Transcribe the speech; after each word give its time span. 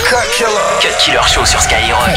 Cut 0.00 0.24
Killer. 0.32 0.80
Show 1.28 1.44
sur 1.44 1.60
Skyrock. 1.60 2.08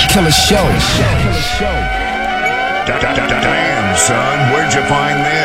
Damn, 2.87 3.97
son, 3.97 4.15
where'd 4.53 4.73
you 4.73 4.81
find 4.87 5.19
this? 5.25 5.44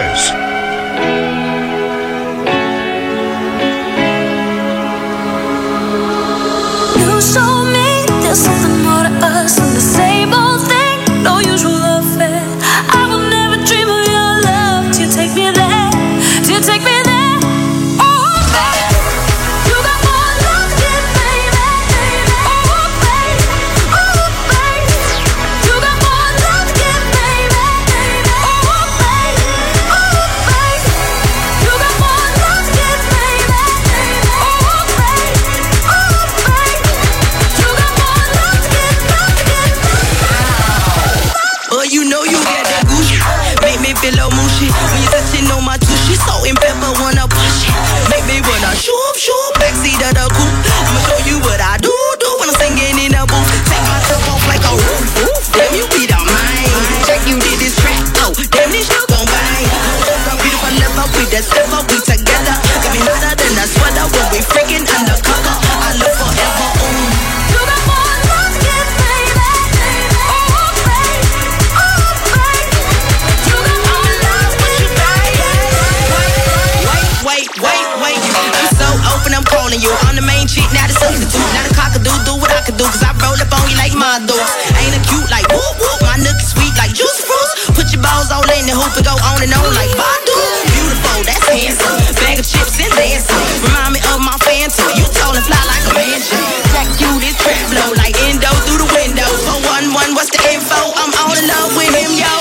hoop 88.81 88.97
go 89.05 89.13
on 89.13 89.39
and 89.45 89.53
on 89.53 89.71
like 89.77 89.93
Badu. 89.93 90.41
Beautiful, 90.73 91.21
that's 91.29 91.45
handsome. 91.53 92.01
Bag 92.25 92.41
of 92.41 92.47
chips 92.49 92.81
and 92.81 92.93
dancing. 92.97 93.45
Remind 93.69 93.93
me 93.97 94.01
of 94.09 94.25
my 94.25 94.37
phantom. 94.41 94.89
You 94.97 95.05
tall 95.13 95.37
and 95.37 95.45
fly 95.45 95.61
like 95.69 95.85
a 95.85 95.93
mansion. 95.93 96.41
Jack 96.73 96.89
you 96.97 97.13
this 97.21 97.37
trap 97.37 97.61
blow 97.69 97.93
like 98.01 98.17
endo 98.25 98.49
through 98.65 98.81
the 98.81 98.89
window. 98.97 99.29
411, 99.69 100.17
what's 100.17 100.33
the 100.33 100.41
info? 100.49 100.81
I'm 100.97 101.13
all 101.21 101.37
in 101.37 101.45
love 101.45 101.77
with 101.77 101.93
him, 101.93 102.13
yo. 102.17 102.33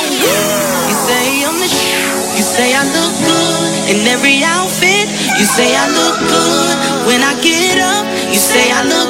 You 0.88 0.96
say 0.96 1.44
I'm 1.44 1.60
the. 1.60 1.68
You 2.40 2.46
say 2.48 2.72
I 2.72 2.88
look 2.88 3.14
good 3.20 3.92
in 3.92 4.08
every 4.08 4.40
outfit. 4.48 5.12
You 5.36 5.44
say 5.44 5.76
I 5.76 5.92
look 5.92 6.18
good 6.24 6.76
when 7.04 7.20
I 7.20 7.36
get 7.44 7.84
up. 7.84 8.08
You 8.32 8.40
say 8.40 8.72
I 8.72 8.88
look 8.88 9.09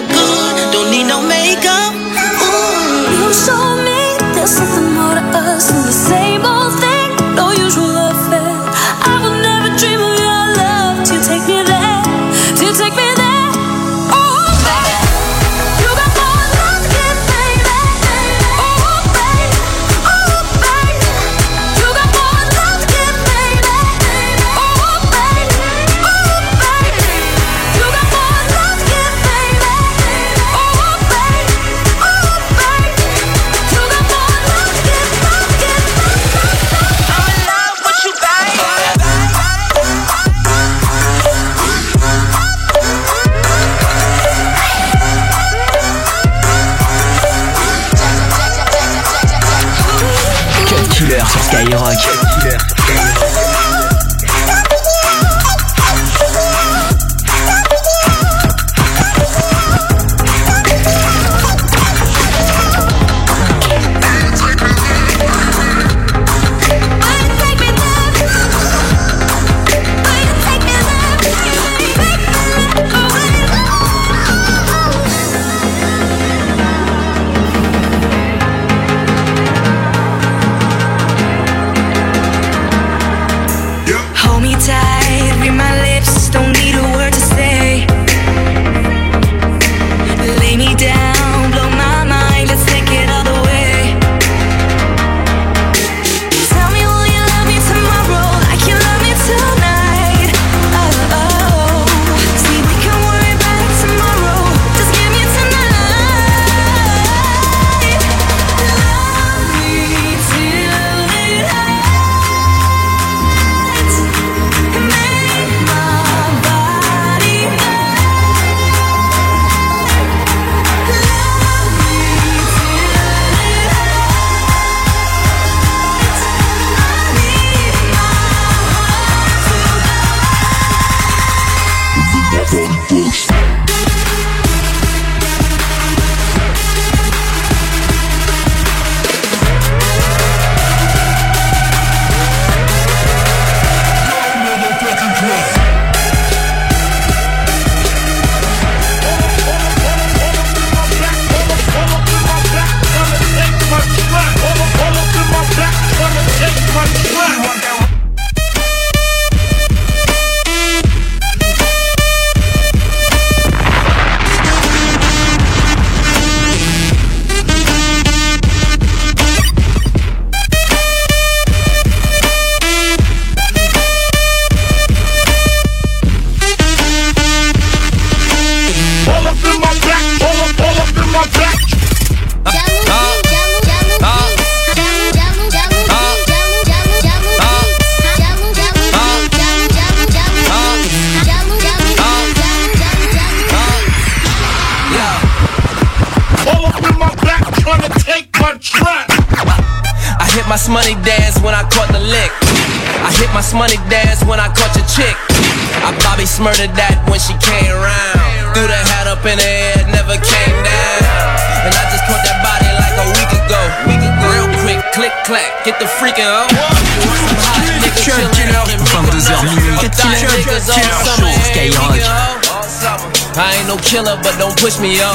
push 224.70 224.82
me, 224.86 224.94
yo. 224.94 225.10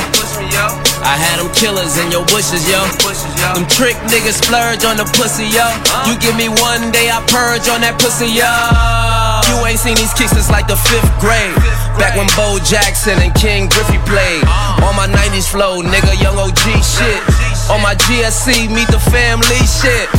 I 1.07 1.15
had 1.15 1.39
them 1.39 1.47
killers 1.55 1.95
in 2.03 2.11
your 2.11 2.27
bushes, 2.27 2.67
yo. 2.67 2.83
Them 3.55 3.63
trick 3.71 3.95
niggas 4.11 4.43
splurge 4.43 4.83
on 4.83 4.99
the 4.99 5.07
pussy, 5.15 5.47
yo. 5.47 5.63
You 6.11 6.19
give 6.19 6.35
me 6.35 6.51
one 6.51 6.91
day, 6.91 7.07
I 7.07 7.23
purge 7.31 7.71
on 7.71 7.79
that 7.87 7.95
pussy, 8.03 8.27
yo. 8.35 8.51
You 9.47 9.63
ain't 9.63 9.79
seen 9.79 9.95
these 9.95 10.11
kicks 10.19 10.35
since 10.35 10.51
like 10.51 10.67
the 10.67 10.75
fifth 10.75 11.07
grade. 11.23 11.55
Back 12.03 12.19
when 12.19 12.27
Bo 12.35 12.59
Jackson 12.67 13.15
and 13.23 13.31
Ken 13.39 13.71
Griffey 13.71 14.03
played. 14.11 14.43
On 14.83 14.95
my 14.99 15.07
90s 15.07 15.47
flow, 15.47 15.87
nigga, 15.87 16.19
young 16.19 16.35
OG 16.35 16.83
shit. 16.83 17.23
On 17.71 17.79
my 17.79 17.95
GSC, 18.11 18.67
meet 18.75 18.91
the 18.91 18.99
family 19.15 19.63
shit. 19.71 20.11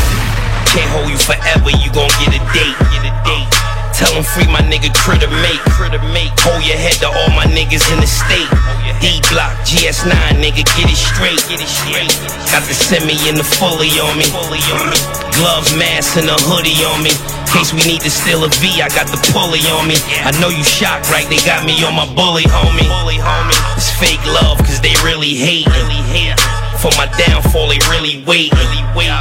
Can't 0.72 0.88
hold 0.96 1.12
you 1.12 1.20
forever, 1.20 1.76
you 1.76 1.92
gon' 1.92 2.12
get 2.24 2.32
a 2.32 2.42
date. 2.56 2.78
Get 2.88 3.04
a 3.04 3.12
date. 3.28 3.52
Tell 3.96 4.12
them 4.12 4.24
free 4.24 4.48
my 4.48 4.60
nigga 4.60 4.92
critter 4.92 5.32
mate. 5.44 5.64
Critter 5.72 6.04
mate. 6.12 6.32
Hold 6.44 6.68
your 6.68 6.76
head 6.76 7.00
to 7.00 7.08
all 7.08 7.32
my 7.32 7.48
niggas 7.48 7.84
in 7.96 8.04
the 8.04 8.08
state. 8.08 8.52
D 9.02 9.22
block, 9.32 9.56
GS9, 9.68 10.12
nigga, 10.40 10.64
get 10.78 10.88
it 10.88 11.00
straight. 11.00 11.42
Get 11.50 11.60
it 11.60 11.70
straight. 11.70 12.12
Got 12.52 12.64
the 12.68 12.76
semi 12.76 13.16
and 13.28 13.38
the 13.38 13.44
fully 13.44 13.92
on 14.00 14.16
me. 14.18 14.28
Fully 14.30 14.64
on 14.76 14.92
me. 14.92 15.00
Gloves, 15.36 15.76
mask, 15.76 16.16
and 16.16 16.30
a 16.32 16.38
hoodie 16.48 16.80
on 16.88 17.04
me. 17.04 17.12
Case 17.52 17.72
we 17.72 17.84
need 17.88 18.02
to 18.02 18.12
steal 18.12 18.44
a 18.44 18.50
V, 18.60 18.84
I 18.84 18.92
got 18.92 19.08
the 19.08 19.20
pulley 19.32 19.64
on 19.76 19.88
me. 19.88 19.96
I 20.28 20.32
know 20.44 20.52
you 20.52 20.64
shocked, 20.64 21.08
right? 21.12 21.28
They 21.28 21.40
got 21.48 21.64
me 21.64 21.76
on 21.84 21.96
my 21.96 22.08
bully, 22.16 22.44
homie. 22.48 22.88
Bully, 22.88 23.20
homie. 23.20 23.56
It's 23.76 23.92
fake 23.96 24.24
love, 24.28 24.60
cause 24.60 24.80
they 24.80 24.96
really 25.04 25.36
hate. 25.36 25.68
Really 25.72 26.04
hate. 26.12 26.40
For 26.80 26.92
my 27.00 27.08
downfall, 27.16 27.72
they 27.72 27.80
really 27.92 28.24
wait. 28.28 28.52
Really 28.52 28.84
wait. 28.96 29.12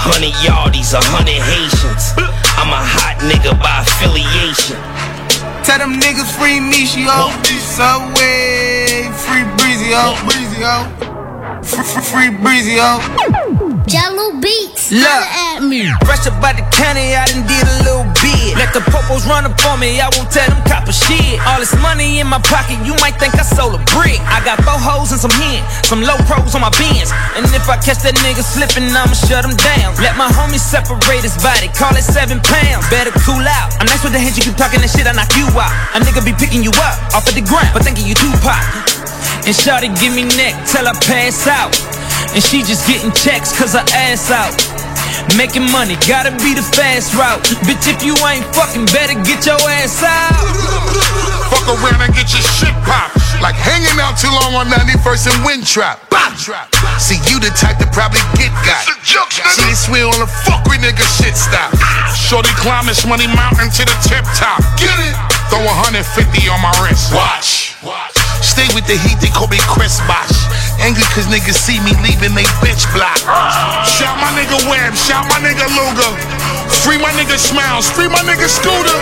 Hundred 0.00 0.32
yardies, 0.40 0.96
a 0.96 1.02
hundred 1.12 1.36
Haitians. 1.36 2.16
I'm 2.56 2.72
a 2.72 2.80
hot 2.80 3.20
nigga 3.20 3.52
by 3.60 3.84
affiliation. 3.84 4.49
Tell 5.70 5.78
them 5.78 6.00
niggas 6.00 6.36
free 6.36 6.58
me, 6.58 6.84
she 6.84 7.04
Michio. 7.04 7.30
Subway, 7.60 9.08
free 9.22 9.44
Breezy, 9.56 9.92
oh, 9.94 10.18
Breezy, 10.26 10.64
oh. 10.64 10.84
Free, 11.62 12.30
Breezy, 12.42 12.78
oh. 12.80 12.98
oh. 12.98 13.29
Jello 13.86 14.36
Beats. 14.40 14.92
Look. 14.92 15.06
At 15.06 15.64
me. 15.64 15.88
Fresh 16.04 16.26
up 16.26 16.36
out 16.44 16.56
the 16.56 16.64
county, 16.74 17.16
I 17.16 17.24
done 17.30 17.46
did 17.46 17.64
a 17.64 17.76
little 17.86 18.08
bit. 18.20 18.58
Let 18.58 18.74
the 18.76 18.84
popos 18.92 19.24
run 19.24 19.46
up 19.46 19.56
on 19.66 19.80
me, 19.80 20.00
I 20.00 20.08
won't 20.16 20.28
tell 20.28 20.44
them 20.48 20.60
copper 20.68 20.92
shit. 20.92 21.40
All 21.48 21.60
this 21.60 21.72
money 21.80 22.20
in 22.20 22.26
my 22.26 22.40
pocket, 22.44 22.76
you 22.84 22.92
might 23.00 23.16
think 23.16 23.34
I 23.38 23.44
sold 23.46 23.78
a 23.78 23.82
brick. 23.94 24.20
I 24.28 24.44
got 24.44 24.60
four 24.66 24.76
hoes 24.76 25.12
and 25.12 25.20
some 25.20 25.32
hen, 25.32 25.64
some 25.86 26.02
low 26.02 26.18
pros 26.28 26.54
on 26.54 26.60
my 26.60 26.72
bins. 26.76 27.10
And 27.38 27.46
if 27.50 27.66
I 27.70 27.80
catch 27.80 28.04
that 28.04 28.18
nigga 28.20 28.44
slipping, 28.44 28.90
I'ma 28.90 29.16
shut 29.16 29.44
him 29.44 29.56
down. 29.56 29.96
Let 30.02 30.14
my 30.20 30.28
homies 30.28 30.62
separate 30.62 31.24
his 31.24 31.38
body, 31.40 31.72
call 31.72 31.94
it 31.96 32.04
seven 32.04 32.42
pounds. 32.44 32.84
Better 32.90 33.14
cool 33.24 33.42
out. 33.42 33.74
I'm 33.80 33.86
nice 33.88 34.04
with 34.04 34.12
the 34.12 34.20
hands, 34.20 34.36
you 34.36 34.44
keep 34.44 34.58
talking 34.60 34.80
that 34.84 34.92
shit, 34.92 35.06
I 35.08 35.14
knock 35.16 35.32
you 35.38 35.48
out. 35.56 35.72
A 35.96 36.02
nigga 36.04 36.20
be 36.20 36.36
picking 36.36 36.62
you 36.62 36.74
up 36.84 36.96
off 37.16 37.26
of 37.26 37.34
the 37.34 37.42
ground, 37.42 37.70
but 37.72 37.82
thinking 37.82 38.06
you 38.06 38.14
Tupac. 38.14 38.60
And 39.46 39.56
Shawty 39.56 39.88
give 39.98 40.12
me 40.12 40.28
neck 40.36 40.54
till 40.68 40.86
I 40.86 40.92
pass 41.00 41.48
out. 41.48 41.72
And 42.34 42.42
she 42.42 42.62
just 42.62 42.86
getting 42.86 43.12
checks 43.12 43.50
cause 43.56 43.74
her 43.74 43.84
ass 43.94 44.30
out. 44.30 44.54
Making 45.36 45.70
money, 45.70 45.94
gotta 46.08 46.30
be 46.42 46.54
the 46.54 46.64
fast 46.64 47.14
route. 47.14 47.42
Bitch, 47.66 47.86
if 47.86 48.02
you 48.02 48.16
ain't 48.26 48.46
fucking, 48.54 48.86
better 48.90 49.14
get 49.22 49.46
your 49.46 49.60
ass 49.80 50.02
out. 50.02 50.34
Fuck 51.50 51.66
around 51.66 52.00
and 52.02 52.14
get 52.14 52.30
your 52.32 52.42
shit 52.42 52.74
popped. 52.86 53.18
Like 53.42 53.56
hanging 53.56 53.98
out 53.98 54.16
too 54.20 54.30
long 54.30 54.54
on 54.54 54.66
91st 54.68 55.32
and 55.32 55.38
Windtrap. 55.44 56.08
Bop. 56.10 56.20
See, 57.00 57.18
you 57.28 57.40
the 57.40 57.50
type 57.52 57.76
to 57.82 57.88
probably 57.90 58.22
get 58.38 58.52
got. 58.64 58.86
See, 58.86 59.64
they 59.66 59.74
swear 59.74 60.06
on 60.06 60.20
the 60.20 60.30
fuck 60.46 60.64
we 60.70 60.78
nigga 60.78 61.02
shit 61.18 61.36
stop. 61.36 61.74
Shorty 62.14 62.52
climb 62.60 62.86
this 62.86 63.04
money 63.04 63.26
mountain 63.26 63.68
to 63.68 63.82
the 63.82 63.96
tip 64.06 64.24
top. 64.38 64.62
Get 64.78 64.94
it? 65.04 65.14
Throw 65.50 65.64
150 65.64 66.06
on 66.48 66.60
my 66.62 66.72
wrist. 66.84 67.12
Watch. 67.12 67.74
Stay 68.40 68.68
with 68.74 68.86
the 68.86 68.96
heat, 68.96 69.18
they 69.20 69.28
call 69.28 69.48
me 69.48 69.58
Chris 69.66 70.00
Bosh. 70.06 70.69
Angry 70.80 71.04
cause 71.12 71.28
niggas 71.28 71.60
see 71.60 71.78
me 71.84 71.92
leaving 72.00 72.32
they 72.32 72.48
bitch 72.64 72.88
block. 72.96 73.20
Shout 73.84 74.16
my 74.16 74.32
nigga 74.32 74.56
Webb, 74.68 74.96
shout 74.96 75.28
my 75.28 75.38
nigga 75.40 75.68
Luger. 75.76 76.12
Free 76.82 76.96
my 76.96 77.12
nigga 77.12 77.36
Smiles, 77.36 77.90
free 77.90 78.08
my 78.08 78.20
nigga 78.24 78.48
Scooter. 78.48 78.98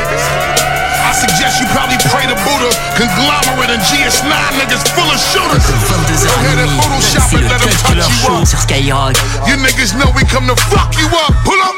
I 1.09 1.15
suggest 1.15 1.63
you 1.63 1.67
probably 1.73 1.97
pray 2.13 2.27
to 2.29 2.37
Buddha. 2.45 2.69
Conglomerate 2.99 3.73
and 3.73 3.83
GS9 3.87 4.29
niggas 4.61 4.85
full 4.93 5.09
of 5.09 5.17
shooters. 5.17 5.65
Go 5.65 6.35
ahead 6.45 6.59
and 6.67 6.73
22h 6.77 7.17
Photoshop 7.17 7.33
and 7.33 7.47
let 7.49 7.61
them 7.63 7.77
touch 7.81 8.05
you 8.05 8.29
up. 8.29 8.45
Skyrock. 8.45 9.15
You 9.49 9.55
niggas 9.63 9.97
know 9.97 10.11
we 10.13 10.27
come 10.29 10.45
to 10.51 10.57
fuck 10.69 10.93
you 10.99 11.09
up. 11.25 11.33
Pull 11.47 11.57
up. 11.63 11.77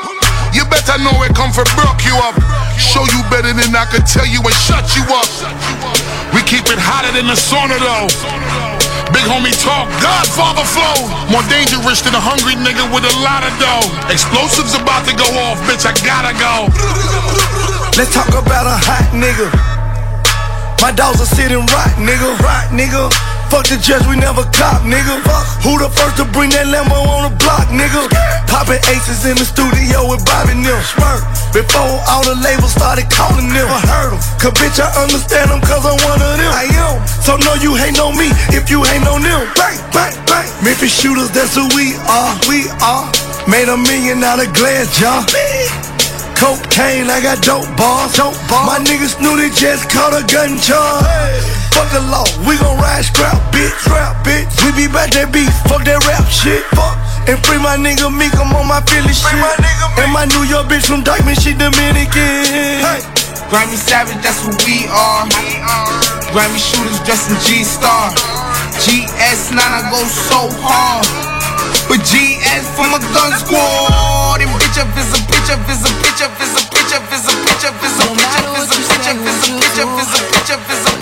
You 0.50 0.66
better 0.66 0.98
know 0.98 1.14
it 1.22 1.30
come 1.38 1.54
for 1.54 1.62
broke 1.78 2.02
you 2.02 2.16
up. 2.26 2.34
Show 2.74 3.06
you 3.14 3.22
better 3.30 3.54
than 3.54 3.70
I 3.70 3.86
could 3.86 4.02
tell 4.02 4.26
you 4.26 4.42
and 4.42 4.56
shut 4.66 4.82
you 4.98 5.06
up. 5.14 5.30
We 6.34 6.42
keep 6.42 6.66
it 6.66 6.80
hotter 6.80 7.14
than 7.14 7.30
the 7.30 7.38
sauna 7.38 7.78
though. 7.78 8.10
Big 9.12 9.26
homie 9.26 9.54
talk, 9.62 9.90
Godfather 9.98 10.62
flow. 10.62 11.08
More 11.30 11.42
dangerous 11.50 12.00
than 12.02 12.14
a 12.14 12.22
hungry 12.22 12.54
nigga 12.54 12.86
with 12.94 13.02
a 13.02 13.14
lot 13.22 13.42
of 13.42 13.52
dough. 13.58 13.86
Explosives 14.10 14.74
about 14.74 15.06
to 15.06 15.14
go 15.14 15.26
off, 15.46 15.58
bitch, 15.66 15.86
I 15.86 15.92
gotta 16.06 16.34
go. 16.38 16.70
Let's 17.98 18.14
talk 18.14 18.30
about 18.30 18.66
a 18.66 18.78
hot 18.78 19.10
nigga. 19.12 19.50
My 20.80 20.92
dogs 20.92 21.20
are 21.20 21.26
sitting 21.26 21.58
right, 21.58 21.94
nigga. 21.98 22.38
Right, 22.40 22.68
nigga. 22.72 23.29
Fuck 23.50 23.66
the 23.66 23.82
judge, 23.82 24.06
we 24.06 24.14
never 24.14 24.46
cop, 24.54 24.86
nigga. 24.86 25.18
Fuck. 25.26 25.42
Who 25.66 25.74
the 25.82 25.90
first 25.90 26.22
to 26.22 26.24
bring 26.30 26.54
that 26.54 26.70
Lambo 26.70 26.94
on 27.02 27.26
the 27.26 27.34
block, 27.42 27.66
nigga? 27.74 28.06
Popping 28.46 28.78
aces 28.86 29.26
in 29.26 29.34
the 29.34 29.42
studio 29.42 30.06
with 30.06 30.22
Bobby 30.22 30.54
Nim. 30.54 30.78
Smirk. 30.86 31.26
Before 31.50 31.98
all 32.06 32.22
the 32.22 32.38
labels 32.38 32.70
started 32.70 33.10
calling 33.10 33.50
them. 33.50 33.66
I 33.66 33.82
heard 33.90 34.14
them. 34.14 34.22
Cause 34.38 34.54
bitch, 34.54 34.78
I 34.78 34.86
understand 35.02 35.50
them 35.50 35.58
cause 35.66 35.82
I'm 35.82 35.98
one 36.06 36.22
of 36.22 36.38
them. 36.38 36.46
I 36.46 36.70
am. 36.78 37.02
So 37.26 37.34
no, 37.42 37.58
you 37.58 37.74
ain't 37.74 37.98
on 37.98 38.14
me 38.14 38.30
if 38.54 38.70
you 38.70 38.86
ain't 38.86 39.10
on 39.10 39.18
them. 39.18 39.42
Bang, 39.58 39.82
bang, 39.90 40.14
bang. 40.30 40.46
Memphis 40.62 40.94
shooters, 40.94 41.34
that's 41.34 41.58
who 41.58 41.66
we 41.74 41.98
are. 42.06 42.30
We 42.46 42.70
are. 42.86 43.10
Made 43.50 43.66
a 43.66 43.74
million 43.74 44.22
out 44.22 44.38
of 44.38 44.54
glass 44.54 44.94
jar. 44.94 45.26
Cocaine, 46.38 47.10
I 47.10 47.18
got 47.18 47.42
dope 47.42 47.66
bars. 47.74 48.14
Dope 48.14 48.38
bars. 48.46 48.70
My 48.70 48.78
niggas 48.78 49.18
knew 49.18 49.34
they 49.34 49.50
just 49.50 49.90
caught 49.90 50.14
a 50.14 50.22
gun 50.30 50.54
charge. 50.62 51.59
Fuck 51.74 51.88
the 51.92 52.02
law, 52.10 52.26
we 52.46 52.58
gon' 52.58 52.78
ride 52.78 53.04
scrap, 53.04 53.38
bitch. 53.52 53.72
Scrap, 53.84 54.24
bitch. 54.24 54.50
We 54.64 54.72
be 54.76 54.86
back 54.90 55.10
that 55.14 55.32
beef, 55.32 55.50
fuck 55.66 55.84
that 55.84 56.02
rap 56.06 56.26
shit. 56.28 56.62
Fuck. 56.74 56.98
And 57.28 57.38
free 57.46 57.60
my 57.60 57.76
nigga 57.76 58.10
Meek, 58.10 58.34
I'm 58.38 58.52
on 58.56 58.66
my 58.66 58.80
Philly 58.88 59.12
shit. 59.12 59.34
and 60.00 60.10
my 60.12 60.24
New 60.26 60.44
York 60.48 60.66
bitch 60.66 60.86
from 60.86 61.04
Dyckman, 61.04 61.38
she 61.38 61.52
Dominican. 61.52 62.46
Hey. 62.82 63.00
Grammy 63.50 63.74
Savage, 63.74 64.22
that's 64.22 64.38
who 64.46 64.54
we 64.62 64.86
are. 64.86 65.26
Grammy 66.30 66.60
shooters 66.62 67.02
dressed 67.02 67.30
in 67.30 67.38
G-Star. 67.42 68.14
GS9, 68.78 69.58
I 69.58 69.90
go 69.90 69.98
so 70.06 70.46
hard. 70.62 71.02
But 71.90 71.98
GS 72.06 72.64
from 72.78 72.94
a 72.94 73.02
gun 73.10 73.34
squad. 73.42 74.38
And 74.38 74.50
bitch 74.54 74.78
up 74.78 74.94
is 74.94 75.10
a 75.10 75.18
bitch 75.26 75.50
up 75.50 75.66
is 75.66 75.82
a 75.82 75.90
bitch 75.98 76.22
up 76.22 76.38
is 76.38 76.54
a 76.54 76.62
bitch 76.70 76.94
up 76.94 77.10
is 77.10 77.26
a 77.26 77.34
bitch 77.42 77.66
up 77.66 77.82
is 77.82 77.98
a 77.98 78.14
bitch 78.14 78.38
up 78.38 78.46
is 78.46 78.46
a 78.46 78.46
bitch 78.46 78.46
up 78.46 78.46
is 78.46 78.70
a 78.70 78.86
bitch 78.86 79.10
up 79.10 79.18
is 79.26 79.42
a 79.42 79.58
bitch 79.58 79.78
up 79.82 79.98
is 79.98 80.10
a 80.14 80.20
bitch 80.30 80.50
up 80.54 80.70
is 80.70 80.86
a 80.86 80.99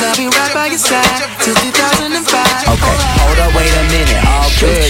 I'll 0.00 0.16
be 0.16 0.26
right 0.26 0.54
by 0.54 0.66
your 0.66 0.78
side 0.78 1.04
till 1.42 1.54
2005. 1.54 2.68
Okay, 2.68 2.96
hold 3.20 3.38
up, 3.38 3.54
wait 3.54 3.68
a 3.68 3.84
minute. 3.92 4.24
All 4.24 4.48
good, 4.58 4.88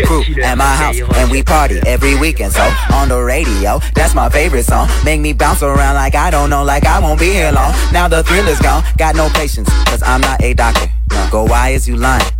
a 0.00 0.06
crew 0.06 0.42
at 0.42 0.56
my 0.56 0.74
house, 0.74 0.98
and 1.16 1.30
we 1.30 1.42
party 1.42 1.80
every 1.86 2.18
weekend. 2.18 2.52
So 2.52 2.62
on 2.92 3.08
the 3.08 3.20
radio, 3.20 3.78
that's 3.94 4.14
my 4.14 4.28
favorite 4.28 4.64
song. 4.64 4.88
Make 5.04 5.20
me 5.20 5.32
bounce 5.32 5.62
around 5.62 5.94
like 5.94 6.14
I 6.14 6.30
don't 6.30 6.50
know, 6.50 6.64
like 6.64 6.86
I 6.86 6.98
won't 6.98 7.20
be 7.20 7.30
here 7.30 7.52
long. 7.52 7.72
Now 7.92 8.08
the 8.08 8.22
thrill 8.22 8.48
is 8.48 8.58
gone, 8.60 8.82
got 8.96 9.14
no 9.14 9.28
patience, 9.30 9.68
cause 9.84 10.02
I'm 10.02 10.20
not 10.20 10.42
a 10.42 10.54
doctor. 10.54 10.90
Go, 11.30 11.44
why 11.44 11.70
is 11.70 11.88
you 11.88 11.96
lying? 11.96 12.39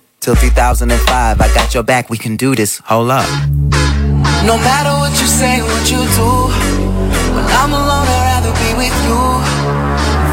Till 0.21 0.35
2005. 0.35 1.41
I 1.41 1.53
got 1.53 1.73
your 1.73 1.83
back, 1.83 2.09
we 2.09 2.17
can 2.17 2.37
do 2.37 2.55
this. 2.55 2.77
Hold 2.85 3.09
up. 3.09 3.25
No 4.45 4.55
matter 4.57 4.93
what 5.01 5.11
you 5.19 5.27
say, 5.27 5.61
what 5.61 5.85
you 5.89 5.97
do, 5.97 6.29
when 7.33 7.45
I'm 7.59 7.73
alone, 7.73 8.07
I'd 8.07 8.37
rather 8.37 8.53
be 8.61 8.69
with 8.77 8.95
you. 9.05 9.17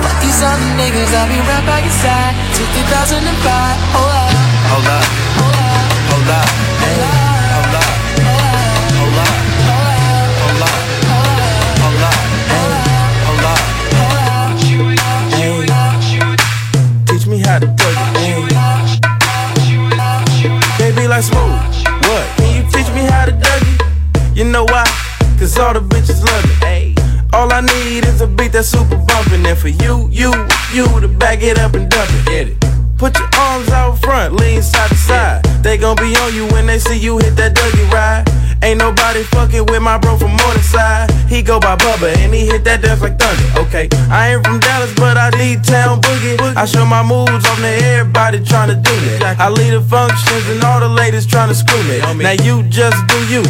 Fuck 0.04 0.16
these 0.20 0.40
other 0.44 0.70
niggas, 0.76 1.10
I'll 1.16 1.28
be 1.28 1.40
right 1.40 1.64
by 1.64 1.80
your 1.80 1.96
side 2.04 2.36
till 2.52 2.68
2005. 2.84 3.24
Hold 3.96 4.12
up. 4.12 4.28
Hold 4.68 4.86
up. 4.86 5.04
Hold 6.12 6.28
up. 6.36 6.48
Hey. 6.84 7.00
Hold 7.56 7.74
up. 7.80 7.88
Hold 8.92 9.16
up. 9.24 9.32
Hold 9.56 10.62
up. 10.64 10.84
Hold 11.80 12.04
up. 12.04 12.20
Hey. 12.52 12.76
Hold 13.24 13.44
up. 13.48 13.60
Hey. 13.96 15.56
Teach 17.08 17.26
me 17.26 17.38
how 17.40 17.58
to 17.58 17.66
do 17.66 17.97
smooth. 21.22 21.60
What? 22.08 22.26
Can 22.36 22.56
you 22.56 22.62
teach 22.70 22.88
me 22.94 23.02
how 23.10 23.26
to 23.26 23.32
Dougie? 23.32 24.36
You 24.36 24.44
know 24.44 24.64
why? 24.64 24.84
Cause 25.38 25.58
all 25.58 25.74
the 25.74 25.80
bitches 25.80 26.24
love 26.24 26.44
me. 26.62 26.94
All 27.32 27.52
I 27.52 27.60
need 27.60 28.06
is 28.06 28.20
a 28.20 28.26
beat 28.26 28.52
that's 28.52 28.68
super 28.68 28.96
bumpin'. 28.96 29.44
And 29.44 29.58
for 29.58 29.68
you, 29.68 30.08
you, 30.10 30.32
you 30.72 31.00
to 31.00 31.08
back 31.08 31.42
it 31.42 31.58
up 31.58 31.74
and 31.74 31.90
dump 31.90 32.10
it. 32.10 32.26
Get 32.26 32.48
it. 32.48 32.77
Put 32.98 33.16
your 33.16 33.28
arms 33.38 33.68
out 33.68 33.96
front, 34.00 34.34
lean 34.34 34.60
side 34.60 34.90
to 34.90 34.96
side. 34.96 35.44
They 35.62 35.78
gon' 35.78 35.94
be 35.96 36.16
on 36.16 36.34
you 36.34 36.48
when 36.48 36.66
they 36.66 36.80
see 36.80 36.98
you 36.98 37.18
hit 37.18 37.36
that 37.36 37.54
Dougie 37.54 37.88
ride. 37.92 38.26
Ain't 38.60 38.80
nobody 38.80 39.22
fucking 39.22 39.66
with 39.66 39.80
my 39.80 39.98
bro 39.98 40.18
from 40.18 40.34
Morningside. 40.34 41.08
He 41.30 41.40
go 41.40 41.60
by 41.60 41.76
Bubba 41.76 42.16
and 42.18 42.34
he 42.34 42.46
hit 42.46 42.64
that 42.64 42.82
death 42.82 43.00
like 43.00 43.16
thunder. 43.16 43.60
Okay, 43.68 43.88
I 44.10 44.34
ain't 44.34 44.44
from 44.44 44.58
Dallas, 44.58 44.92
but 44.96 45.16
I 45.16 45.30
need 45.38 45.62
town 45.62 46.00
boogie. 46.00 46.42
I 46.56 46.64
show 46.64 46.84
my 46.84 47.04
moves 47.04 47.46
on 47.46 47.56
to 47.62 47.70
everybody 47.86 48.40
tryna 48.40 48.82
do 48.82 48.94
that. 49.22 49.38
I 49.38 49.48
lead 49.48 49.74
the 49.74 49.80
functions 49.80 50.48
and 50.50 50.64
all 50.64 50.80
the 50.80 50.88
ladies 50.88 51.24
tryna 51.24 51.54
screw 51.54 51.78
me. 51.86 52.02
Now 52.20 52.34
you 52.42 52.64
just 52.64 52.98
do 53.06 53.18
you 53.30 53.42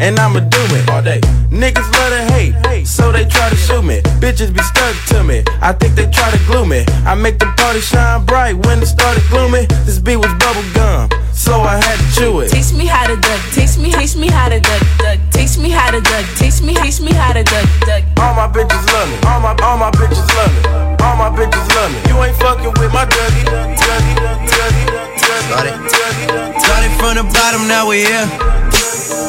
and 0.00 0.18
I'ma 0.18 0.40
do 0.40 0.62
it 0.74 0.88
all 0.88 1.02
day. 1.02 1.20
Niggas 1.52 1.88
love 1.92 2.10
to 2.16 2.22
hate, 2.32 2.86
so 2.86 3.12
they 3.12 3.24
try 3.26 3.50
to 3.50 3.56
shoot 3.56 3.82
me. 3.82 4.00
Bitches 4.18 4.52
be 4.52 4.62
stuck 4.62 4.96
to 5.12 5.22
me, 5.22 5.44
I 5.60 5.72
think 5.72 5.94
they 5.94 6.08
try 6.10 6.30
to 6.30 6.40
glue 6.48 6.64
me. 6.64 6.84
I 7.04 7.14
make 7.14 7.38
the 7.38 7.46
party 7.60 7.80
shine 7.80 8.24
bright 8.24 8.56
when 8.66 8.80
it 8.80 8.86
started 8.86 9.22
gloomy. 9.28 9.66
This 9.84 9.98
beat 9.98 10.16
was 10.16 10.32
bubble 10.40 10.64
gum, 10.72 11.10
so 11.32 11.60
I 11.60 11.76
had 11.76 12.00
to 12.00 12.06
chew 12.16 12.40
it. 12.40 12.48
Teach 12.48 12.72
me 12.72 12.86
how 12.86 13.06
to 13.06 13.16
duck, 13.20 13.40
teach 13.52 13.76
me, 13.76 13.92
teach 13.92 14.16
me 14.16 14.28
how 14.28 14.48
to 14.48 14.58
duck, 14.58 14.82
duck. 14.98 15.18
Teach 15.30 15.58
me 15.58 15.68
how 15.68 15.90
to 15.90 16.00
duck, 16.00 16.24
teach 16.36 16.62
me, 16.62 16.74
teach 16.80 17.00
me 17.00 17.12
how 17.12 17.32
to 17.32 17.44
duck, 17.44 17.68
duck. 17.84 18.02
All 18.16 18.34
my 18.34 18.48
bitches 18.48 18.84
love 18.92 19.08
me, 19.12 19.16
all 19.28 19.40
my, 19.40 19.52
all 19.62 19.76
my 19.76 19.90
bitches 19.92 20.24
love 20.34 20.50
me, 20.56 20.60
all 21.04 21.16
my 21.16 21.28
bitches 21.28 21.66
love 21.76 21.92
me. 21.92 21.98
You 22.08 22.16
ain't 22.24 22.36
fucking 22.36 22.72
with 22.80 22.92
my 22.92 23.04
Dougie, 23.04 23.44
Dougie, 23.44 24.16
Dougie, 24.48 24.86
Dougie, 24.88 25.44
Dougie, 25.52 25.76
Dougie. 25.92 26.60
Started 26.60 26.92
from 26.96 27.20
the 27.20 27.24
bottom, 27.34 27.68
now 27.68 27.88
we 27.88 28.04
here. 28.04 28.59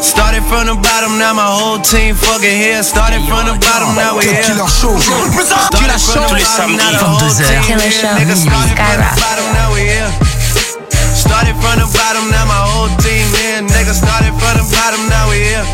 Started 0.01 0.41
from 0.50 0.65
the 0.65 0.74
bottom, 0.74 1.22
now 1.22 1.38
my 1.38 1.46
whole 1.46 1.77
team 1.77 2.17
fucking 2.17 2.58
here. 2.58 2.81
Started 2.81 3.22
from 3.29 3.46
the 3.46 3.53
bottom, 3.62 3.93
now 3.93 4.17
we 4.17 4.25
here. 4.25 4.41
Killer 4.41 4.65
Show. 4.65 4.98
Started 4.98 6.01
from 6.01 6.25
the 6.25 6.41
bottom, 6.41 6.74
now 6.74 6.89
the 6.89 7.05
whole 7.05 7.22
22h. 7.22 7.46
team 7.46 7.62
Killer 7.70 7.86
here. 7.86 8.01
Show. 8.01 8.17
Nigga, 8.17 8.34
started 8.34 8.74
from 8.74 8.98
the 8.98 9.05
Skyrock. 9.05 9.22
bottom, 9.22 9.48
now 9.53 9.70
we 9.70 9.81
here. 9.86 10.12
Started 11.13 11.53
from 11.62 11.75
the 11.77 11.88
bottom, 11.93 12.25
now 12.34 12.50
my 12.50 12.62
whole 12.65 12.89
team 12.98 13.29
here. 13.38 13.62
Nigga, 13.62 13.93
started 13.93 14.34
from 14.41 14.53
the 14.58 14.65
bottom, 14.74 15.05
now 15.05 15.29
we 15.29 15.38
here. 15.38 15.65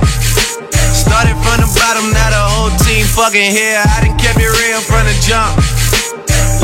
Started 0.92 1.40
from 1.40 1.64
the 1.64 1.70
bottom, 1.72 2.12
now 2.12 2.28
the 2.28 2.44
whole 2.52 2.74
team 2.84 3.08
fucking 3.08 3.48
here. 3.56 3.80
I 3.80 4.04
done 4.04 4.20
kept 4.20 4.44
it 4.44 4.52
real 4.52 4.84
from 4.84 5.08
the 5.08 5.16
jump. 5.24 5.56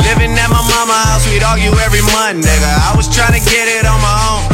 Living 0.04 0.36
at 0.36 0.52
my 0.52 0.60
mama 0.68 0.96
house, 1.08 1.24
we'd 1.32 1.40
argue 1.40 1.72
every 1.80 2.04
month, 2.12 2.44
nigga. 2.44 2.72
I 2.84 2.92
was 2.92 3.08
trying 3.08 3.32
to 3.32 3.40
get 3.40 3.72
it 3.72 3.88
on 3.88 3.96
my 4.04 4.16
own. 4.28 4.53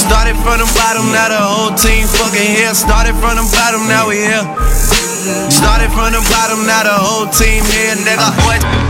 Started 0.00 0.36
from 0.40 0.58
the 0.58 0.68
bottom, 0.72 1.12
now 1.12 1.28
the 1.28 1.36
whole 1.36 1.76
team 1.76 2.06
fucking 2.08 2.56
here. 2.56 2.72
Started 2.72 3.12
from 3.20 3.36
the 3.36 3.44
bottom, 3.52 3.84
now 3.86 4.08
we 4.08 4.16
here. 4.16 4.46
Started 5.52 5.92
from 5.92 6.16
the 6.16 6.22
bottom, 6.32 6.64
now 6.64 6.82
the 6.88 6.96
whole 6.96 7.28
team 7.28 7.62
here, 7.68 7.94
nigga. 8.00 8.32
What? 8.48 8.89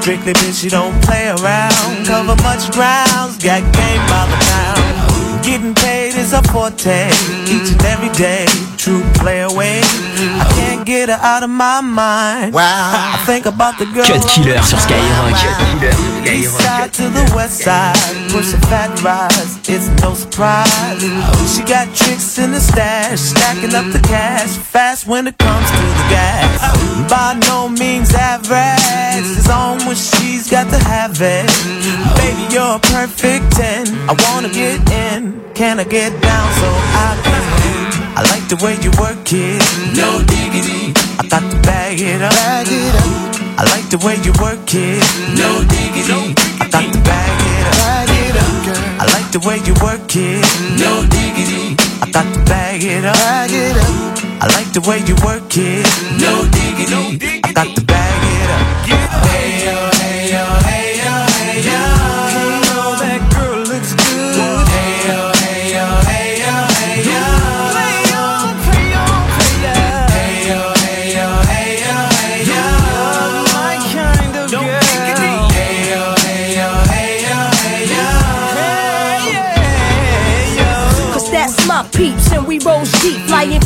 Strictly 0.00 0.32
bitch, 0.32 0.62
you 0.62 0.70
don't 0.70 0.94
play 1.02 1.28
around. 1.28 2.06
Cover 2.06 2.36
much 2.42 2.70
grounds, 2.70 3.36
got 3.36 3.60
game 3.74 4.00
by 4.06 4.26
the 4.30 4.38
pound. 4.46 5.44
Getting 5.44 5.74
paid 5.74 6.14
is 6.14 6.32
a 6.32 6.42
forte, 6.44 7.08
each 7.44 7.72
and 7.72 7.84
every 7.84 8.08
day. 8.10 8.46
True 8.78 9.02
play 9.14 9.42
away. 9.42 9.80
I 9.82 10.46
can't 10.54 10.86
get 10.86 11.08
her 11.08 11.18
out 11.20 11.42
of 11.42 11.50
my 11.50 11.80
mind. 11.80 12.54
Wow. 12.54 12.62
I 12.62 13.22
think 13.26 13.44
about 13.44 13.76
the 13.76 13.86
girl. 13.86 14.06
Cut 14.06 14.22
Killer 14.30 14.62
sur 14.62 14.78
Skyrock. 14.78 15.34
East 16.24 16.56
side 16.60 16.92
to 16.94 17.08
the 17.08 17.32
west 17.34 17.58
side, 17.58 17.96
pushing 18.30 18.60
fat 18.70 18.94
rise, 19.02 19.58
it's 19.68 19.88
no 20.02 20.14
surprise. 20.14 21.02
She 21.50 21.62
got 21.64 21.92
tricks 21.96 22.38
in 22.38 22.52
the 22.52 22.60
stash, 22.60 23.18
stacking 23.18 23.74
up 23.74 23.90
the 23.92 24.00
cash, 24.06 24.50
fast 24.50 25.06
when 25.06 25.26
it 25.26 25.38
comes 25.38 25.68
to 25.70 25.76
the 25.76 26.06
gas. 26.10 27.10
By 27.10 27.40
no 27.48 27.68
means 27.68 28.14
average, 28.14 29.26
it's 29.26 29.48
on 29.50 29.78
when 29.86 29.96
she's 29.96 30.48
got 30.50 30.70
to 30.70 30.78
have 30.78 31.16
it. 31.20 31.48
Baby, 32.20 32.54
you're 32.54 32.76
a 32.76 32.78
perfect 32.78 33.50
10, 33.56 33.88
I 34.08 34.14
wanna 34.28 34.50
get 34.50 34.78
in, 34.90 35.42
can 35.54 35.80
I 35.80 35.84
get 35.84 36.12
down 36.22 36.52
so 36.60 36.68
I 36.68 37.20
can? 37.24 37.47
I 38.18 38.22
like 38.34 38.48
the 38.48 38.56
way 38.58 38.74
you 38.82 38.90
work 38.98 39.30
it, 39.30 39.62
no 39.94 40.18
diggity. 40.26 40.90
I 41.22 41.28
got 41.30 41.38
to 41.38 41.56
bag 41.62 42.00
it 42.00 42.20
up, 42.20 42.32
bag 42.34 42.66
it 42.66 42.94
up. 42.98 43.06
I 43.54 43.62
like 43.70 43.86
the 43.94 43.98
way 44.02 44.18
you 44.26 44.32
work 44.42 44.74
it, 44.74 45.06
no 45.38 45.62
diggity. 45.62 46.34
I 46.58 46.66
got 46.66 46.82
to 46.82 46.98
bag 47.06 47.38
it 47.46 47.62
up, 47.70 47.78
bag 47.78 48.10
it 48.10 48.34
up, 48.34 48.50
girl. 48.66 48.82
I 48.98 49.06
like 49.14 49.30
the 49.30 49.38
way 49.46 49.62
you 49.62 49.74
work 49.86 50.10
it, 50.18 50.42
no 50.82 51.06
diggity. 51.06 51.78
I 52.02 52.10
got 52.10 52.26
to 52.34 52.40
bag 52.42 52.82
it 52.82 53.04
up, 53.06 53.14
bag 53.14 53.54
it 53.54 53.76
up. 53.78 54.18
I 54.42 54.46
like 54.50 54.72
the 54.74 54.82
way 54.82 54.98
you 55.06 55.14
work 55.22 55.54
it, 55.54 55.86
no 56.18 56.42
diggity. 56.50 57.38
I 57.46 57.52
got 57.54 57.70
to 57.70 57.82
bag 57.86 58.18
it 58.34 58.50
up. 58.50 58.66
Hey 59.30 59.62
yo, 59.62 59.78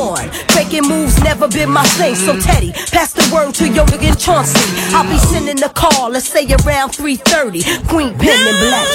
Faking 0.00 0.88
moves 0.88 1.22
never 1.22 1.46
been 1.48 1.70
my 1.70 1.84
thing. 1.98 2.14
So 2.14 2.38
Teddy, 2.40 2.72
pass 2.72 3.12
the 3.12 3.28
word 3.34 3.54
to 3.56 3.64
Yoda 3.64 4.00
and 4.02 4.18
Chauncey. 4.18 4.58
I'll 4.94 5.04
be 5.04 5.18
sending 5.18 5.62
a 5.62 5.68
call, 5.68 6.10
let's 6.10 6.26
say 6.26 6.46
around 6.64 6.92
3:30. 6.92 7.62
Queen 7.88 8.16
Pen 8.16 8.40
and 8.48 8.58
Black. 8.64 8.86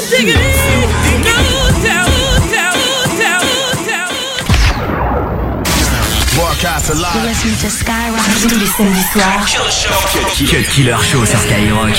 Broadcast 6.35 6.89
You're 6.89 7.23
listening 7.23 7.55
to 7.63 7.69
Skyrock 7.69 8.19
tous 8.41 8.59
les 8.59 8.67
samedis 8.67 9.07
soirs. 9.13 9.47
Cut 10.51 10.67
Killer 10.69 10.97
Show 11.01 11.25
sur 11.25 11.39
Skyrock. 11.39 11.95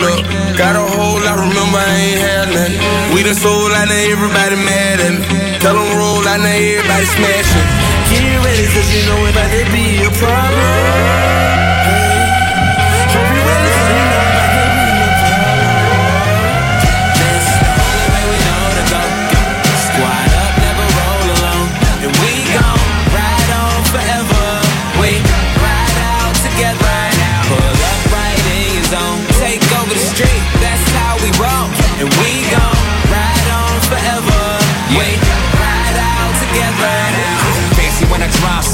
Look, 0.00 0.22
got 0.56 0.76
a 0.76 0.86
hole, 0.86 1.18
I 1.26 1.34
remember 1.34 1.78
I 1.78 1.90
ain't 1.98 2.20
had 2.20 2.48
nothing. 2.54 3.14
We 3.14 3.24
done 3.24 3.34
sold 3.34 3.72
out, 3.72 3.88
now 3.88 4.12
everybody 4.14 4.56
mad 4.56 5.00
at 5.00 5.18
me. 5.18 5.58
Tell 5.58 5.74
them 5.74 5.98
roll 5.98 6.22
out, 6.28 6.38
now 6.38 6.46
everybody 6.46 7.06
smashing. 7.06 7.66
Get 8.08 8.22
ready, 8.44 8.66
cause 8.70 8.88
you 8.94 9.02
know 9.10 9.26
it 9.26 9.34
about 9.34 9.50
to 9.50 9.64
be 9.74 10.06
a 10.06 10.10
problem. 10.22 11.67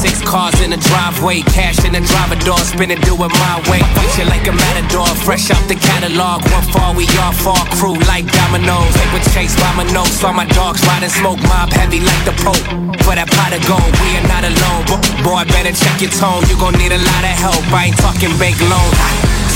Six 0.04 0.20
cars 0.20 0.52
in 0.60 0.68
the 0.68 0.76
driveway, 0.76 1.40
cash 1.56 1.80
in 1.88 1.96
the 1.96 2.04
driver 2.04 2.36
door, 2.44 2.60
spinning, 2.60 3.00
do 3.08 3.16
it 3.16 3.32
my 3.40 3.56
way. 3.72 3.80
You 4.20 4.28
like 4.28 4.44
a 4.44 4.52
matador, 4.52 5.08
fresh 5.24 5.48
out 5.48 5.64
the 5.64 5.74
catalog. 5.74 6.44
One 6.52 6.66
fall, 6.68 6.92
we 6.92 7.08
all 7.24 7.32
fall, 7.32 7.64
crew 7.80 7.96
like 8.04 8.28
dominoes. 8.28 8.92
They 8.92 9.08
were 9.16 9.24
chased 9.32 9.56
by 9.56 9.72
my 9.80 9.86
nose, 9.96 10.12
saw 10.12 10.30
my 10.30 10.44
dogs 10.52 10.84
riding 10.84 11.08
smoke, 11.08 11.40
mob 11.48 11.72
heavy 11.72 12.04
like 12.04 12.22
the 12.28 12.36
Pope. 12.44 12.60
For 13.00 13.16
that 13.16 13.32
pot 13.32 13.56
of 13.56 13.64
gold, 13.64 13.92
we 14.04 14.08
are 14.20 14.28
not 14.28 14.44
alone. 14.44 14.84
Bo- 14.84 15.00
Boy, 15.24 15.42
better 15.48 15.72
check 15.72 15.96
your 16.04 16.12
tone, 16.12 16.44
you 16.52 16.56
gon' 16.60 16.76
need 16.76 16.92
a 16.92 17.00
lot 17.00 17.24
of 17.24 17.34
help. 17.40 17.64
I 17.72 17.88
ain't 17.88 17.96
talking 17.96 18.32
bank 18.36 18.60
loans. 18.68 18.96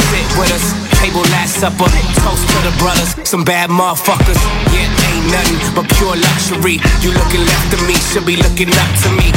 Sit 0.08 0.26
with 0.40 0.48
us, 0.48 0.72
table 0.96 1.24
last 1.36 1.60
supper, 1.60 1.92
toast 2.24 2.44
to 2.48 2.58
the 2.64 2.72
brothers, 2.80 3.12
some 3.28 3.44
bad 3.44 3.68
motherfuckers. 3.68 4.40
Yeah, 4.72 4.88
ain't 4.88 5.28
nothing 5.28 5.60
but 5.76 5.84
pure 6.00 6.16
luxury. 6.16 6.80
You 7.04 7.12
looking 7.12 7.44
left 7.44 7.76
of 7.76 7.84
me, 7.84 7.94
should 8.10 8.24
be 8.24 8.40
looking 8.40 8.72
up 8.72 8.90
to 9.04 9.08
me. 9.12 9.28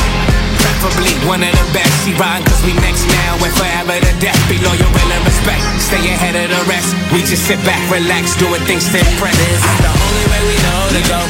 Preferably 0.62 1.14
one 1.26 1.42
of 1.42 1.52
the 1.52 1.68
best. 1.74 1.92
She 2.06 2.14
riding 2.18 2.46
cause 2.46 2.62
we 2.66 2.74
next 2.82 3.06
now 3.10 3.42
and 3.42 3.54
forever 3.54 3.98
to 3.98 4.14
death. 4.22 4.38
Be 4.50 4.58
loyal, 4.62 4.90
and 4.90 5.24
respect. 5.26 5.62
Stay 5.82 6.02
ahead 6.14 6.38
of 6.38 6.48
the 6.50 6.62
rest. 6.70 6.94
We 7.14 7.22
just 7.26 7.46
sit 7.46 7.60
back, 7.66 7.82
relax, 7.92 8.38
doing 8.38 8.62
things 8.70 8.86
to 8.94 8.98
impress. 8.98 9.38
This 9.38 9.62
is 9.62 9.78
the 9.82 9.92
only 9.92 10.26
way 10.30 10.42
we 10.50 10.58
know 10.62 10.82
to 10.98 11.02
go. 11.10 11.22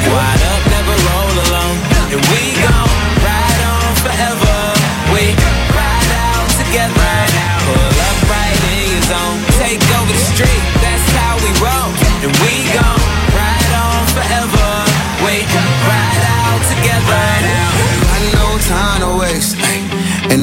Squad 0.00 0.40
up, 0.52 0.62
never 0.68 0.96
roll 1.08 1.34
alone. 1.48 1.78
And 2.12 2.20
we 2.32 2.42
gon' 2.60 2.92
ride 3.24 3.62
on 3.72 3.90
forever. 4.04 4.56
We 5.12 5.32
ride 5.72 6.12
out 6.32 6.48
together. 6.60 7.12
Pull 7.68 7.96
up 8.08 8.18
right 8.28 8.60
in 8.76 8.84
your 8.92 9.04
zone. 9.08 9.38
Take 9.60 9.82
over 9.96 10.12
the 10.12 10.24
street, 10.36 10.64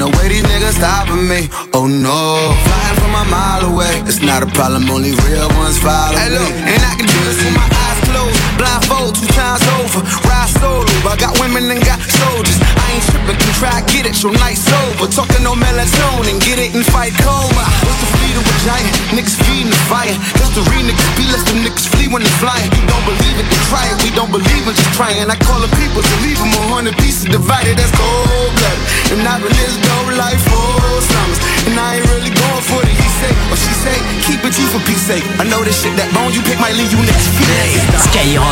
no 0.00 0.08
way 0.16 0.32
these 0.32 0.42
niggas 0.48 0.80
stopping 0.80 1.28
me. 1.28 1.52
Oh 1.76 1.84
no, 1.84 2.56
flying 2.64 2.96
from 2.96 3.12
a 3.20 3.24
mile 3.28 3.68
away. 3.68 4.00
It's 4.08 4.24
not 4.24 4.42
a 4.42 4.48
problem, 4.56 4.88
only 4.88 5.12
real 5.28 5.48
ones 5.60 5.76
follow 5.76 6.16
hey, 6.16 6.32
look, 6.32 6.48
me. 6.56 6.72
And 6.72 6.80
I 6.80 6.96
can 6.96 7.04
do 7.04 7.20
this 7.28 7.36
with 7.36 7.52
my 7.52 7.68
eyes 7.68 8.00
closed, 8.08 8.39
blindfold 8.60 9.16
two 9.16 9.26
times 9.32 9.64
over. 9.80 10.04
Ride 10.28 10.52
solo, 10.60 10.84
I 11.08 11.16
got 11.16 11.32
women 11.40 11.72
and 11.72 11.80
got 11.80 11.96
soldiers. 12.04 12.60
I 12.60 13.00
ain't 13.00 13.04
tripping, 13.08 13.40
can 13.40 13.52
try 13.56 13.80
get 13.88 14.04
it, 14.04 14.20
your 14.20 14.36
night 14.36 14.60
sober. 14.60 15.08
Talking 15.08 15.40
no 15.40 15.56
melatonin, 15.56 16.36
get 16.44 16.60
it 16.60 16.76
and 16.76 16.84
fight 16.84 17.16
coma. 17.24 17.64
What's 17.80 18.00
the 18.04 18.08
fleet 18.20 18.36
of 18.36 18.44
a 18.44 18.54
giant? 18.68 18.92
Niggas 19.16 19.40
feeding 19.40 19.72
the 19.72 19.80
fire. 19.88 20.12
History 20.36 20.84
niggas 20.84 21.10
be 21.16 21.24
less 21.32 21.44
than 21.48 21.64
niggas 21.64 21.88
flee 21.88 22.12
when 22.12 22.20
they 22.20 22.34
flying. 22.36 22.68
You 22.76 22.84
don't 22.84 23.06
believe 23.08 23.36
it, 23.40 23.48
then 23.48 23.62
try 23.72 23.88
it. 23.88 23.96
We 24.04 24.12
don't 24.12 24.30
believe 24.30 24.64
in 24.68 24.74
just 24.76 24.92
trying. 24.92 25.24
I 25.24 25.36
call 25.40 25.64
the 25.64 25.72
people 25.80 26.04
to 26.04 26.14
leave 26.20 26.36
them 26.36 26.52
a 26.52 26.62
hundred 26.68 27.00
pieces 27.00 27.32
divided. 27.32 27.80
That's 27.80 27.92
cold 27.96 28.52
blooded. 28.60 29.16
And 29.16 29.24
I've 29.24 29.40
been 29.40 29.56
this 29.56 29.76
dope 29.80 30.12
life 30.20 30.42
for 30.44 31.00
summers. 31.00 31.40
And 31.64 31.80
I 31.80 31.96
ain't 31.96 32.06
really 32.12 32.32
going 32.34 32.64
for 32.68 32.80
the 32.84 32.92
he 32.92 33.08
eh? 33.08 33.20
say 33.24 33.32
or 33.48 33.56
she 33.56 33.72
say. 33.80 33.96
Keep 34.28 34.44
it 34.44 34.52
G 34.52 34.68
for 34.68 34.82
peace 34.84 35.00
sake. 35.00 35.24
I 35.40 35.48
know 35.48 35.64
this 35.64 35.80
shit 35.80 35.96
that 35.96 36.12
bone 36.12 36.32
you 36.36 36.42
pick 36.44 36.60
might 36.60 36.76
leave 36.76 36.92
you 36.92 37.00
next 37.08 37.30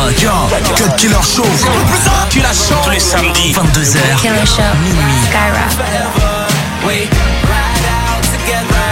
feet. 0.07 0.19
Skyrock. 0.19 0.49
Cut 0.77 0.97
Killer 0.97 1.23
Show. 1.23 1.43
Killer 2.29 2.53
Show. 2.53 2.81
Tous 2.83 2.89
les 2.91 2.99
samedis. 2.99 3.53
22h. 3.53 4.21
Killer 4.21 4.45
Show. 4.45 4.63
Minuit. 4.83 5.23
Skyrock. 5.29 5.73
We 6.87 7.07
ride 7.43 7.85
out 8.07 8.23
together. 8.23 8.87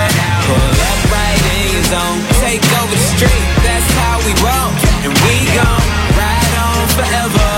Pull 0.47 0.55
up 0.55 0.99
right 1.11 1.43
in 1.55 1.71
your 1.71 1.83
zone. 1.87 2.19
Take 2.43 2.63
over 2.79 2.91
the 2.91 3.03
street, 3.15 3.47
that's 3.63 3.89
how 3.95 4.19
we 4.27 4.33
roll. 4.43 4.71
And 5.03 5.13
we 5.23 5.35
gon' 5.55 5.87
ride 6.19 6.55
on 6.59 6.83
forever. 6.95 7.51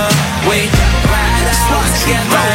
We 0.46 0.70
ride 1.10 1.50
out 1.50 1.90
together. 2.02 2.46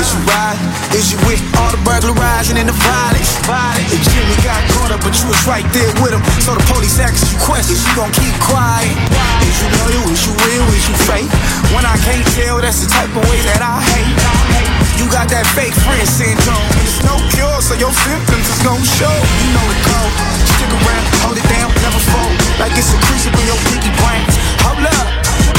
Is 0.00 0.12
you 0.12 0.20
ride? 0.28 0.60
Is 0.92 1.12
you 1.12 1.18
with 1.26 1.42
all 1.56 1.70
the 1.70 1.80
burglarizing 1.84 2.58
and 2.58 2.68
the 2.68 2.76
violence? 2.76 3.40
And 3.48 4.02
Jimmy 4.12 4.36
got 4.44 4.73
caught 4.88 5.00
but 5.00 5.14
you 5.16 5.26
was 5.28 5.40
right 5.48 5.64
there 5.72 5.88
with 6.04 6.12
him. 6.12 6.22
So 6.44 6.52
the 6.52 6.64
police 6.68 6.98
asks 7.00 7.32
you 7.32 7.38
questions, 7.40 7.80
you 7.80 7.92
gon' 7.96 8.12
keep 8.12 8.34
quiet. 8.40 8.92
Is 9.48 9.56
you 9.62 9.68
loyal? 9.80 10.04
Is 10.12 10.22
you 10.28 10.34
real? 10.44 10.66
Is 10.76 10.84
you 10.88 10.96
fake? 11.08 11.30
When 11.72 11.84
I 11.84 11.96
can't 12.04 12.26
tell, 12.36 12.60
that's 12.60 12.84
the 12.84 12.88
type 12.92 13.12
of 13.16 13.24
way 13.24 13.40
that 13.48 13.64
I 13.64 13.80
hate. 13.80 14.12
You 15.00 15.08
got 15.10 15.28
that 15.32 15.46
fake 15.56 15.74
friend 15.84 16.04
syndrome. 16.04 16.68
And 16.76 16.84
it's 16.84 17.00
no 17.00 17.16
cure, 17.32 17.60
so 17.64 17.74
your 17.80 17.92
symptoms 17.92 18.44
is 18.44 18.60
gon' 18.60 18.84
show. 18.84 19.16
You 19.40 19.48
know 19.56 19.64
the 19.64 19.78
code. 19.88 20.12
Stick 20.58 20.70
around, 20.70 21.04
hold 21.24 21.36
it 21.40 21.48
down, 21.48 21.68
never 21.80 22.02
fold. 22.12 22.34
Like 22.60 22.76
it's 22.76 22.92
a 22.92 22.98
crease 23.08 23.24
up 23.24 23.36
in 23.40 23.46
your 23.48 23.60
pinky 23.72 23.92
brain. 24.00 24.24
Hold 24.68 24.84
up, 24.84 25.06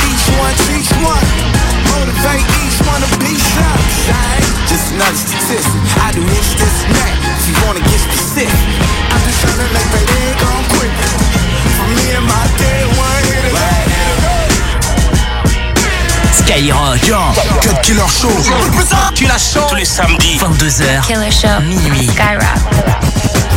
each 0.06 0.26
one, 0.38 0.54
teach 0.70 0.92
one. 1.02 1.55
Motivate 2.06 2.46
each 2.62 2.78
one 2.86 3.02
to 3.02 3.10
be. 3.18 3.34
I 3.34 4.38
ain't 4.38 4.70
just 4.70 4.94
another 4.94 5.18
statistic. 5.18 5.74
I 6.06 6.14
do 6.14 6.22
this, 6.22 6.54
this, 6.54 6.86
and 6.86 6.94
that. 7.02 7.18
If 7.34 7.50
you 7.50 7.58
wanna 7.66 7.82
get 7.82 7.98
specific, 7.98 8.54
I'm 9.10 9.18
just 9.26 9.42
tryna 9.42 9.66
make 9.74 9.90
quick. 10.70 10.94
For 11.74 11.90
me 11.98 12.14
and 12.14 12.30
my 12.30 12.46
day 12.62 12.86
one 12.94 13.26
hit 13.26 13.50
it. 13.50 13.58
Skyrock. 16.46 17.34
Cut 17.66 17.82
Killer 17.82 18.06
Show. 18.06 18.30
Killer 19.16 19.40
Show. 19.40 19.66
Tous 19.68 19.74
les 19.74 19.86
samedis. 19.86 20.38
22h. 20.38 21.08
Killer 21.08 21.32
Show. 21.32 21.60
Minuit. 21.66 22.12
Skyrock. 22.12 23.55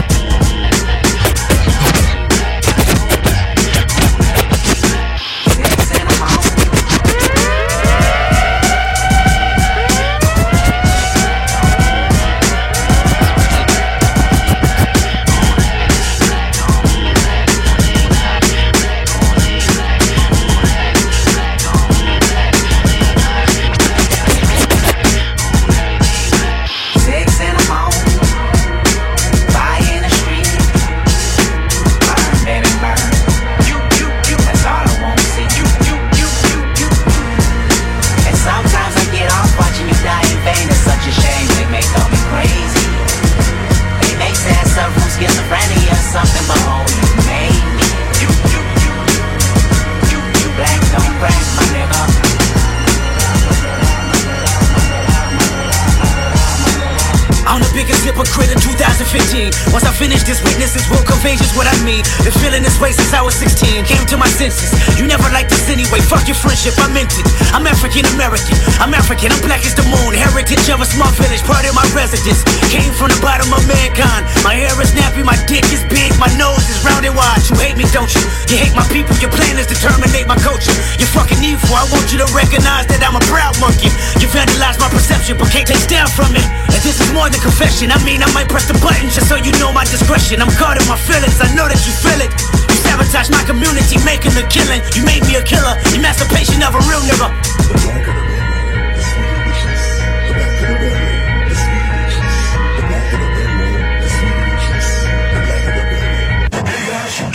2015. 59.38 59.72
Once 59.72 59.86
I 59.86 59.92
finish 59.94 60.22
this 60.26 60.42
witness, 60.42 60.74
this 60.74 60.86
will 60.90 61.02
contagious 61.06 61.54
what 61.54 61.70
I 61.70 61.74
mean. 61.86 62.02
Been 62.26 62.34
feeling 62.42 62.62
this 62.62 62.78
way 62.82 62.90
since 62.90 63.14
I 63.14 63.22
was 63.22 63.34
16. 63.38 63.86
Came 63.86 64.04
to 64.10 64.16
my 64.18 64.26
senses. 64.26 64.74
You 64.98 65.06
never 65.06 65.30
liked 65.30 65.50
this 65.50 65.70
anyway. 65.70 66.02
Fuck 66.02 66.26
your 66.26 66.38
friendship, 66.38 66.74
I 66.78 66.90
meant 66.90 67.14
it. 67.14 67.26
I'm 67.54 67.66
African 67.66 68.04
American. 68.14 68.58
I'm 68.82 68.92
African. 68.94 69.30
I'm 69.30 69.42
black 69.46 69.62
as 69.62 69.74
the 69.74 69.86
moon. 69.86 70.14
Heritage 70.14 70.66
of 70.70 70.82
a 70.82 70.88
small 70.88 71.10
village, 71.14 71.42
part 71.46 71.62
of 71.66 71.74
my 71.74 71.86
residence. 71.94 72.42
Came 72.74 72.90
from 72.98 73.14
the 73.14 73.20
bottom 73.22 73.50
of 73.54 73.62
mankind. 73.70 74.26
My 74.42 74.58
hair 74.58 74.74
is 74.82 74.90
nappy, 74.92 75.22
my 75.22 75.38
dick 75.46 75.64
is 75.70 75.86
big, 75.86 76.10
my 76.18 76.30
nose 76.34 76.66
is 76.66 76.82
round 76.82 77.06
and 77.06 77.14
wide. 77.14 77.42
You 77.46 77.54
hate 77.62 77.78
me, 77.78 77.86
don't 77.94 78.10
you? 78.10 78.24
You 78.50 78.56
hate 78.58 78.74
my 78.74 78.86
people. 78.90 79.14
Your 79.22 79.30
plan 79.30 79.58
is 79.60 79.70
to 79.70 79.76
terminate 79.78 80.26
my 80.26 80.38
culture. 80.40 80.74
You're 80.98 81.10
fucking 81.14 81.40
evil. 81.44 81.70
I 81.74 81.86
want 81.94 82.10
you 82.10 82.18
to 82.18 82.28
recognize 82.34 82.90
that 82.90 83.00
I'm 83.06 83.14
a 83.14 83.24
proud 83.30 83.54
monkey. 83.62 83.92
You 84.18 84.26
vandalized 84.30 84.82
my 84.82 84.90
perception, 84.90 85.38
but 85.38 85.52
can't 85.52 85.68
take 85.68 85.86
down 85.86 86.10
from 86.10 86.34
it. 86.34 86.44
And 86.74 86.80
this 86.82 86.98
is 86.98 87.08
more 87.14 87.30
than 87.30 87.40
confession. 87.40 87.94
I 87.94 87.98
mean, 88.02 88.22
I 88.24 88.28
might 88.34 88.48
press 88.50 88.66
the 88.66 88.76
button 88.82 89.08
just 89.12 89.27
so 89.28 89.36
you 89.36 89.52
know 89.60 89.70
my 89.70 89.84
discretion. 89.84 90.40
I'm 90.40 90.48
in 90.80 90.88
my 90.88 90.96
feelings. 90.96 91.36
I 91.36 91.52
know 91.52 91.68
that 91.68 91.76
you 91.84 91.92
feel 91.92 92.16
it. 92.24 92.32
You 92.72 92.76
sabotage 92.80 93.28
my 93.28 93.44
community, 93.44 94.00
making 94.00 94.32
a 94.40 94.44
killing. 94.48 94.80
You 94.96 95.04
made 95.04 95.20
me 95.28 95.36
a 95.36 95.44
killer. 95.44 95.76
Emancipation 95.92 96.64
of 96.64 96.72
a 96.72 96.80
real 96.88 97.04
nigga. 97.04 97.28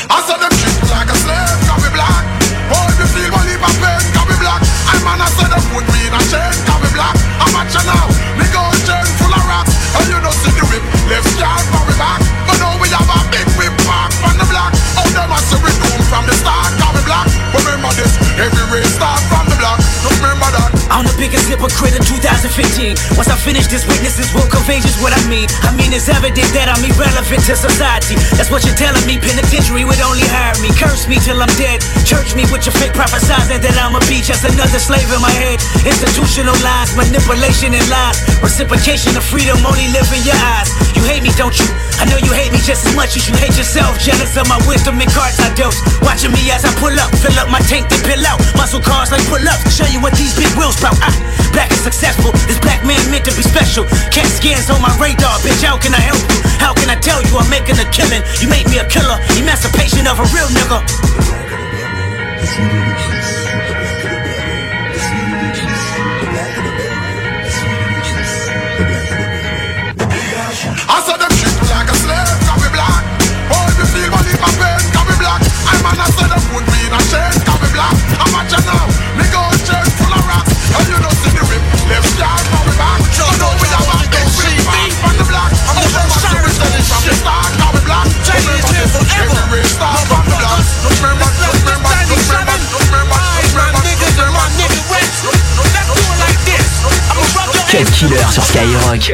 I 0.10 0.18
saw 0.26 0.38
them 0.42 0.50
like 0.90 1.10
a 1.14 1.18
slave, 1.22 1.58
me 1.78 1.90
black. 1.94 2.26
Me 4.26 4.38
black. 4.42 4.62
I 4.90 4.98
them 5.46 5.62
put 5.70 5.86
me 5.94 6.10
in 6.10 6.14
a 6.16 6.22
chain, 6.26 6.54
got 6.66 6.82
me 6.82 6.90
black. 6.98 7.14
I'm 7.38 7.54
now, 7.86 8.10
me 8.34 8.46
go 8.50 8.66
chain 8.82 9.06
full 9.22 9.30
of 9.30 9.46
rocks. 9.46 9.78
And 9.94 10.10
you 10.10 10.23
see 10.44 10.52
the 10.60 10.66
whip, 10.68 10.84
left 11.08 11.28
for 11.72 11.84
me 11.88 11.96
back. 11.96 12.20
But 12.48 12.60
now 12.60 12.73
biggest 21.24 21.48
hypocrite 21.48 21.96
in 21.96 22.04
2015. 22.04 23.16
Once 23.16 23.32
I 23.32 23.40
finish 23.40 23.72
this 23.72 23.88
witness, 23.88 24.20
this 24.20 24.28
will 24.36 24.44
contagious 24.52 25.00
what 25.00 25.16
I 25.16 25.24
mean. 25.32 25.48
I 25.64 25.72
mean, 25.72 25.96
it's 25.96 26.12
evident 26.12 26.52
that 26.52 26.68
I'm 26.68 26.84
irrelevant 26.84 27.48
to 27.48 27.56
society. 27.56 28.20
That's 28.36 28.52
what 28.52 28.68
you're 28.68 28.76
telling 28.76 29.08
me. 29.08 29.16
Penitentiary 29.24 29.88
would 29.88 30.04
only 30.04 30.28
hire 30.28 30.52
me. 30.60 30.68
Curse 30.76 31.08
me 31.08 31.24
till 31.24 31.40
I'm 31.40 31.48
dead. 31.56 31.80
Church 32.04 32.36
me 32.36 32.44
with 32.52 32.68
your 32.68 32.76
fake 32.76 32.92
prophesizing 32.92 33.64
that 33.64 33.76
I'ma 33.80 34.04
be 34.12 34.20
just 34.20 34.44
another 34.44 34.84
slave 34.84 35.08
in 35.08 35.24
my 35.24 35.32
head. 35.32 35.64
Institutional 35.88 36.60
lies, 36.60 36.92
manipulation 37.00 37.72
and 37.72 37.88
lies. 37.88 38.20
Reciprocation 38.44 39.16
of 39.16 39.24
freedom 39.24 39.56
only 39.64 39.88
live 39.96 40.12
in 40.12 40.28
your 40.28 40.36
eyes. 40.36 40.76
You 40.92 41.08
hate 41.08 41.24
me, 41.24 41.32
don't 41.40 41.56
you? 41.56 41.72
I 42.04 42.10
know 42.12 42.20
you 42.20 42.36
hate 42.36 42.52
me 42.52 42.60
just 42.60 42.84
as 42.84 42.96
much 43.00 43.16
as 43.16 43.32
you 43.32 43.36
hate 43.40 43.56
yourself. 43.56 43.96
Jealous 44.04 44.36
of 44.36 44.52
my 44.52 44.60
wisdom 44.68 45.00
and 45.00 45.08
cards 45.16 45.40
I 45.40 45.56
dose. 45.56 45.80
Watching 46.04 46.36
me 46.36 46.52
as 46.52 46.68
I 46.68 46.72
pull 46.84 46.92
up, 47.00 47.16
fill 47.16 47.38
up 47.40 47.48
my 47.48 47.64
tank, 47.72 47.88
then 47.88 48.04
pill 48.04 48.20
out. 48.28 48.44
Muscle 48.60 48.84
cars 48.84 49.08
like 49.08 49.24
pull 49.32 49.40
up. 49.48 49.60
Show 49.72 49.88
you 49.88 50.04
what 50.04 50.12
these 50.20 50.36
big 50.36 50.52
wheels 50.60 50.76
bout. 50.84 51.00
I, 51.00 51.13
black 51.52 51.70
and 51.72 51.80
successful. 51.80 52.32
This 52.50 52.60
black 52.60 52.84
man 52.86 53.00
meant 53.12 53.26
to 53.26 53.34
be 53.36 53.44
special. 53.44 53.86
Cat 54.10 54.28
scans 54.28 54.70
on 54.70 54.82
my 54.82 54.92
radar, 55.00 55.38
bitch. 55.46 55.64
How 55.64 55.78
can 55.78 55.94
I 55.94 56.02
help 56.02 56.22
you? 56.32 56.40
How 56.60 56.74
can 56.74 56.90
I 56.90 56.98
tell 56.98 57.22
you 57.22 57.38
I'm 57.38 57.50
making 57.50 57.78
a 57.80 57.88
killing? 57.92 58.22
You 58.42 58.50
made 58.50 58.68
me 58.70 58.80
a 58.80 58.88
killer. 58.88 59.18
Emancipation 59.38 60.08
of 60.08 60.20
a 60.20 60.26
real 60.34 60.50
nigga. 60.52 60.82
I 70.86 70.98
saw 71.06 71.16
them 71.18 71.32
treat 71.40 71.56
me 71.56 71.66
like 71.70 71.90
a 71.90 71.96
slave, 72.02 72.38
got 72.48 72.58
me 72.62 72.70
black. 72.72 73.04
Oh, 73.52 73.70
if 73.72 73.78
you 73.80 73.88
feel 73.94 74.10
my 74.12 74.22
pain, 74.22 74.84
black. 75.24 75.42
I 75.42 75.74
man, 75.82 76.00
I 76.00 76.08
said 76.12 76.30
them 76.30 76.44
put 76.52 76.66
me 76.68 76.83
Cut 97.74 97.90
Killer 97.92 98.32
sur 98.32 98.44
Skyrock. 98.44 99.14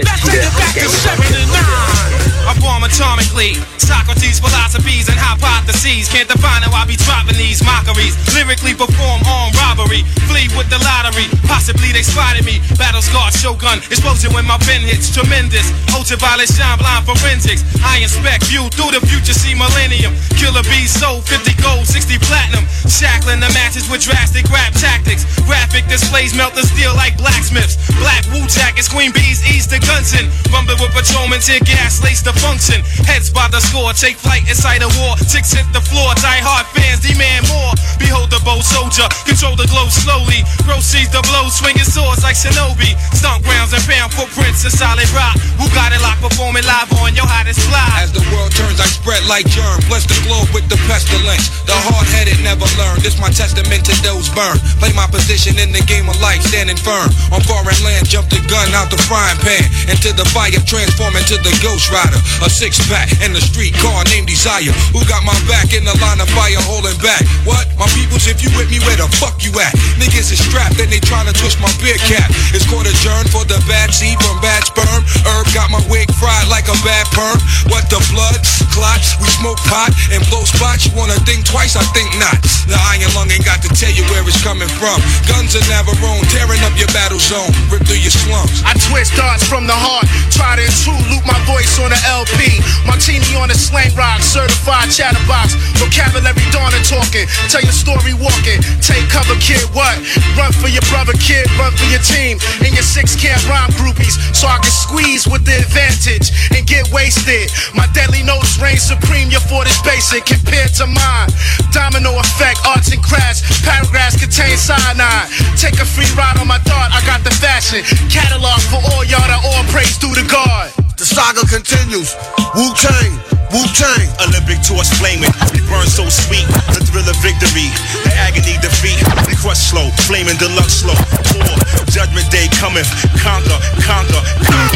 Form 2.79 2.89
atomically. 2.89 3.55
Socrates' 3.79 4.39
philosophies 4.39 5.09
and 5.09 5.17
hypotheses. 5.17 6.07
Can't 6.07 6.27
define 6.27 6.61
how 6.63 6.71
I 6.71 6.85
be 6.85 6.95
dropping 6.95 7.35
these 7.35 7.63
mockeries. 7.63 8.15
Lyrically 8.35 8.73
perform 8.73 9.19
on 9.27 9.51
robbery. 9.57 10.03
Flee 10.29 10.47
with 10.55 10.69
the 10.69 10.79
lottery. 10.79 11.27
Possibly 11.43 11.91
they 11.91 12.03
spotted 12.03 12.45
me. 12.45 12.61
Battle 12.77 13.01
scarred 13.01 13.33
shogun. 13.33 13.79
Explosion 13.91 14.31
when 14.33 14.45
my 14.45 14.57
pen 14.63 14.81
hits. 14.81 15.11
Tremendous. 15.11 15.67
Ultraviolet 15.91 16.47
shine 16.47 16.77
blind 16.77 17.05
forensics. 17.05 17.65
I 17.83 17.99
inspect 17.99 18.47
view 18.47 18.69
through 18.71 18.95
the 18.95 19.03
future. 19.03 19.33
See 19.33 19.55
millennium. 19.55 20.13
Killer 20.37 20.63
bees 20.69 20.93
sold 20.93 21.25
50 21.25 21.57
gold, 21.59 21.85
60 21.87 22.19
platinum. 22.23 22.63
Shackling 22.87 23.41
the 23.41 23.51
matches 23.51 23.89
with 23.89 24.05
drastic 24.05 24.47
rap 24.53 24.71
tactics. 24.77 25.25
Graphic 25.49 25.89
displays 25.89 26.37
melt 26.37 26.53
the 26.53 26.63
steel 26.63 26.93
like 26.95 27.17
blacksmiths. 27.17 27.75
Black 27.97 28.23
Wu 28.29 28.45
jackets, 28.47 28.87
Queen 28.87 29.11
Bees 29.11 29.41
ease 29.49 29.65
the 29.67 29.81
Gunson. 29.81 30.29
Rumble 30.53 30.77
with 30.77 30.93
patrolmen, 30.93 31.41
tear 31.41 31.59
gas, 31.65 32.03
lace 32.03 32.21
the 32.21 32.33
function. 32.33 32.68
Heads 33.05 33.29
by 33.33 33.47
the 33.49 33.59
score, 33.59 33.93
take 33.93 34.17
flight 34.17 34.45
inside 34.45 34.81
a 34.85 34.89
war. 35.01 35.17
Ticks 35.25 35.53
hit 35.53 35.65
the 35.73 35.81
floor, 35.81 36.13
die 36.21 36.41
hard 36.43 36.65
fans 36.75 37.01
demand 37.01 37.49
more. 37.49 37.73
Behold 37.97 38.29
the 38.29 38.41
bold 38.45 38.63
soldier, 38.63 39.07
control 39.25 39.55
the 39.57 39.65
glow 39.67 39.89
slowly. 39.89 40.45
Proceeds 40.65 41.09
the 41.09 41.23
blow, 41.25 41.49
swinging 41.49 41.87
swords 41.87 42.21
like 42.21 42.37
shinobi. 42.37 42.93
Stomp 43.17 43.41
grounds 43.43 43.73
and 43.73 43.83
pound 43.89 44.13
footprints 44.13 44.65
of 44.65 44.73
solid 44.73 45.09
rock. 45.11 45.35
Who 45.57 45.65
got 45.73 45.91
it 45.91 46.01
locked, 46.01 46.21
performing 46.21 46.65
live 46.65 46.91
on 47.01 47.17
your 47.17 47.27
hottest 47.27 47.65
fly. 47.65 48.05
As 48.05 48.13
the 48.13 48.23
world 48.29 48.53
turns, 48.53 48.79
I 48.79 48.87
spread 48.87 49.25
like 49.25 49.49
germ. 49.49 49.81
Bless 49.89 50.05
the 50.05 50.17
globe 50.27 50.49
with 50.53 50.69
the 50.69 50.77
pestilence. 50.85 51.49
The 51.65 51.75
hard-headed 51.75 52.39
never 52.45 52.65
learn. 52.77 53.01
This 53.01 53.17
my 53.17 53.29
testament 53.29 53.85
to 53.89 53.93
those 54.05 54.29
burned. 54.31 54.61
Play 54.77 54.93
my 54.93 55.09
position 55.09 55.57
in 55.57 55.73
the 55.73 55.81
game 55.85 56.09
of 56.09 56.17
life, 56.21 56.41
standing 56.45 56.77
firm. 56.77 57.09
On 57.33 57.41
foreign 57.45 57.77
land, 57.81 58.05
jump 58.07 58.29
the 58.29 58.41
gun 58.47 58.69
out 58.73 58.89
the 58.89 58.97
frying 59.09 59.37
pan. 59.41 59.65
Into 59.89 60.13
the 60.13 60.25
fire, 60.31 60.53
transform 60.65 61.15
into 61.17 61.37
the 61.41 61.53
ghost 61.61 61.91
rider. 61.91 62.17
A 62.41 62.49
six-pack 62.59 63.23
and 63.23 63.31
a 63.31 63.39
street 63.39 63.71
car 63.79 64.03
named 64.11 64.27
Desire. 64.27 64.75
Who 64.91 64.99
got 65.07 65.23
my 65.23 65.37
back 65.47 65.71
in 65.71 65.87
the 65.87 65.95
line 66.03 66.19
of 66.19 66.27
fire, 66.35 66.59
holding 66.59 66.99
back? 66.99 67.23
What? 67.47 67.63
My 67.79 67.87
peoples, 67.95 68.27
if 68.27 68.43
you 68.43 68.51
with 68.59 68.67
me, 68.67 68.83
where 68.83 68.99
the 68.99 69.07
fuck 69.15 69.39
you 69.39 69.55
at? 69.63 69.71
Niggas 69.95 70.27
is 70.27 70.43
strapped 70.43 70.75
and 70.83 70.91
they 70.91 70.99
tryna 70.99 71.31
twist 71.31 71.55
my 71.63 71.71
beer 71.79 71.95
cap. 72.03 72.27
It's 72.51 72.67
called 72.67 72.83
adjourn 72.83 73.31
for 73.31 73.47
the 73.47 73.63
bad 73.63 73.95
seed 73.95 74.19
from 74.19 74.43
bad 74.43 74.67
sperm. 74.67 75.07
Herb 75.23 75.47
got 75.55 75.71
my 75.71 75.79
wig 75.87 76.11
fried 76.19 76.51
like 76.51 76.67
a 76.67 76.75
bad 76.83 77.07
perm. 77.15 77.39
What 77.71 77.87
the 77.87 78.03
blood? 78.11 78.35
Clots, 78.75 79.15
we 79.23 79.31
smoke 79.39 79.63
pot 79.63 79.95
and 80.11 80.19
blow 80.27 80.43
spots. 80.43 80.83
You 80.83 80.91
wanna 80.99 81.15
think 81.23 81.47
twice? 81.47 81.79
I 81.79 81.85
think 81.95 82.11
not. 82.19 82.35
The 82.67 82.75
iron 82.91 83.07
lung 83.15 83.31
ain't 83.31 83.47
got 83.47 83.63
to 83.63 83.71
tell 83.71 83.89
you 83.95 84.03
where 84.11 84.19
it's 84.27 84.43
coming 84.43 84.67
from. 84.75 84.99
Guns 85.31 85.55
never 85.71 85.95
own, 86.03 86.27
tearing 86.35 86.59
up 86.67 86.75
your 86.75 86.91
battle 86.91 87.23
zone, 87.23 87.49
rip 87.71 87.87
through 87.87 88.03
your 88.03 88.11
slums. 88.11 88.61
I 88.67 88.75
twist 88.91 89.15
thoughts 89.15 89.47
from 89.47 89.63
the 89.63 89.73
heart, 89.73 90.05
try 90.35 90.59
to 90.59 90.63
intrude, 90.67 90.99
loop 91.07 91.23
my 91.23 91.39
voice 91.47 91.79
on 91.79 91.95
the 91.95 91.99
LP. 92.03 92.48
Martini 92.87 93.35
on 93.37 93.51
a 93.51 93.57
slang 93.57 93.93
rock, 93.95 94.21
certified 94.21 94.89
chatterbox. 94.89 95.55
Vocabulary 95.77 96.45
dawn 96.51 96.73
and 96.73 96.85
talking, 96.85 97.27
tell 97.47 97.61
your 97.61 97.75
story 97.75 98.13
walking. 98.17 98.59
Take 98.81 99.05
cover, 99.11 99.37
kid, 99.39 99.63
what? 99.71 99.95
Run 100.35 100.51
for 100.55 100.67
your 100.67 100.83
brother, 100.89 101.13
kid, 101.21 101.45
run 101.59 101.71
for 101.75 101.87
your 101.91 102.03
team. 102.03 102.41
And 102.65 102.71
your 102.73 102.85
six 102.85 103.15
can't 103.15 103.39
rhyme 103.47 103.71
groupies, 103.77 104.17
so 104.33 104.47
I 104.47 104.57
can 104.59 104.73
squeeze 104.73 105.27
with 105.27 105.45
the 105.45 105.55
advantage 105.61 106.31
and 106.55 106.65
get 106.65 106.89
wasted. 106.91 107.51
My 107.73 107.87
deadly 107.93 108.23
notes 108.23 108.57
reign 108.57 108.77
supreme, 108.77 109.29
your 109.29 109.43
fort 109.45 109.67
is 109.67 109.79
basic 109.85 110.25
compared 110.25 110.73
to 110.81 110.85
mine. 110.87 111.29
Domino 111.71 112.17
effect, 112.19 112.59
arts 112.65 112.91
and 112.91 113.01
crafts, 113.03 113.45
paragraphs 113.61 114.19
contain 114.19 114.57
cyanide. 114.57 115.29
Take 115.55 115.77
a 115.79 115.85
free 115.85 116.09
ride 116.17 116.37
on 116.41 116.47
my 116.47 116.59
dart, 116.65 116.91
I 116.91 117.05
got 117.05 117.23
the 117.23 117.31
fashion. 117.31 117.83
Catalog 118.09 118.59
for 118.67 118.81
all 118.91 119.03
y'all 119.05 119.23
that 119.23 119.41
all 119.45 119.63
praise 119.71 119.97
due 119.97 120.13
to 120.15 120.25
God. 120.27 120.88
The 120.99 121.07
saga 121.07 121.47
continues. 121.47 122.11
Wu 122.59 122.75
Tang, 122.75 123.15
Wu 123.55 123.63
Tang. 123.71 124.03
Olympic 124.19 124.59
torch 124.67 124.91
flaming, 124.99 125.31
we 125.55 125.63
burn 125.71 125.87
so 125.87 126.03
sweet. 126.11 126.43
The 126.75 126.83
thrill 126.83 127.07
of 127.07 127.15
victory, 127.23 127.71
the 128.03 128.11
agony 128.19 128.59
defeat. 128.59 128.99
We 129.23 129.31
crush 129.39 129.71
slow, 129.71 129.87
flaming 130.03 130.35
deluxe 130.35 130.83
slow. 130.83 130.99
War, 131.39 131.55
judgment 131.87 132.27
day 132.27 132.51
coming, 132.59 132.83
conquer, 133.23 133.55
conquer. 133.87 134.19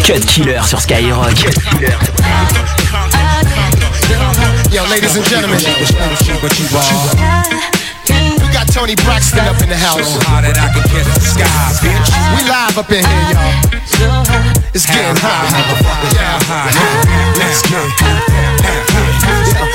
Cut 0.07 0.23
Killer 0.23 0.63
sur 0.63 0.79
Skyrock. 0.79 1.35
Yo, 4.71 4.87
ladies 4.87 5.19
and 5.19 5.27
gentlemen, 5.27 5.59
we 5.59 5.83
got 8.63 8.73
Toni 8.73 8.95
Braxton 8.95 9.39
up 9.39 9.61
in 9.61 9.69
the 9.69 9.75
house. 9.75 10.17
We 12.35 12.41
live 12.49 12.77
up 12.77 12.89
in 12.91 13.03
here, 13.03 13.27
y'all. 13.31 13.63
It's 14.73 14.85
getting 14.85 15.17
hot. 15.19 15.51
Let's 17.37 17.61
get 17.69 19.42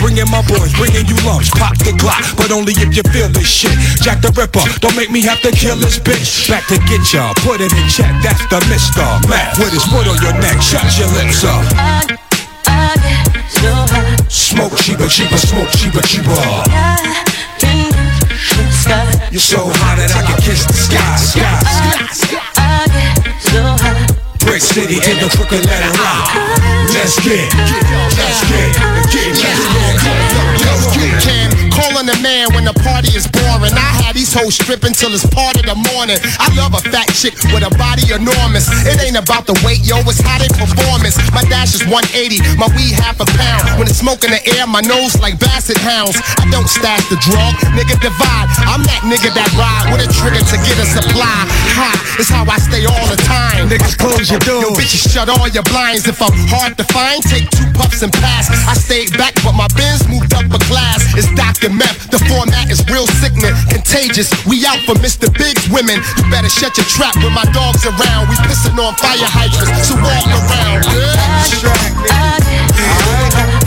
Bringing 0.00 0.28
my 0.30 0.42
boys, 0.50 0.72
bringing 0.74 1.06
you 1.06 1.16
lumps, 1.22 1.50
pop 1.50 1.78
the 1.78 1.94
Glock. 1.94 2.36
But 2.36 2.50
only 2.50 2.74
if 2.78 2.90
you 2.96 3.02
feel 3.14 3.28
this 3.28 3.46
shit. 3.46 3.74
Jack 4.02 4.20
the 4.20 4.30
Ripper, 4.34 4.64
don't 4.80 4.96
make 4.96 5.10
me 5.10 5.22
have 5.22 5.40
to 5.42 5.50
kill 5.52 5.76
this 5.76 5.98
bitch. 5.98 6.48
Back 6.50 6.66
to 6.68 6.78
get 6.90 7.02
ya, 7.12 7.32
put 7.46 7.60
it 7.60 7.72
in 7.72 7.86
check. 7.88 8.10
That's 8.22 8.42
the 8.50 8.58
Mister 8.66 9.06
Mac 9.30 9.58
with 9.58 9.72
his 9.72 9.84
foot 9.86 10.06
on 10.10 10.18
your 10.22 10.34
neck. 10.42 10.60
Shut 10.60 10.82
your 10.98 11.08
lips 11.14 11.44
up. 11.44 11.62
Smoke 14.28 14.74
cheaper, 14.78 15.08
cheaper, 15.08 15.38
smoke 15.38 15.70
cheaper, 15.70 16.02
cheaper. 16.02 16.34
You're 19.30 19.40
so 19.40 19.64
hot 19.64 19.96
that 19.96 20.12
I 20.12 20.22
can 20.26 20.36
kiss 20.42 20.66
the 20.66 20.74
sky, 20.74 21.16
sky, 21.16 21.62
sky. 22.12 22.42
Brick 24.44 24.60
City 24.60 24.98
in 24.98 25.16
the 25.22 25.28
crooked 25.32 25.64
letter 25.64 25.92
rock. 26.02 26.28
Let's 26.92 27.16
get, 27.24 27.48
let's 27.54 28.42
get, 28.50 28.74
get, 29.08 29.32
let's 29.40 29.64
get 29.64 29.71
yeah, 30.00 30.56
yeah 30.58 30.71
calling 31.72 32.06
a 32.08 32.18
man 32.22 32.52
when 32.54 32.64
the 32.64 32.74
party 32.84 33.10
is 33.16 33.26
boring. 33.26 33.74
I 33.74 33.90
had 34.04 34.14
these 34.14 34.32
hoes 34.32 34.54
stripping 34.54 34.92
till 34.94 35.10
it's 35.12 35.26
part 35.26 35.58
of 35.58 35.66
the 35.66 35.76
morning. 35.94 36.18
I 36.38 36.46
love 36.54 36.74
a 36.74 36.82
fat 36.92 37.10
chick 37.14 37.34
with 37.50 37.66
a 37.66 37.72
body 37.74 38.12
enormous. 38.12 38.68
It 38.86 39.00
ain't 39.02 39.18
about 39.18 39.46
the 39.46 39.56
weight, 39.66 39.82
yo, 39.82 39.98
it's 40.06 40.20
how 40.20 40.38
they 40.38 40.50
performance. 40.52 41.18
My 41.32 41.42
dash 41.48 41.74
is 41.74 41.84
180, 41.88 42.38
my 42.58 42.68
weed 42.76 42.94
half 42.94 43.18
a 43.18 43.26
pound. 43.26 43.78
When 43.78 43.86
it's 43.88 43.98
smoke 43.98 44.22
in 44.24 44.30
the 44.30 44.42
air, 44.58 44.66
my 44.66 44.82
nose 44.82 45.18
like 45.18 45.38
basset 45.38 45.78
hounds. 45.78 46.18
I 46.38 46.46
don't 46.50 46.68
stash 46.68 47.06
the 47.10 47.18
drug, 47.18 47.54
nigga 47.74 47.98
divide. 47.98 48.48
I'm 48.68 48.82
that 48.86 49.02
nigga 49.06 49.32
that 49.34 49.50
ride 49.58 49.90
with 49.90 50.06
a 50.06 50.10
trigger 50.10 50.42
to 50.42 50.56
get 50.62 50.76
a 50.78 50.86
supply. 50.86 51.38
Ha, 51.78 51.90
it's 52.18 52.30
how 52.30 52.46
I 52.46 52.58
stay 52.58 52.84
all 52.86 53.06
the 53.08 53.18
time. 53.26 53.68
Niggas 53.68 53.98
close 53.98 54.30
your 54.30 54.42
doors. 54.42 54.62
Yo, 54.62 54.76
bitches 54.76 55.02
shut 55.10 55.28
all 55.28 55.48
your 55.48 55.66
blinds. 55.66 56.06
If 56.06 56.20
I'm 56.22 56.34
hard 56.50 56.76
to 56.78 56.84
find, 56.92 57.22
take 57.22 57.48
two 57.50 57.66
puffs 57.74 58.02
and 58.02 58.12
pass. 58.12 58.50
I 58.68 58.74
stayed 58.74 59.16
back, 59.16 59.34
but 59.42 59.52
my 59.52 59.68
bins 59.74 60.06
Dr. 61.62 61.78
Meth, 61.78 62.10
the 62.10 62.18
format 62.26 62.74
is 62.74 62.82
real 62.90 63.06
sickening, 63.22 63.54
contagious. 63.70 64.34
We 64.50 64.66
out 64.66 64.82
for 64.82 64.98
Mr. 64.98 65.30
Big's 65.30 65.62
women. 65.70 66.02
You 66.18 66.26
better 66.26 66.50
shut 66.50 66.74
your 66.74 66.86
trap 66.90 67.14
when 67.22 67.30
my 67.30 67.46
dog's 67.54 67.86
around. 67.86 68.26
We 68.26 68.34
pissing 68.42 68.74
on 68.82 68.98
fire 68.98 69.22
hydrants, 69.22 69.86
so 69.86 69.94
walk 69.94 70.26
around. 70.26 70.82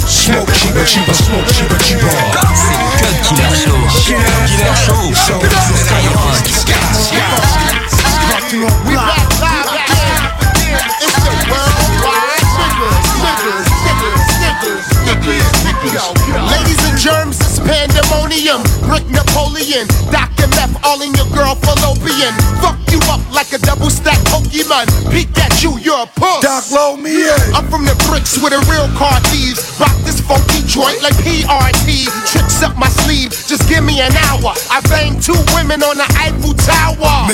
Smoke 0.03 0.51
cheaper, 0.59 0.83
cheaper, 0.83 1.15
smoke 1.15 1.47
cheaper, 1.55 1.79
cheaper. 1.87 2.11
C'est 2.51 2.75
le 2.75 2.87
Cut 2.99 3.15
Killer 3.31 3.55
Show. 3.63 3.79
Killer 4.03 4.75
Show. 4.75 5.15
Sur 5.15 5.39
Skyrock. 5.79 6.43
We 6.43 6.74
plutonium. 18.27 18.74
Brick 18.87 19.05
Napoleon, 19.09 19.87
Dr. 20.11 20.47
Meth, 20.55 20.75
all 20.85 21.01
in 21.01 21.13
your 21.15 21.27
girl 21.33 21.55
fallopian. 21.55 22.33
Fuck 22.61 22.77
you 22.91 22.99
up 23.09 23.21
like 23.33 23.51
a 23.53 23.59
double 23.59 23.89
stack 23.89 24.19
Pokemon. 24.29 24.87
Peek 25.11 25.29
at 25.37 25.61
you, 25.63 25.77
you're 25.79 26.03
a 26.03 26.07
puss. 26.19 26.41
Doc, 26.41 26.63
low 26.71 26.95
me 26.95 27.25
in. 27.25 27.41
I'm 27.53 27.67
from 27.69 27.85
the 27.85 27.95
bricks 28.07 28.37
with 28.37 28.53
a 28.53 28.61
real 28.71 28.87
car 28.97 29.19
thieves. 29.33 29.59
Rock 29.79 29.95
this 30.05 30.21
funky 30.21 30.61
joint 30.67 31.01
like 31.01 31.15
PRT. 31.25 32.07
Tricks 32.29 32.61
up 32.63 32.77
my 32.77 32.89
sleeve, 33.03 33.31
just 33.31 33.67
give 33.67 33.83
me 33.83 34.01
an 34.01 34.13
hour. 34.29 34.53
I 34.69 34.81
banged 34.89 35.21
two 35.21 35.37
women 35.57 35.81
on 35.83 35.97
the 35.97 36.07
Eiffel 36.21 36.53
Tower. 36.53 37.27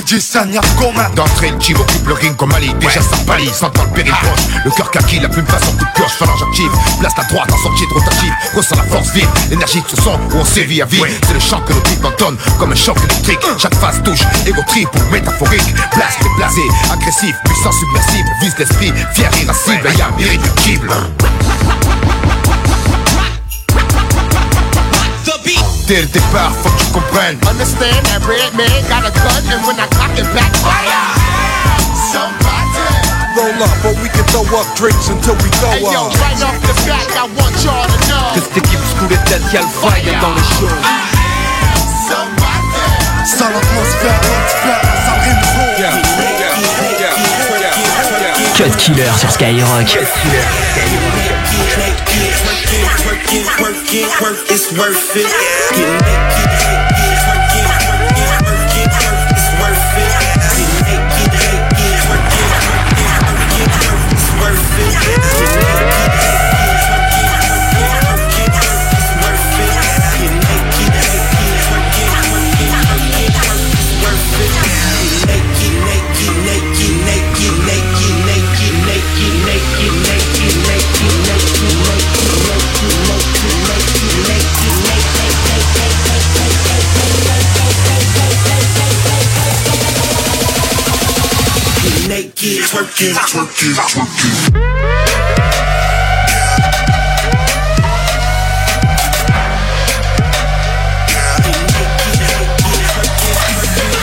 D'entrée, 1.16 1.52
le 1.52 1.60
chiv 1.60 1.80
occupe 1.80 2.08
le 2.08 2.14
ring 2.14 2.36
comme 2.36 2.54
Ali 2.54 2.74
Déjà 2.80 3.02
ça 3.02 3.18
pâlit, 3.28 3.50
sentant 3.50 3.84
le 3.84 3.90
péril 3.92 4.14
proche 4.14 4.40
Le 4.64 4.72
cœur 4.72 4.90
kaki, 4.90 5.20
la 5.20 5.28
plume 5.30 5.46
en 5.46 5.78
coup 5.78 5.86
de 5.86 5.92
pioche 5.96 6.14
Phalange 6.18 6.44
active, 6.44 6.72
place 7.00 7.14
la 7.18 7.24
droite 7.26 7.52
en 7.52 7.58
sortie 7.58 7.86
de 7.88 7.94
rotative 7.94 8.34
Ressent 8.56 8.76
la 8.78 8.84
force 8.84 9.12
vive, 9.12 9.28
l'énergie 9.50 9.82
de 9.82 9.88
ce 9.90 10.02
son 10.02 10.14
Où 10.14 10.38
on 10.40 10.46
sévit 10.46 10.82
à 10.82 10.86
vie, 10.86 11.02
c'est 11.28 11.34
le 11.34 11.40
chant 11.42 11.62
que 11.62 11.74
le 11.74 11.82
type 11.84 12.04
entonne 12.06 12.38
Comme 12.60 12.72
un 12.72 12.76
choc 12.76 12.98
électrique, 13.04 13.40
chaque 13.58 13.76
phase 13.76 14.02
touche 14.04 14.22
Ego 14.46 14.62
trip 14.68 14.88
ou 14.96 15.12
métaphorique 15.12 15.74
Blast 15.96 16.22
déplacé, 16.22 16.62
agressif, 16.92 17.36
puissant 17.46 17.72
submersible 17.72 18.30
Vise 18.42 18.56
l'esprit, 18.58 18.94
fier, 19.14 19.30
irascible 19.42 19.88
Et 19.94 19.98
y'a 19.98 20.10
irréductible 20.20 20.92
Dès 25.88 26.02
le 26.02 26.08
départ, 26.08 26.52
faut 26.64 26.70
que 26.70 26.80
tu 26.80 26.86
comprennes 26.94 27.38
Understand 27.50 28.00
that 28.06 28.24
red 28.26 28.54
man 28.56 28.70
got 28.88 29.04
a 29.04 29.12
gun 29.12 29.44
and 29.52 29.68
when 29.68 29.76
I 29.76 29.88
cock 29.92 30.16
it 30.16 30.24
back, 30.34 30.56
fire! 30.64 31.04
Somebody! 32.14 33.12
Roll 33.36 33.64
up, 33.64 33.86
or 33.86 33.94
we 34.02 34.08
can 34.10 34.24
throw 34.32 34.44
up 34.58 34.68
drinks 34.76 35.10
until 35.10 35.34
we 35.36 35.50
throw 35.60 35.72
Hey 35.72 35.82
yo, 35.82 36.08
up. 36.08 36.16
right 36.22 36.42
off 36.44 36.56
the 36.64 36.74
bat, 36.88 37.08
I 37.12 37.28
want 37.36 37.56
y'all 37.64 37.84
to 37.84 37.98
know. 38.08 38.32
Que 38.36 38.40
cette 38.40 38.58
équipe 38.58 38.80
sous 39.00 39.08
les 39.10 39.18
têtes, 39.28 39.42
y'a 39.52 39.62
le 39.62 39.68
fire 39.68 40.22
dans 40.22 40.34
les 40.34 40.48
shows. 40.60 41.21
Salade 43.26 43.62
yeah, 45.78 45.92
Cut 48.56 48.76
Killer 48.78 49.12
sur 49.20 49.32
Skyrock. 49.32 49.86
Cut 49.86 50.08
Killer 50.22 50.46
Work 51.78 52.10
it, 52.10 52.34
work 52.46 52.70
it, 52.74 52.86
work 53.06 53.34
it, 53.34 53.46
work 53.62 53.94
it, 53.94 54.22
work 54.22 54.40
it's 54.50 54.72
worth 54.78 55.16
it. 55.16 56.91
Twerking. 93.02 93.74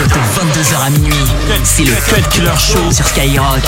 De 0.01 0.15
22h 0.35 0.85
à 0.85 0.91
minuit, 0.91 1.15
c'est 1.63 1.85
le 1.85 1.93
Cut 1.93 2.29
Killer 2.33 2.51
Show 2.59 2.91
sur 2.91 3.07
Skyrock. 3.07 3.63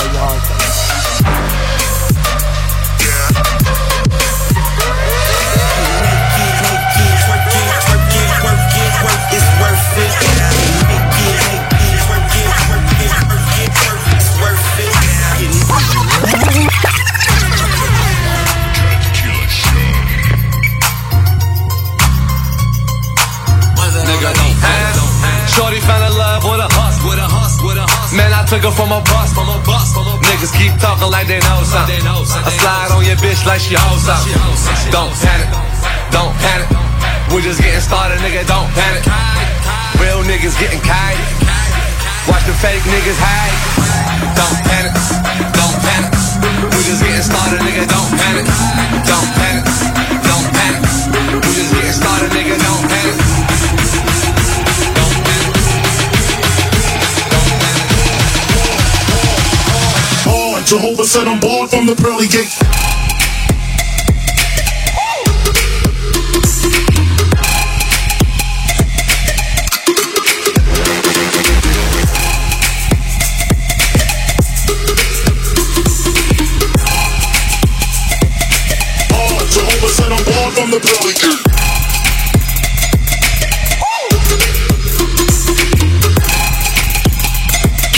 Took 28.51 28.67
her 28.67 28.75
from 28.75 28.91
a 28.91 28.99
bus. 29.07 29.31
From 29.31 29.47
a 29.47 29.55
bus, 29.63 29.95
from 29.95 30.03
a 30.11 30.19
bus. 30.19 30.27
Niggas 30.27 30.51
keep 30.51 30.75
talking 30.83 31.07
like 31.07 31.31
they 31.31 31.39
know 31.39 31.63
something. 31.63 32.03
I 32.03 32.51
slide 32.59 32.91
on 32.91 33.07
your 33.07 33.15
bitch 33.23 33.47
like 33.47 33.63
she 33.63 33.79
hoes 33.79 34.03
up. 34.11 34.19
Don't 34.91 35.15
panic, 35.23 35.47
don't 36.11 36.35
panic. 36.43 36.67
We're 37.31 37.47
just 37.47 37.63
getting 37.63 37.79
started, 37.79 38.19
nigga, 38.19 38.43
don't 38.43 38.67
panic. 38.75 39.07
Real 40.03 40.19
niggas 40.27 40.59
getting 40.59 40.83
kited. 40.83 41.23
Watch 42.27 42.43
the 42.43 42.51
fake 42.59 42.83
niggas 42.91 43.19
hide. 43.23 43.55
Don't 44.35 44.59
panic, 44.67 44.93
don't 45.55 45.77
panic. 45.87 46.11
started, 47.23 47.63
nigga, 47.63 47.87
don't 47.87 48.11
panic. 48.19 48.45
Don't 49.07 49.29
panic. 49.39 49.63
Don't 50.27 50.47
panic. 50.51 50.83
We 51.39 51.51
just 51.55 51.71
getting 51.71 51.95
started, 51.95 52.29
nigga, 52.35 52.59
don't 52.59 52.83
panic. 52.91 53.30
Jehovah 60.71 61.03
said 61.03 61.27
I'm 61.27 61.37
born 61.41 61.67
from 61.67 61.85
the 61.85 61.93
pearly 61.97 62.27
gate. 62.27 62.47
Oh, 79.11 79.45
born 80.23 80.51
from 80.53 80.71
the 80.71 80.79
pearly 80.79 81.13
gate. 81.15 81.50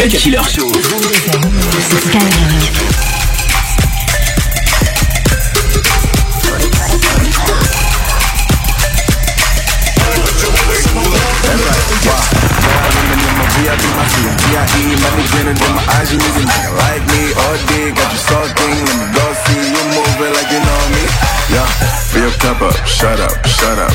Cut 0.04 0.20
Killer 0.20 0.44
Show. 0.44 0.74
Fill 22.14 22.30
your 22.30 22.38
cup 22.38 22.62
up, 22.62 22.76
shut 22.86 23.20
up, 23.20 23.34
shut 23.46 23.80
up. 23.80 23.92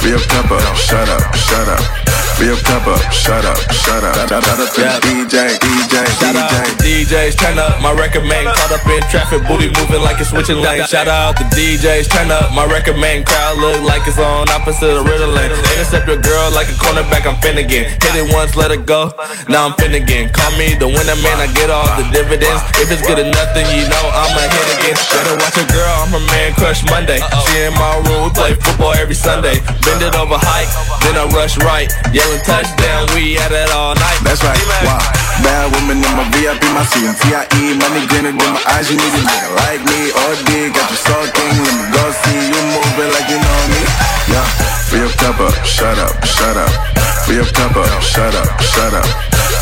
Fill 0.00 0.10
your 0.10 0.20
cup 0.30 0.50
up, 0.50 0.76
shut 0.76 1.08
up, 1.08 1.34
shut 1.34 1.68
up. 1.68 2.06
Fill 2.36 2.52
your 2.52 2.60
cup 2.68 2.86
up, 2.86 3.00
shut 3.10 3.44
up, 3.48 3.56
shut 3.72 4.04
up. 4.04 4.14
Shout 4.28 4.44
out 4.44 4.44
to 4.44 4.60
the 4.60 5.00
DJ, 5.00 5.56
DJ, 5.56 5.94
Shout 6.20 6.36
out 6.36 6.52
DJ. 6.52 6.68
to 6.68 6.84
DJs, 6.84 7.32
turn 7.40 7.56
up 7.58 7.80
my 7.80 7.96
record 7.96 8.28
man. 8.28 8.44
Caught 8.44 8.76
up 8.76 8.84
in 8.86 9.00
traffic, 9.08 9.40
booty 9.48 9.72
moving 9.80 10.04
like 10.04 10.20
it's 10.20 10.30
switching 10.30 10.60
lanes. 10.60 10.92
Shout 10.92 11.08
out 11.08 11.40
to 11.40 11.44
DJs, 11.56 12.12
turn 12.12 12.30
up 12.30 12.52
my 12.52 12.68
record 12.68 13.00
man. 13.00 13.24
Crowd 13.24 13.56
look 13.56 13.80
like 13.88 14.04
it's 14.04 14.20
on 14.20 14.44
opposite 14.52 15.00
of 15.00 15.08
Ritalin. 15.08 15.48
Intercept 15.72 16.06
your 16.06 16.20
girl 16.20 16.52
like 16.52 16.68
a 16.68 16.76
cornerback, 16.76 17.24
I'm 17.24 17.40
Finnegan. 17.40 17.88
Hit 17.88 18.14
it 18.14 18.28
once, 18.36 18.54
let 18.54 18.70
it 18.70 18.84
go. 18.84 19.16
Now 19.48 19.64
I'm 19.64 19.74
Finnegan. 19.80 20.28
Call 20.28 20.52
me 20.60 20.76
the 20.76 20.92
winner 20.92 21.16
man, 21.24 21.40
I 21.40 21.48
get 21.56 21.72
all 21.72 21.88
the 21.96 22.04
dividends. 22.12 22.60
If 22.76 22.92
it's 22.92 23.00
good 23.00 23.16
enough, 23.18 23.56
then 23.56 23.64
you 23.72 23.88
know 23.88 24.04
I'ma 24.12 24.44
hit 24.44 24.68
again. 24.76 24.96
Better 25.08 25.40
watch 25.40 25.56
a 25.56 25.64
girl, 25.72 25.88
I'm 26.04 26.12
her 26.12 26.24
man, 26.28 26.52
crush 26.60 26.84
Monday. 26.92 27.16
She 27.48 27.55
in 27.64 27.72
my 27.74 27.96
room, 28.08 28.24
we 28.24 28.30
play 28.30 28.54
football 28.54 28.92
every 28.94 29.14
Sunday. 29.14 29.60
Bend 29.84 30.02
it 30.02 30.14
over 30.14 30.36
hike, 30.36 30.68
then 31.02 31.16
I 31.16 31.24
rush 31.32 31.56
right. 31.58 31.88
Yelling 32.12 32.42
touchdown, 32.44 33.08
we 33.14 33.38
at 33.38 33.52
it 33.52 33.70
all 33.70 33.94
night. 33.94 34.20
That's 34.22 34.42
right, 34.44 34.58
wow. 34.84 35.25
Bad 35.44 35.72
woman 35.74 35.98
in 36.00 36.12
my 36.16 36.24
VIP, 36.32 36.62
my 36.72 36.84
CMTIE, 36.86 37.76
money 37.76 38.06
grinning 38.08 38.36
in 38.36 38.50
my 38.52 38.62
eyes, 38.72 38.88
you 38.90 38.96
need 38.96 39.12
a 39.12 39.22
nigga 39.24 39.50
like 39.66 39.82
me, 39.84 40.10
all 40.12 40.36
day, 40.48 40.70
got 40.72 40.88
you 40.90 40.96
salting, 40.96 41.54
let 41.60 41.74
me 41.76 41.86
go 41.92 42.04
see 42.24 42.40
you 42.48 42.60
moving 42.72 43.10
like 43.12 43.28
you 43.28 43.38
know 43.40 43.60
me. 43.72 43.82
Yeah, 44.32 44.46
fill 44.88 45.06
your 45.06 45.14
cup 45.20 45.40
up, 45.40 45.54
shut 45.64 45.98
up, 45.98 46.14
shut 46.24 46.56
up. 46.56 46.96
Fill 47.26 47.42
your 47.42 47.50
cup 47.52 47.74
up, 47.74 47.90
shut 48.02 48.34
up, 48.34 48.46
shut 48.62 48.94
up. 48.94 49.06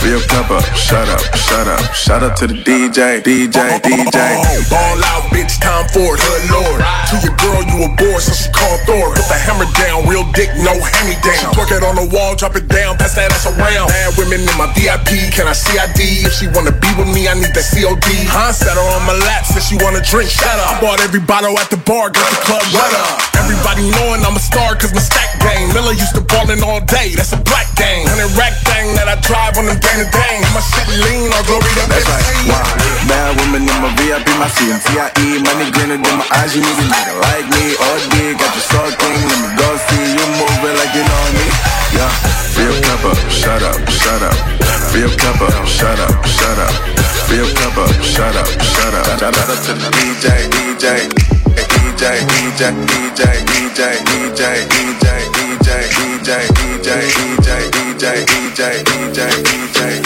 Fill 0.04 0.20
your 0.20 0.26
cup 0.28 0.50
up, 0.52 0.64
shut 0.76 1.08
up, 1.08 1.22
shut 1.32 1.64
up. 1.64 1.80
Shout 1.96 2.22
out 2.22 2.36
to 2.36 2.46
the 2.46 2.60
DJ, 2.60 3.24
DJ, 3.24 3.80
DJ. 3.80 4.20
Ball 4.68 5.00
out, 5.00 5.32
bitch, 5.32 5.56
time 5.64 5.88
for 5.88 6.12
it, 6.12 6.20
hood 6.20 6.44
lord. 6.52 6.84
To 7.08 7.16
your 7.24 7.32
girl, 7.40 7.64
you 7.64 7.88
a 7.88 7.90
bore, 7.96 8.20
so 8.20 8.36
she 8.36 8.52
called 8.52 8.84
Thor. 8.84 9.16
Put 9.16 9.24
the 9.32 9.38
hammer 9.40 9.64
down, 9.80 10.04
real 10.04 10.28
dick, 10.36 10.52
no 10.60 10.76
hand 10.76 11.08
me 11.08 11.16
down. 11.24 11.56
Twerk 11.56 11.72
it 11.72 11.80
on 11.80 11.96
the 11.96 12.04
wall, 12.12 12.36
drop 12.36 12.52
it 12.52 12.68
down, 12.68 13.00
pass 13.00 13.16
that 13.16 13.32
ass 13.32 13.48
around. 13.48 13.88
Bad 13.88 14.12
women 14.20 14.44
in 14.44 14.56
my 14.60 14.68
VIP, 14.76 15.32
can 15.32 15.48
I 15.48 15.56
CID? 15.64 16.28
If 16.28 16.36
she 16.36 16.46
wanna 16.52 16.72
be 16.76 16.90
with 17.00 17.08
me, 17.08 17.24
I 17.24 17.34
need 17.34 17.56
that 17.56 17.66
COD. 17.72 18.04
Huh? 18.28 18.52
Set 18.52 18.76
her 18.76 18.88
on 18.94 19.02
my 19.08 19.16
lap, 19.24 19.48
said 19.48 19.64
she 19.64 19.80
wanna 19.80 20.04
drink, 20.04 20.28
shut 20.28 20.52
up. 20.60 20.76
I 20.76 20.80
bought 20.80 21.00
every 21.00 21.24
bottle 21.24 21.56
at 21.56 21.72
the 21.72 21.80
bar, 21.80 22.12
got 22.12 22.28
the 22.28 22.40
club 22.44 22.64
shut 22.68 22.92
up. 22.92 23.24
Everybody 23.40 23.88
knowing 23.96 24.20
I'm 24.24 24.36
a 24.36 24.42
star, 24.44 24.76
cause 24.76 24.92
my 24.92 25.00
stack 25.00 25.40
game. 25.40 25.72
Miller 25.72 25.96
used 25.96 26.14
to 26.16 26.22
ballin' 26.24 26.60
all 26.60 26.84
day, 26.84 27.16
that's 27.16 27.32
a 27.32 27.40
black 27.40 27.68
gang. 27.80 28.04
Hundred 28.04 28.32
rack 28.36 28.52
thing 28.68 28.92
that 28.96 29.08
I 29.08 29.16
drive 29.24 29.56
on 29.56 29.66
them 29.66 29.80
gang 29.80 30.04
to 30.04 30.08
gang. 30.12 30.40
My 30.52 30.60
shit 30.60 30.88
lean, 31.00 31.32
all 31.32 31.44
glory 31.48 31.68
to 31.80 31.84
That's 31.88 32.04
right, 32.08 32.24
wow. 32.48 32.64
Bad 33.08 33.32
woman 33.40 33.64
in 33.64 33.78
my 33.80 33.90
VIP, 33.96 34.28
my 34.36 34.48
CMTIE, 34.52 35.44
money 35.44 35.68
grinning 35.72 36.04
in 36.04 36.14
my 36.20 36.28
eyes, 36.40 36.52
you 36.52 36.60
need 36.60 36.76
a 36.76 36.86
nigga 36.88 37.14
like 37.24 37.46
me, 37.56 37.64
all 37.80 38.00
day, 38.12 38.36
got 38.36 38.52
your 38.52 38.60
you 38.60 38.64
salting, 38.68 39.16
let 39.28 39.38
me 39.40 39.48
go 39.56 39.68
see 39.88 40.04
you 40.12 40.26
moving 40.40 40.76
like 40.76 40.92
you 40.92 41.04
know 41.04 41.24
me. 41.36 41.46
Yeah, 41.96 42.12
fill 42.52 42.74
your 42.74 43.14
shut 43.28 43.62
up, 43.64 43.76
shut 43.88 44.22
up. 44.22 44.64
Your 44.94 45.10
cup 45.18 45.53
up, 45.54 45.66
shut 45.66 45.98
up, 46.00 46.26
shut 46.26 46.58
up. 46.58 46.74
Fill 47.28 47.46
your 47.46 47.54
cup 47.54 47.78
up, 47.78 47.90
shut 48.02 48.36
up, 48.36 48.46
shut 48.60 48.94
up. 48.94 49.06
Shout 49.18 49.22
out 49.22 49.62
to 49.64 49.72
the 49.74 49.88
DJ, 49.94 50.48
DJ. 50.50 51.08
DJ, 51.54 52.04
DJ, 52.28 52.62
DJ, 52.86 53.22
DJ, 53.46 53.80
DJ, 54.04 54.42
DJ, 54.68 55.04
DJ, 55.34 55.78
DJ, 55.94 56.28
DJ, 56.54 56.88
DJ, 57.24 57.58
DJ, 57.70 58.04
DJ, 58.26 58.62
DJ, 58.84 59.20
DJ. 59.44 60.04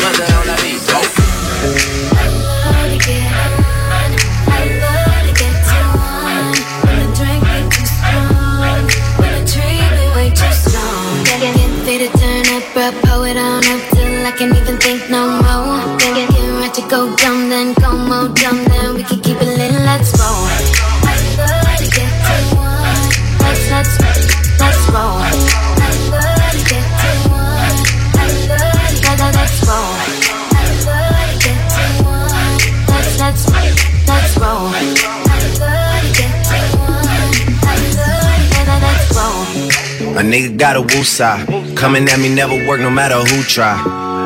Got 40.59 40.77
a 40.77 40.81
woo 40.81 41.05
side. 41.05 41.47
Coming 41.77 42.09
at 42.09 42.19
me 42.19 42.29
never 42.29 42.55
work 42.67 42.81
no 42.81 42.91
matter 42.91 43.15
who 43.15 43.43
try. 43.45 43.81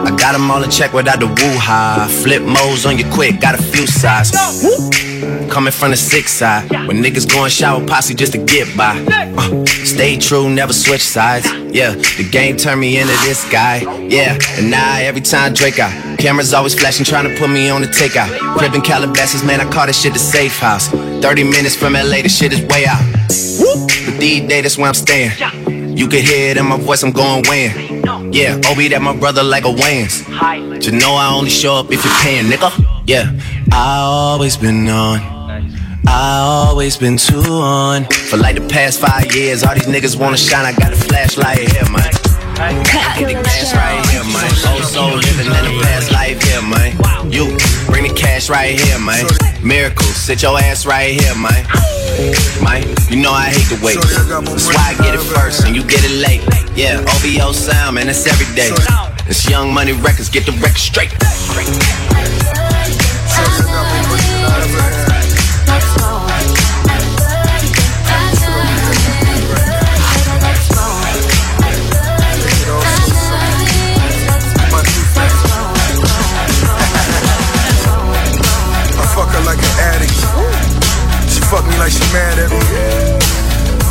I 0.04 0.10
got 0.16 0.34
'em 0.34 0.50
all 0.50 0.62
in 0.62 0.70
check 0.70 0.92
without 0.94 1.20
the 1.20 1.26
woo 1.26 1.58
high. 1.58 2.08
Flip 2.22 2.42
modes 2.42 2.86
on 2.86 2.98
you 2.98 3.04
quick, 3.04 3.38
got 3.38 3.54
a 3.54 3.62
few 3.62 3.86
sides. 3.86 4.30
Coming 5.50 5.72
from 5.72 5.90
the 5.90 5.96
six 5.96 6.32
side. 6.32 6.64
When 6.86 7.02
niggas 7.02 7.28
going 7.28 7.50
shower 7.50 7.80
posse 7.86 8.14
just 8.14 8.32
to 8.32 8.38
get 8.38 8.74
by. 8.76 8.94
Uh, 9.36 9.64
stay 9.84 10.16
true, 10.16 10.48
never 10.48 10.72
switch 10.72 11.02
sides. 11.02 11.46
Yeah, 11.70 11.90
the 12.16 12.24
game 12.24 12.56
turned 12.56 12.80
me 12.80 12.98
into 12.98 13.16
this 13.26 13.44
guy. 13.50 13.84
Yeah, 14.08 14.38
and 14.56 14.70
now 14.70 14.96
every 14.96 15.20
time 15.20 15.52
Drake 15.52 15.78
out. 15.78 15.92
Cameras 16.18 16.54
always 16.54 16.74
flashing, 16.74 17.04
trying 17.04 17.28
to 17.28 17.34
put 17.38 17.50
me 17.50 17.68
on 17.68 17.82
the 17.82 17.88
takeout. 17.88 18.30
Crib 18.56 18.72
Calabasas, 18.82 19.44
man, 19.44 19.60
I 19.60 19.70
call 19.70 19.86
this 19.86 20.00
shit 20.00 20.14
the 20.14 20.18
safe 20.18 20.58
house. 20.58 20.88
30 21.20 21.44
minutes 21.44 21.76
from 21.76 21.92
LA, 21.94 22.22
the 22.22 22.28
shit 22.28 22.52
is 22.52 22.62
way 22.62 22.86
out. 22.86 23.02
But 24.06 24.18
days, 24.20 24.48
that's 24.62 24.78
where 24.78 24.88
I'm 24.88 24.94
staying. 24.94 25.71
You 25.94 26.08
can 26.08 26.22
hear 26.24 26.50
it 26.50 26.56
in 26.56 26.66
my 26.66 26.78
voice, 26.78 27.02
I'm 27.02 27.12
going 27.12 27.44
weighing. 27.48 28.02
Yeah, 28.32 28.58
Oli, 28.70 28.88
that 28.88 29.00
my 29.02 29.14
brother 29.16 29.42
like 29.42 29.64
a 29.64 29.68
Wayans. 29.68 30.26
You 30.84 30.92
know 30.92 31.14
I 31.14 31.32
only 31.32 31.50
show 31.50 31.74
up 31.74 31.92
if 31.92 32.04
you're 32.04 32.14
paying, 32.22 32.46
nigga. 32.46 32.70
Yeah, 33.06 33.30
I 33.70 33.98
always 33.98 34.56
been 34.56 34.88
on. 34.88 35.20
I 36.06 36.38
always 36.40 36.96
been 36.96 37.16
too 37.16 37.42
on. 37.42 38.04
For 38.04 38.36
like 38.36 38.56
the 38.56 38.66
past 38.68 39.00
five 39.00 39.34
years, 39.34 39.62
all 39.62 39.74
these 39.74 39.84
niggas 39.86 40.18
wanna 40.18 40.36
shine. 40.36 40.64
I 40.64 40.72
got 40.72 40.92
a 40.92 40.96
flashlight 40.96 41.58
here, 41.58 41.84
man. 41.90 42.31
Get 43.18 43.26
the 43.26 43.42
cash 43.42 43.74
right 43.74 44.06
here, 44.06 44.22
man. 44.22 44.46
Old 44.70 44.84
soul 44.84 45.16
living 45.18 45.46
in 45.46 45.64
the 45.66 45.82
past 45.82 46.12
life 46.12 46.40
here, 46.42 46.62
man. 46.62 46.94
You 47.32 47.58
bring 47.90 48.06
the 48.06 48.14
cash 48.14 48.48
right 48.48 48.78
here, 48.78 49.00
man. 49.00 49.26
Miracle, 49.64 50.06
sit 50.06 50.42
your 50.42 50.56
ass 50.60 50.86
right 50.86 51.10
here, 51.10 51.34
man. 51.34 51.66
Man, 52.62 52.86
you 53.10 53.20
know 53.20 53.32
I 53.32 53.50
hate 53.50 53.66
to 53.76 53.84
wait. 53.84 53.98
That's 53.98 54.68
why 54.68 54.94
I 54.94 55.02
get 55.02 55.14
it 55.14 55.24
first 55.34 55.66
and 55.66 55.74
you 55.74 55.82
get 55.82 56.04
it 56.04 56.14
late. 56.22 56.42
Yeah, 56.76 57.02
OVO 57.02 57.50
sound, 57.50 57.96
man, 57.96 58.06
that's 58.06 58.28
every 58.28 58.46
day. 58.54 58.70
It's 59.26 59.50
Young 59.50 59.74
Money 59.74 59.92
Records, 59.92 60.28
get 60.28 60.46
the 60.46 60.52
record 60.52 60.78
straight. 60.78 61.10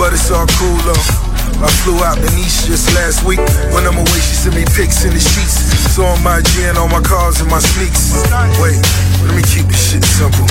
I 0.01 1.69
flew 1.85 2.01
out 2.01 2.17
to 2.17 2.29
Nice 2.33 2.65
just 2.65 2.89
last 2.97 3.21
week. 3.23 3.37
When 3.69 3.85
I'm 3.85 3.93
away, 3.93 4.17
she 4.17 4.33
sent 4.33 4.55
me 4.55 4.65
pics 4.73 5.05
in 5.05 5.13
the 5.13 5.21
sheets. 5.21 5.61
So 5.93 6.03
on 6.05 6.23
my 6.23 6.41
gin, 6.41 6.75
on 6.75 6.89
my 6.89 7.01
cars 7.01 7.39
and 7.39 7.49
my 7.51 7.59
sneaks. 7.59 8.17
Wait, 8.57 8.81
let 9.21 9.37
me 9.37 9.43
keep 9.45 9.69
this 9.69 9.93
shit 9.93 10.03
simple. 10.03 10.47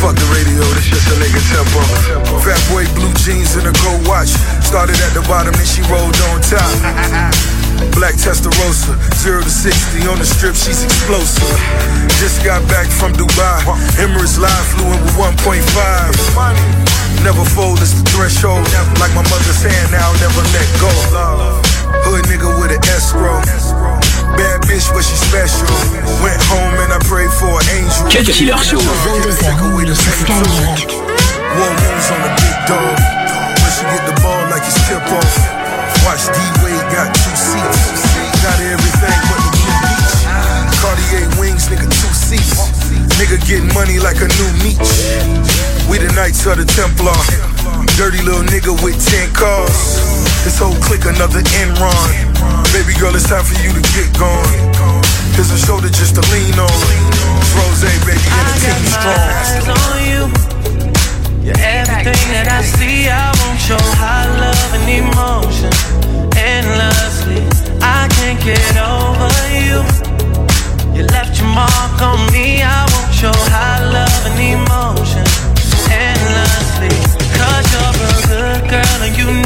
Fuck 0.00 0.16
the 0.16 0.24
radio, 0.32 0.64
this 0.72 0.88
just 0.88 1.12
a 1.12 1.16
nigga 1.20 1.44
tempo. 1.52 2.40
Fat 2.40 2.56
boy, 2.72 2.88
blue 2.96 3.12
jeans 3.20 3.56
and 3.56 3.68
a 3.68 3.74
gold 3.84 4.08
watch. 4.08 4.32
Started 4.64 4.96
at 5.04 5.12
the 5.12 5.20
bottom, 5.28 5.52
then 5.52 5.66
she 5.66 5.82
rolled 5.92 6.16
on 6.32 6.40
top. 6.40 7.65
Black 7.96 8.14
Testarossa, 8.14 8.92
0 9.16 9.42
to 9.42 9.50
60 9.50 10.08
on 10.08 10.18
the 10.18 10.26
strip, 10.26 10.54
she's 10.54 10.84
explosive. 10.84 11.48
Just 12.20 12.44
got 12.44 12.60
back 12.68 12.88
from 12.88 13.12
Dubai. 13.12 13.60
Emirates 13.96 14.36
Live 14.36 14.66
flew 14.76 14.92
in 14.92 15.00
with 15.00 15.16
1.5. 15.16 15.64
Never 17.24 17.44
fold, 17.56 17.80
it's 17.80 17.96
the 17.96 18.04
threshold. 18.12 18.64
Like 19.00 19.12
my 19.16 19.24
mother's 19.32 19.64
hand 19.64 19.90
now, 19.90 20.12
never 20.20 20.44
let 20.52 20.68
go. 20.76 20.92
Hood 22.04 22.24
nigga 22.28 22.52
with 22.60 22.76
an 22.76 22.82
escrow. 22.92 23.40
Bad 24.36 24.60
bitch, 24.68 24.86
but 24.92 25.02
she 25.02 25.16
special. 25.16 25.66
Went 26.20 26.40
home 26.52 26.76
and 26.84 26.92
I 26.92 27.00
prayed 27.08 27.32
for 27.40 27.48
an 27.48 27.66
angel. 27.72 28.04
Cut 28.12 28.28
Killer 28.28 28.60
Show. 28.60 28.78
Take 28.78 29.60
away 29.64 29.88
the 29.88 29.96
Skyrock. 29.96 30.84
War 31.56 31.72
wounds 31.72 32.08
on 32.12 32.20
the 32.20 32.32
big 32.36 32.56
dog. 32.68 32.96
When 33.56 33.70
she 33.72 33.84
get 33.88 34.04
the 34.04 34.14
ball 34.20 34.44
like 34.52 34.62
it's 34.62 34.76
tip 34.86 35.00
off. 35.08 35.34
Watch 36.04 36.28
D-Wade 36.30 36.55
got 36.92 37.10
two 37.14 37.34
seats. 37.34 37.82
Got 38.42 38.58
everything 38.62 39.18
but 39.30 39.40
the 39.42 39.50
blue 39.58 39.76
beach. 39.82 40.14
Cartier 40.78 41.26
wings, 41.40 41.66
nigga, 41.66 41.88
two 41.88 42.14
seats. 42.14 42.68
Nigga 43.18 43.40
getting 43.48 43.70
money 43.74 43.98
like 43.98 44.20
a 44.22 44.28
new 44.38 44.50
niche. 44.62 44.94
We 45.88 45.98
the 45.98 46.10
Knights 46.14 46.44
of 46.46 46.58
the 46.58 46.66
Templar. 46.66 47.16
Dirty 47.96 48.20
little 48.22 48.44
nigga 48.46 48.74
with 48.84 48.98
10 48.98 49.32
cars. 49.32 49.98
This 50.44 50.58
whole 50.58 50.76
clique 50.84 51.06
another 51.06 51.42
Enron. 51.62 52.10
Baby 52.72 52.94
girl, 53.00 53.14
it's 53.14 53.28
time 53.28 53.44
for 53.44 53.56
you 53.62 53.72
to 53.72 53.82
get 53.96 54.08
gone. 54.18 54.46
Here's 55.34 55.50
a 55.50 55.58
shoulder 55.58 55.88
just 55.88 56.14
to 56.16 56.22
lean 56.30 56.54
on. 56.58 56.70
It's 57.40 57.52
Rose, 57.56 57.82
baby, 57.82 58.14
and 58.14 58.46
the 58.46 58.56
team 58.62 58.84
strong. 58.86 59.16
eyes 59.16 59.68
on 59.68 59.96
you. 60.06 60.22
You're 61.42 61.60
everything 61.62 62.20
that 62.34 62.48
I 62.50 62.62
see. 62.62 63.08
I 63.08 63.32
want 63.42 63.60
your 63.68 63.82
high 63.96 64.28
love 64.38 64.70
and 64.74 64.86
emotion 64.90 66.15
endlessly. 66.46 67.42
I 67.82 68.08
can't 68.16 68.40
get 68.40 68.76
over 68.78 69.30
you. 69.60 69.78
You 70.96 71.02
left 71.16 71.38
your 71.38 71.50
mark 71.50 71.98
on 72.00 72.20
me. 72.32 72.62
I 72.62 72.86
want 72.94 73.12
your 73.20 73.38
high 73.52 73.82
love 73.96 74.22
and 74.30 74.38
emotion 74.54 75.26
endlessly. 75.90 76.94
Cause 77.38 77.66
you're 77.74 77.90
a 77.90 78.60
good 78.62 78.70
girl 78.70 78.98
and. 79.06 79.16
You 79.16 79.45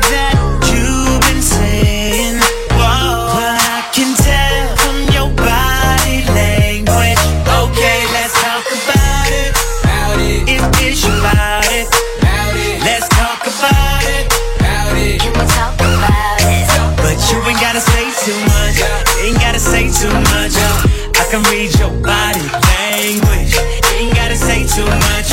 can 21.31 21.43
read 21.43 21.71
your 21.79 21.91
body 22.03 22.43
language. 22.75 23.55
Ain't 23.95 24.13
gotta 24.13 24.35
say 24.35 24.67
too 24.67 24.83
much. 24.83 25.31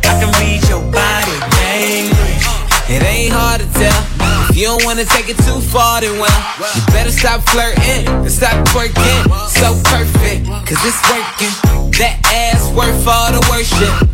I 0.00 0.16
can 0.16 0.32
read 0.40 0.66
your 0.70 0.80
body 0.88 1.36
language. 1.60 2.48
It 2.88 3.02
ain't 3.04 3.30
hard 3.30 3.60
to 3.60 3.68
tell. 3.76 4.48
If 4.48 4.56
you 4.56 4.64
don't 4.64 4.82
wanna 4.86 5.04
take 5.04 5.28
it 5.28 5.36
too 5.36 5.60
far, 5.60 6.00
then 6.00 6.18
well, 6.18 6.32
you 6.74 6.80
better 6.86 7.12
stop 7.12 7.42
flirting 7.42 8.08
and 8.08 8.32
stop 8.32 8.56
twerking. 8.68 9.28
So 9.52 9.76
perfect, 9.84 10.46
cause 10.64 10.80
it's 10.80 11.02
working. 11.12 11.52
That 12.00 12.24
ass 12.32 12.72
worth 12.72 13.06
all 13.06 13.30
the 13.30 13.46
worship. 13.52 14.13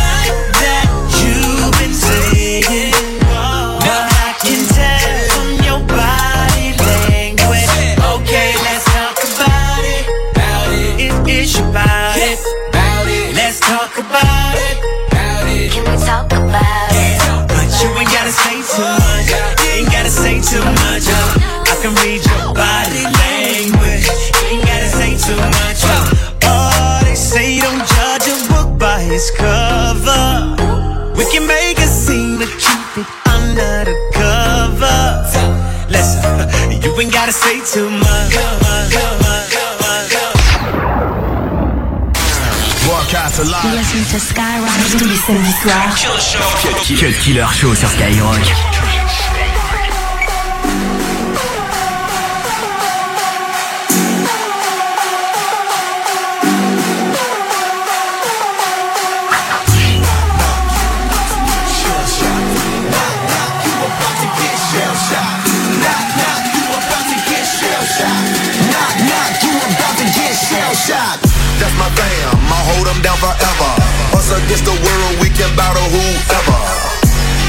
Cover. 29.29 30.55
We 31.15 31.25
can 31.25 31.45
make 31.45 31.77
a 31.77 31.87
scene, 31.87 32.39
but 32.39 32.49
keep 32.57 32.97
it 32.97 33.09
under 33.29 33.85
the 33.85 33.95
cover. 34.13 35.03
Listen, 35.89 36.81
you 36.81 36.99
ain't 36.99 37.13
gotta 37.13 37.31
say 37.31 37.61
too 37.61 37.89
much. 37.89 38.33
Broadcast 42.85 43.39
live. 43.45 43.73
Listen 43.75 44.03
to 44.11 44.19
Skyrock 44.19 44.97
tous 44.97 45.05
les 45.05 45.17
samedis 45.17 45.55
soirs. 45.61 45.95
Cut 46.99 47.13
Killer 47.23 47.45
Show 47.53 47.75
sur 47.75 47.89
Skyrock. 47.89 48.70
Never 73.21 73.37
ever. 73.37 73.71
Us 74.17 74.31
against 74.33 74.65
the 74.65 74.73
world, 74.73 75.13
we 75.21 75.29
can 75.29 75.49
battle 75.55 75.83
whoever. 75.93 76.59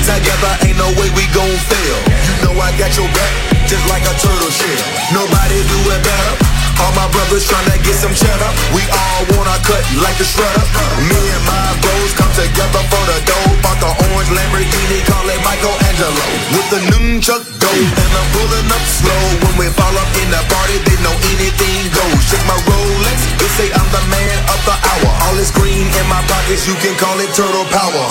Together 0.05 0.53
ain't 0.69 0.77
no 0.77 0.89
way 1.01 1.09
we 1.17 1.25
gon' 1.33 1.57
fail. 1.69 1.99
You 2.29 2.35
know 2.45 2.61
I 2.61 2.77
got 2.77 2.93
your 2.97 3.09
back, 3.09 3.33
just 3.67 3.85
like 3.89 4.03
a 4.03 4.15
turtle 4.21 4.51
shell. 4.51 4.83
Nobody 5.13 5.63
do 5.65 5.79
it 5.91 6.03
better. 6.05 6.62
All 6.81 6.93
my 6.97 7.09
brothers 7.13 7.45
tryna 7.45 7.77
get 7.85 7.97
some 7.99 8.15
cheddar. 8.15 8.51
We 8.73 8.83
all 8.89 9.23
wanna 9.37 9.59
cut 9.67 9.83
like 10.01 10.17
the 10.17 10.25
shredder. 10.25 10.65
Me 11.09 11.19
and 11.19 11.45
my 11.45 11.77
bros 11.83 12.13
come 12.17 12.33
together 12.33 12.83
for 12.89 13.03
the 13.11 13.19
dough. 13.29 13.51
Bought 13.61 13.79
the 13.83 13.91
orange 13.91 14.31
Lamborghini, 14.33 15.05
call 15.05 15.27
it 15.29 15.41
Michelangelo. 15.45 16.25
With 16.57 16.69
the 16.73 16.81
nunchuck 16.93 17.45
dough, 17.61 17.83
and 18.03 18.13
I'm 18.17 18.29
pulling 18.33 18.69
up 18.73 18.85
slow. 18.87 19.23
When 19.45 19.55
we 19.61 19.67
fall 19.77 19.95
up 19.97 20.11
in 20.23 20.29
the 20.33 20.43
party, 20.49 20.77
they 20.87 20.97
know 21.05 21.17
anything 21.37 21.91
goes. 21.93 22.23
Check 22.31 22.43
my 22.49 22.59
Rolex, 22.65 23.19
they 23.39 23.51
say 23.59 23.69
I'm 23.73 23.89
the 23.93 24.03
man 24.09 24.39
of 24.49 24.61
the 24.65 24.77
hour. 24.77 25.11
All 25.29 25.35
this 25.37 25.51
green 25.51 25.87
in 25.87 26.07
my 26.09 26.23
pockets, 26.31 26.67
you 26.67 26.75
can 26.81 26.95
call 26.97 27.19
it 27.21 27.31
turtle 27.35 27.67
power. 27.69 28.07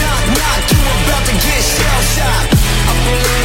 Knock, 0.00 0.24
knock, 0.38 0.62
you 0.70 0.78
about 0.78 1.24
to 1.26 1.34
get 1.34 1.60
shell 1.62 2.00
shocked. 2.14 3.39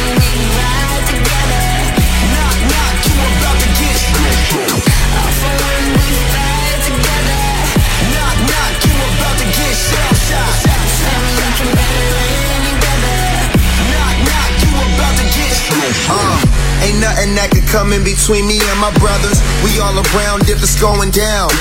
Ain't 16.96 17.04
nothing 17.04 17.36
that 17.36 17.52
could 17.52 17.68
come 17.68 17.92
in 17.92 18.00
between 18.00 18.48
me 18.48 18.56
and 18.56 18.78
my 18.80 18.88
brothers. 18.96 19.36
We 19.60 19.76
all 19.84 19.92
around 19.92 20.48
if 20.48 20.64
it's 20.64 20.80
going 20.80 21.12
down. 21.12 21.52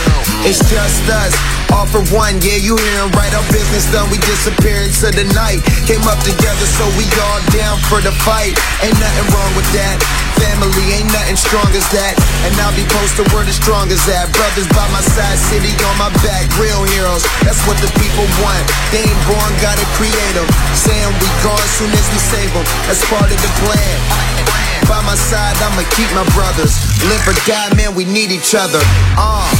It's 0.47 0.63
just 0.63 1.03
us, 1.11 1.35
all 1.75 1.83
for 1.83 1.99
one. 2.15 2.39
Yeah, 2.39 2.55
you 2.55 2.79
hearing 2.79 3.11
right? 3.19 3.33
Our 3.35 3.43
business 3.51 3.83
done. 3.91 4.07
We 4.07 4.21
disappear 4.23 4.79
into 4.79 5.11
the 5.11 5.27
night. 5.35 5.59
Came 5.83 6.03
up 6.07 6.19
together, 6.23 6.67
so 6.79 6.87
we 6.95 7.03
all 7.19 7.41
down 7.51 7.75
for 7.91 7.99
the 7.99 8.15
fight. 8.23 8.55
Ain't 8.79 8.95
nothing 8.95 9.27
wrong 9.35 9.51
with 9.59 9.67
that. 9.75 9.99
Family 10.39 11.03
ain't 11.03 11.11
nothing 11.11 11.35
strong 11.35 11.67
as 11.75 11.87
that. 11.91 12.15
And 12.47 12.55
I'll 12.63 12.75
be 12.75 12.87
posted 12.87 13.27
where 13.35 13.43
the 13.43 13.55
strong 13.55 13.91
as 13.91 14.03
that. 14.07 14.31
Brothers 14.31 14.71
by 14.71 14.87
my 14.95 15.03
side, 15.03 15.35
city 15.51 15.75
on 15.83 15.95
my 15.99 16.11
back. 16.23 16.47
Real 16.55 16.87
heroes, 16.95 17.27
that's 17.43 17.59
what 17.67 17.75
the 17.83 17.91
people 17.99 18.23
want. 18.39 18.63
They 18.95 19.03
ain't 19.03 19.23
born, 19.27 19.51
gotta 19.59 19.83
create 19.99 20.33
them. 20.35 20.47
Saying 20.79 21.11
we 21.19 21.27
gone 21.43 21.67
soon 21.75 21.91
as 21.91 22.07
we 22.13 22.19
save 22.23 22.51
them. 22.55 22.63
That's 22.87 23.03
part 23.11 23.27
of 23.27 23.39
the 23.39 23.51
plan. 23.67 24.34
By 24.87 25.01
my 25.07 25.15
side, 25.15 25.55
I'ma 25.63 25.83
keep 25.95 26.11
my 26.13 26.27
brothers. 26.35 26.75
Live 27.07 27.27
or 27.27 27.33
die, 27.47 27.73
man, 27.75 27.95
we 27.95 28.05
need 28.05 28.31
each 28.31 28.53
other. 28.55 28.79
Uh. 29.17 29.55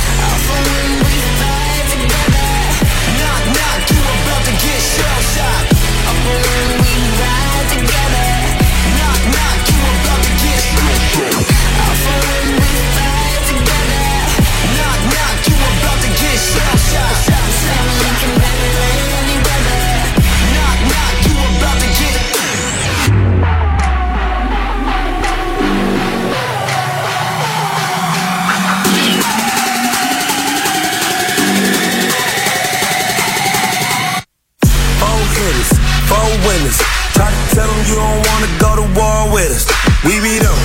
Tell 37.56 37.72
them 37.72 37.84
you 37.88 37.96
don't 37.96 38.20
wanna 38.28 38.52
go 38.60 38.76
to 38.76 38.86
war 39.00 39.32
with 39.32 39.48
us. 39.56 39.64
We 40.04 40.20
beat 40.20 40.44
them, 40.44 40.60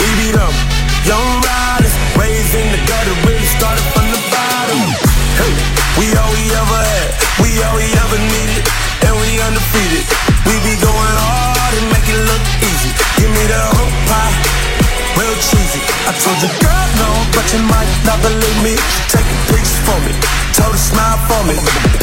we 0.00 0.08
beat 0.16 0.32
them. 0.32 0.48
Young 1.04 1.28
riders, 1.44 1.92
raised 2.16 2.56
in 2.56 2.64
the 2.72 2.80
gutter, 2.88 3.12
really 3.28 3.44
started 3.44 3.84
from 3.92 4.08
the 4.08 4.20
bottom. 4.32 4.80
Hey, 5.36 5.52
we 6.00 6.08
all 6.16 6.32
we 6.32 6.44
ever 6.48 6.80
had, 6.80 7.08
we 7.44 7.52
all 7.60 7.76
we 7.76 7.92
ever 7.92 8.18
needed, 8.32 8.64
and 9.04 9.12
we 9.20 9.36
undefeated. 9.44 10.08
We 10.48 10.56
be 10.64 10.80
going 10.80 11.16
hard 11.28 11.72
and 11.76 11.86
make 11.92 12.08
it 12.08 12.20
look 12.24 12.44
easy. 12.64 12.88
Give 13.20 13.28
me 13.36 13.44
the 13.44 13.60
whole 13.76 13.92
pie, 14.08 14.32
real 15.20 15.36
cheesy. 15.44 15.84
I 16.08 16.16
told 16.24 16.40
you, 16.40 16.48
girl, 16.64 16.88
no, 17.04 17.10
but 17.36 17.44
you 17.52 17.60
might 17.68 17.92
not 18.08 18.16
believe 18.24 18.60
me. 18.64 18.80
Take 19.12 19.28
a 19.28 19.38
picture 19.52 19.80
for 19.84 19.98
me, 20.08 20.16
told 20.56 20.72
her 20.72 20.80
smile 20.80 21.20
for 21.28 21.42
me. 21.44 21.99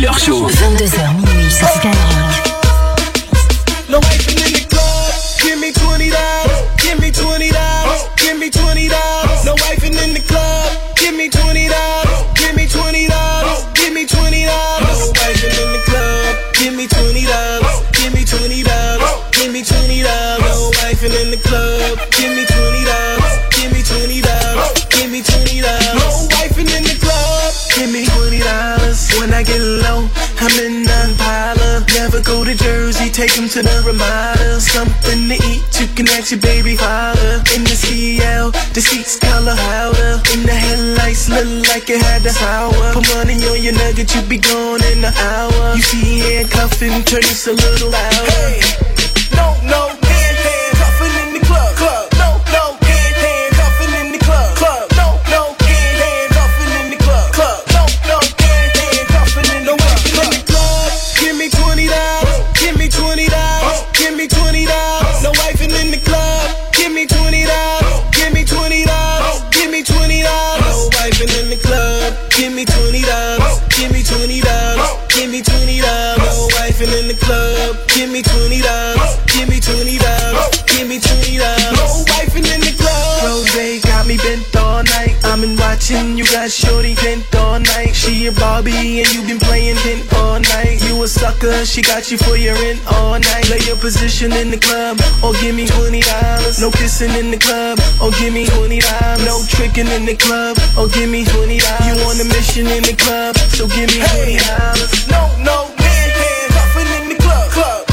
Killer 0.00 0.12
Show. 0.18 0.48
22h 0.48 1.14
minuit 1.16 1.50
sur 1.50 1.66
Skyrock. 1.68 1.94
No 3.88 3.98
wifing 3.98 4.38
in 4.46 4.52
the 4.52 4.64
club. 4.68 5.12
Give 5.42 5.58
me 5.58 5.72
twenty 5.72 6.10
dollars. 6.10 6.62
Give 6.78 6.98
me 7.00 7.10
twenty 7.10 7.50
dollars. 7.50 8.08
Give 8.16 8.38
me 8.38 8.50
twenty 8.50 8.88
dollars. 8.88 9.44
No 9.44 9.54
wifing 9.56 10.00
in 10.02 10.14
the 10.14 10.20
club. 10.20 10.39
Him 33.40 33.48
to 33.48 33.62
the 33.62 33.82
Ramada. 33.86 34.60
Something 34.60 35.28
to 35.32 35.36
eat, 35.48 35.96
can 35.96 36.06
ask 36.08 36.30
your 36.30 36.40
baby 36.40 36.76
father. 36.76 37.40
In 37.56 37.64
the 37.64 37.72
CL, 37.72 38.50
the 38.76 38.82
seats 38.82 39.18
color 39.18 39.56
powder. 39.56 40.20
In 40.34 40.44
the 40.44 40.52
headlights, 40.52 41.30
look 41.30 41.66
like 41.68 41.88
it 41.88 42.02
had 42.02 42.22
the 42.22 42.36
power. 42.36 42.92
Put 42.92 43.08
money 43.16 43.40
on 43.48 43.62
your 43.62 43.72
nugget, 43.72 44.14
you 44.14 44.20
be 44.28 44.36
gone 44.36 44.84
in 44.92 45.02
an 45.02 45.14
hour. 45.16 45.74
You 45.74 45.80
see 45.80 46.18
handcuffing, 46.18 47.02
turn 47.08 47.24
this 47.24 47.46
a 47.46 47.52
little 47.52 47.88
louder. 47.88 48.28
Hey, 48.28 48.60
no, 49.32 49.56
no, 49.64 49.99
And 88.72 89.12
you 89.14 89.22
been 89.26 89.38
playing 89.40 89.76
hint 89.76 90.12
all 90.14 90.38
night. 90.38 90.78
You 90.86 91.02
a 91.02 91.08
sucker, 91.08 91.64
she 91.64 91.82
got 91.82 92.10
you 92.10 92.18
for 92.18 92.36
your 92.36 92.54
rent 92.54 92.80
all 92.86 93.18
night. 93.18 93.44
Play 93.44 93.58
your 93.66 93.76
position 93.76 94.32
in 94.32 94.50
the 94.50 94.58
club 94.58 95.00
or 95.22 95.32
give 95.40 95.54
me 95.54 95.66
twenty 95.66 96.02
dollars. 96.02 96.60
No 96.60 96.70
kissing 96.70 97.10
in 97.18 97.30
the 97.30 97.38
club 97.38 97.78
or 98.00 98.10
give 98.12 98.32
me 98.32 98.46
twenty 98.46 98.78
dollars. 98.80 99.24
No 99.24 99.42
tricking 99.48 99.88
in 99.88 100.04
the 100.04 100.14
club 100.14 100.56
or 100.78 100.88
give 100.88 101.10
me 101.10 101.24
twenty 101.24 101.58
dollars. 101.58 101.86
You 101.86 101.94
on 102.06 102.20
a 102.20 102.26
mission 102.30 102.66
in 102.68 102.82
the 102.82 102.94
club, 102.94 103.36
so 103.50 103.66
give 103.66 103.90
me 103.90 104.00
twenty 104.14 104.38
dollars. 104.38 105.08
No, 105.08 105.26
no, 105.42 105.66
hand, 105.76 106.12
handcuffing 106.14 106.90
in 107.02 107.08
the 107.10 107.18
club. 107.22 107.50
club. 107.50 107.89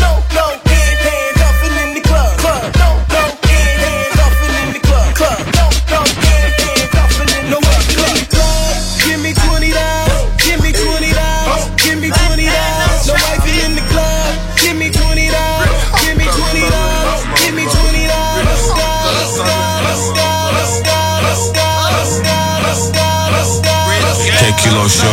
Killer 24.68 24.90
Show. 24.90 25.08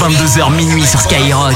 22h 0.00 0.50
minuit 0.50 0.84
sur 0.84 1.00
Skyrock. 1.00 1.54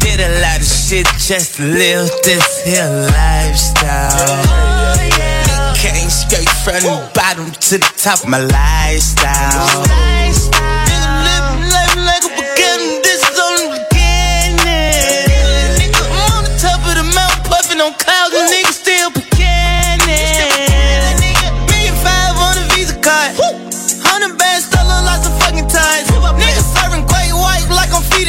Did 0.00 0.20
a 0.20 0.40
lot 0.40 0.60
of 0.60 0.66
shit 0.66 1.06
just 1.18 1.56
to 1.56 1.62
live 1.62 2.10
this 2.24 2.62
here 2.64 3.08
lifestyle. 3.08 4.44
Came 5.74 6.10
straight 6.10 6.48
from 6.48 6.82
the 6.82 7.10
bottom 7.14 7.50
to 7.52 7.78
the 7.78 7.92
top 7.96 8.22
of 8.22 8.28
my 8.28 8.38
lifestyle. 8.38 9.84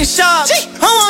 Feeding 0.08 0.26
sharks. 0.26 0.68
I 0.82 0.88
won't 0.88 1.07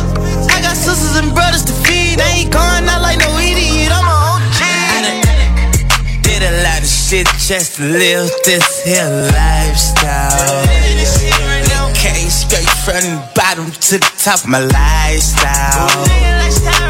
bitch. 0.00 0.50
I 0.50 0.60
got 0.62 0.76
sisters 0.76 1.16
and 1.16 1.32
brothers 1.34 1.64
to 1.64 1.72
feed. 1.72 2.20
I 2.20 2.28
ain't 2.44 2.52
going 2.52 2.88
out 2.88 3.02
like 3.02 3.18
no 3.18 3.36
idiot. 3.38 3.90
I'm 3.92 4.06
a 4.06 4.38
OG. 4.38 6.22
Did 6.22 6.42
a 6.42 6.62
lot 6.64 6.80
of 6.80 6.86
shit 6.88 7.26
just 7.38 7.76
to 7.76 7.82
live 7.84 8.30
this 8.44 8.82
here 8.84 9.08
lifestyle. 9.36 10.64
Came 11.94 12.30
straight 12.30 12.68
from 12.84 13.02
the 13.02 13.22
bottom 13.34 13.70
to 13.70 13.98
the 13.98 14.12
top 14.18 14.46
my 14.46 14.58
lifestyle. 14.58 16.81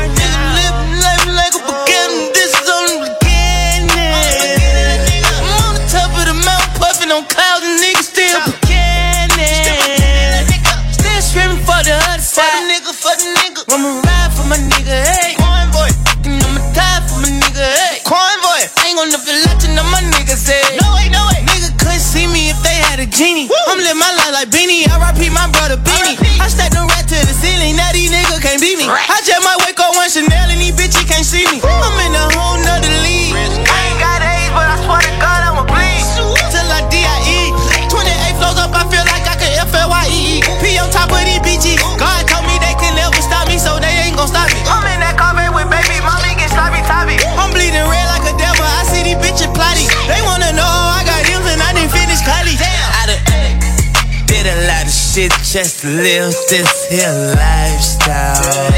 Beanie. 24.63 24.87
R.I.P. 24.87 25.31
my 25.31 25.51
brother 25.51 25.77
Beanie. 25.77 26.22
Just 55.53 55.85
live 55.85 56.33
this 56.49 56.87
here 56.89 57.13
lifestyle. 57.37 58.73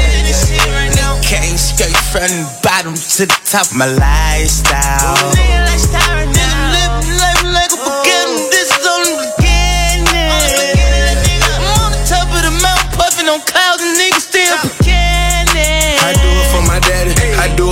Came 1.23 1.55
straight 1.55 1.95
from 1.95 2.27
the 2.27 2.59
bottom 2.61 2.93
to 2.95 3.25
the 3.25 3.39
top 3.45 3.73
my 3.73 3.85
lifestyle. 3.85 5.31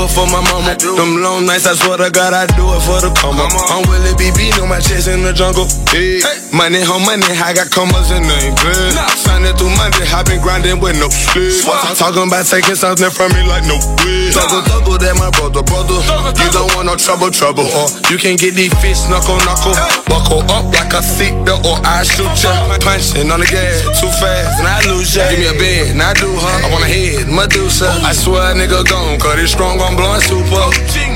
It 0.04 0.12
for 0.12 0.28
my 0.28 0.44
mama. 0.52 0.76
Them 0.76 1.24
long 1.24 1.46
nights, 1.46 1.66
I 1.66 1.74
swear 1.76 1.98
to 1.98 2.12
God, 2.12 2.34
I 2.36 2.46
do 2.54 2.68
it 2.76 2.82
for 2.84 3.00
the 3.00 3.10
up. 3.10 3.54
I'm 3.72 3.88
Willie 3.88 4.16
BB, 4.20 4.58
know 4.60 4.68
my 4.68 4.80
chest 4.80 5.08
in 5.08 5.24
the 5.24 5.32
jungle. 5.32 5.66
Hey. 5.90 6.20
Money, 6.52 6.84
home 6.84 7.08
money, 7.08 7.26
I 7.40 7.56
got 7.56 7.72
commas 7.72 8.12
in 8.12 8.24
the 8.24 8.38
good. 8.62 8.94
Signing 9.18 9.56
through 9.56 9.74
Monday, 9.80 10.06
I 10.12 10.22
been 10.24 10.42
grinding 10.44 10.80
with 10.80 11.00
no 11.00 11.10
sleep. 11.10 11.66
Talking 11.96 12.28
about 12.28 12.46
taking 12.46 12.76
something 12.76 13.10
from 13.10 13.32
me 13.34 13.42
like 13.48 13.66
no 13.66 13.80
way. 14.04 14.30
Double, 14.36 14.62
double, 14.68 14.98
that 15.00 15.16
my 15.18 15.32
brother, 15.34 15.64
brother. 15.64 16.00
You 16.38 16.50
don't 16.52 16.70
want 16.76 16.92
no 16.92 16.96
trouble, 17.00 17.32
trouble. 17.32 17.66
Or 17.66 17.88
you 18.12 18.20
can 18.20 18.36
get 18.36 18.54
these 18.54 18.74
fists 18.84 19.10
knuckle, 19.10 19.40
knuckle. 19.48 19.74
Buckle 20.06 20.44
up 20.52 20.68
like 20.76 20.94
a 20.94 21.02
seatbelt 21.02 21.64
or 21.66 21.80
I 21.82 22.04
shoot 22.04 22.30
ya. 22.44 22.54
Punching 22.84 23.32
on 23.32 23.40
the 23.40 23.48
gas 23.48 23.82
too 23.98 24.12
fast 24.20 24.60
and 24.60 24.68
I 24.68 24.84
lose 24.86 25.16
ya. 25.16 25.26
Give 25.32 25.40
me 25.40 25.48
a 25.50 25.56
bed 25.58 25.98
and 25.98 26.02
I 26.02 26.14
do 26.14 26.30
her. 26.30 26.56
I 26.62 26.68
want 26.70 26.86
a 26.86 26.90
head, 26.90 27.26
Medusa. 27.32 27.90
I 28.04 28.14
swear 28.14 28.52
a 28.52 28.54
nigga 28.54 28.86
gone, 28.86 29.18
cause 29.18 29.40
it's 29.40 29.54
strong 29.54 29.82
on 29.82 29.93
blowing 29.96 30.22
super. 30.22 30.68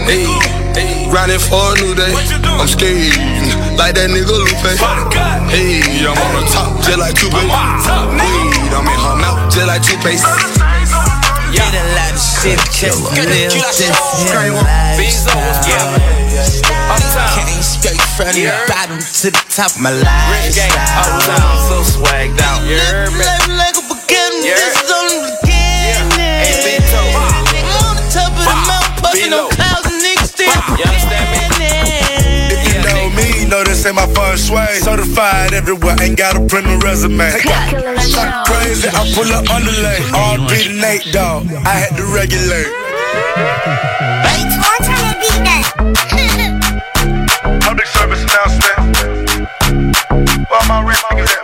Hey, 0.06 0.26
hey, 0.78 1.10
grinding 1.10 1.40
for 1.40 1.74
a 1.74 1.80
new 1.82 1.94
day. 1.96 2.14
I'm 2.46 2.68
scared, 2.68 3.14
like 3.78 3.96
that 3.96 4.10
nigga 4.10 4.32
Lupe. 4.32 4.74
Hey, 5.50 5.82
I'm 6.06 6.18
on 6.18 6.34
the 6.40 6.44
top, 6.50 6.78
just 6.84 7.00
like 7.00 7.16
two 7.16 7.30
Weed, 7.30 8.72
I'm 8.74 8.88
in 8.88 9.00
her 9.00 9.16
mouth, 9.18 9.52
just 9.54 9.68
like 9.68 9.82
toothpaste. 9.84 10.26
Did 11.48 11.64
a 11.64 11.84
lot 11.96 12.14
of 12.14 12.22
shit 12.22 12.60
just 12.76 13.02
to 13.16 13.22
live 13.24 13.52
this 13.52 13.88
here 14.20 14.52
lifestyle. 16.88 17.34
Came 17.36 17.62
straight 17.62 18.02
from 18.16 18.34
the 18.34 18.52
bottom 18.68 19.00
to 19.00 19.28
the 19.32 19.44
top 19.50 19.72
of 19.72 19.82
my 19.82 19.92
lifestyle. 19.92 21.22
I'm 21.32 21.58
so 21.70 21.78
swagged 21.84 22.40
out. 22.42 22.62
Living 22.64 23.18
life 23.18 23.48
like 23.48 23.78
a 23.78 23.84
beginning. 23.88 24.97
Mountain, 29.18 29.34
puffing 29.34 29.34
on 29.34 29.50
clouds, 29.50 29.86
and 29.90 29.98
niggas 29.98 30.30
still 30.30 30.54
beginning. 30.70 31.58
If 32.54 32.62
you 32.70 32.78
know 32.86 33.10
me, 33.18 33.50
know 33.50 33.64
this 33.64 33.86
ain't 33.86 33.96
my 33.96 34.06
first 34.14 34.50
way. 34.52 34.78
Certified 34.80 35.54
everywhere, 35.54 35.96
ain't 36.02 36.18
got 36.18 36.36
a 36.36 36.46
print 36.46 36.68
a 36.68 36.78
resume. 36.86 37.32
Talk 38.14 38.46
crazy, 38.46 38.88
I 38.90 39.12
pull 39.16 39.32
up 39.34 39.50
on 39.50 39.66
the 39.66 39.72
underlay. 39.74 40.00
RP 40.14 40.68
to 40.68 40.74
Nate 40.82 41.12
Dogg. 41.12 41.50
I 41.66 41.74
had 41.82 41.96
to 41.98 42.06
regulate. 42.14 42.70
Public 47.62 47.88
service 47.88 48.24
announcement. 48.24 48.78
Where 50.50 50.66
my 50.68 50.82
rich 50.86 51.02
niggas 51.10 51.37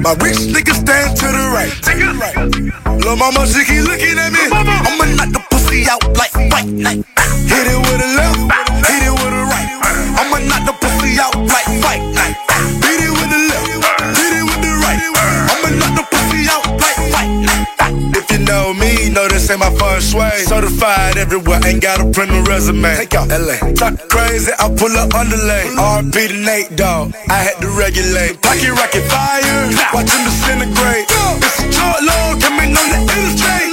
My 0.00 0.14
rich 0.24 0.38
niggas 0.48 0.80
stand 0.80 1.14
to 1.18 1.26
the 1.26 1.44
right. 1.52 1.70
To 1.84 1.92
the 1.92 2.16
right. 2.16 3.04
Lil' 3.04 3.16
mama, 3.16 3.46
she 3.46 3.64
keep 3.66 3.84
looking 3.84 4.16
at 4.16 4.32
me. 4.32 4.40
I'ma 4.48 5.04
knock 5.12 5.28
the 5.28 5.44
pussy 5.50 5.84
out 5.90 6.02
like 6.16 6.32
white 6.50 6.72
night. 6.72 7.04
Hit 7.44 7.66
it 7.68 7.76
with 7.76 8.00
a 8.00 8.08
left, 8.16 8.40
know 18.72 18.78
me, 18.78 19.10
know 19.10 19.26
this 19.28 19.50
ain't 19.50 19.60
my 19.60 19.70
first 19.74 20.14
way. 20.14 20.30
Certified 20.46 21.16
everywhere, 21.16 21.60
ain't 21.66 21.82
got 21.82 22.00
a 22.00 22.06
print 22.10 22.30
a 22.30 22.42
resume. 22.42 22.94
Take 22.96 23.14
out 23.14 23.28
LA. 23.28 23.56
Talk 23.74 23.98
crazy, 24.08 24.52
I 24.58 24.68
pull 24.70 24.92
up 24.96 25.14
underlay. 25.14 25.66
RP 25.74 26.28
to 26.28 26.38
Nate 26.38 26.76
Dogg. 26.76 27.14
I 27.28 27.38
had 27.46 27.56
to 27.60 27.68
regulate. 27.70 28.40
Pocket 28.42 28.70
rocket 28.70 29.04
fire, 29.10 29.66
watch 29.94 30.10
him 30.10 30.22
disintegrate. 30.24 31.06
It's 31.42 31.58
a 31.60 31.66
short 31.72 32.00
load, 32.02 32.42
coming 32.42 32.70
on 32.76 32.86
the 32.94 33.00
interstate. 33.00 33.70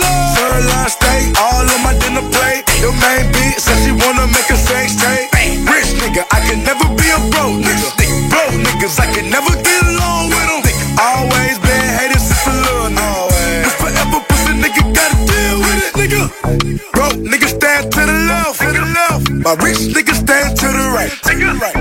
Line 0.58 0.90
state, 0.90 1.38
all 1.38 1.62
on 1.62 1.82
my 1.84 1.94
dinner 2.02 2.26
plate. 2.34 2.66
Your 2.82 2.94
main 2.98 3.30
beat 3.32 3.62
says 3.62 3.78
she 3.86 3.92
wanna 3.94 4.26
make 4.34 4.50
a 4.50 4.58
sex 4.58 4.98
tape. 4.98 5.30
Rich 5.70 5.94
nigga, 6.02 6.26
I 6.34 6.40
can 6.50 6.64
never 6.64 6.88
be 6.98 7.08
a 7.14 7.20
broke 7.30 7.62
nigga. 7.62 7.90
Broke 8.30 8.58
niggas, 8.66 9.00
I 9.00 9.06
can 9.14 9.30
never 9.30 9.54
get 9.62 9.84
along 9.84 9.97
Broke 16.48 17.20
niggas 17.28 17.60
stand 17.60 17.92
to 17.92 18.00
the 18.08 18.18
left, 18.24 18.62
to 18.64 18.72
the 18.72 18.80
left. 18.80 19.28
My 19.44 19.52
rich 19.60 19.92
niggas 19.92 20.24
stand 20.24 20.56
to 20.56 20.68
the 20.72 20.86
right, 20.96 21.12
to 21.28 21.36
the 21.36 21.52
right. 21.60 21.76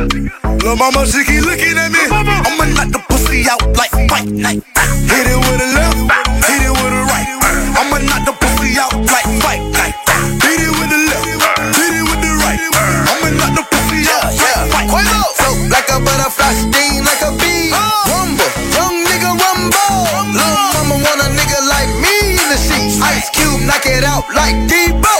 Lil' 0.63 0.75
mama, 0.75 1.07
she 1.07 1.23
keep 1.23 1.47
looking 1.47 1.79
at 1.79 1.95
me. 1.95 2.03
I'ma 2.11 2.67
knock 2.75 2.91
the 2.91 2.99
pussy 3.07 3.47
out 3.47 3.63
like 3.79 3.95
fight 4.11 4.27
night. 4.27 4.67
Hit 5.07 5.31
it 5.31 5.39
with 5.39 5.63
a 5.63 5.69
left, 5.71 6.03
hit 6.51 6.67
it 6.67 6.75
with 6.75 6.99
a 6.99 7.03
right. 7.07 7.31
I'ma 7.79 8.03
knock 8.11 8.27
the 8.27 8.35
pussy 8.35 8.75
out 8.75 8.91
like 9.07 9.31
fight 9.39 9.63
night. 9.71 9.95
Hit 10.43 10.59
it 10.59 10.75
with 10.75 10.91
the 10.91 10.99
left, 11.15 11.31
hit 11.79 11.95
it 11.95 12.03
with 12.03 12.19
the 12.27 12.33
right. 12.43 12.59
I'ma 13.07 13.39
knock 13.39 13.55
the 13.55 13.63
pussy 13.71 14.03
out 14.11 14.35
like 14.35 14.91
fight 14.91 15.07
night. 15.07 15.31
So 15.39 15.47
like 15.71 15.87
a 15.95 16.03
butterfly, 16.03 16.59
sting 16.59 17.07
like 17.07 17.23
a 17.23 17.31
bee. 17.39 17.71
Uh. 17.71 17.87
Rumble, 18.11 18.51
young 18.75 18.99
nigga 18.99 19.31
rumble. 19.31 20.11
Lil' 20.35 20.59
mama 20.75 20.99
want 21.07 21.23
a 21.23 21.31
nigga 21.39 21.63
like 21.71 21.91
me 22.03 22.35
in 22.35 22.47
the 22.51 22.59
sheets. 22.59 22.99
Ice 22.99 23.31
knock 23.67 23.85
it 23.85 24.07
out 24.07 24.25
like 24.33 24.55
Debo. 24.71 25.15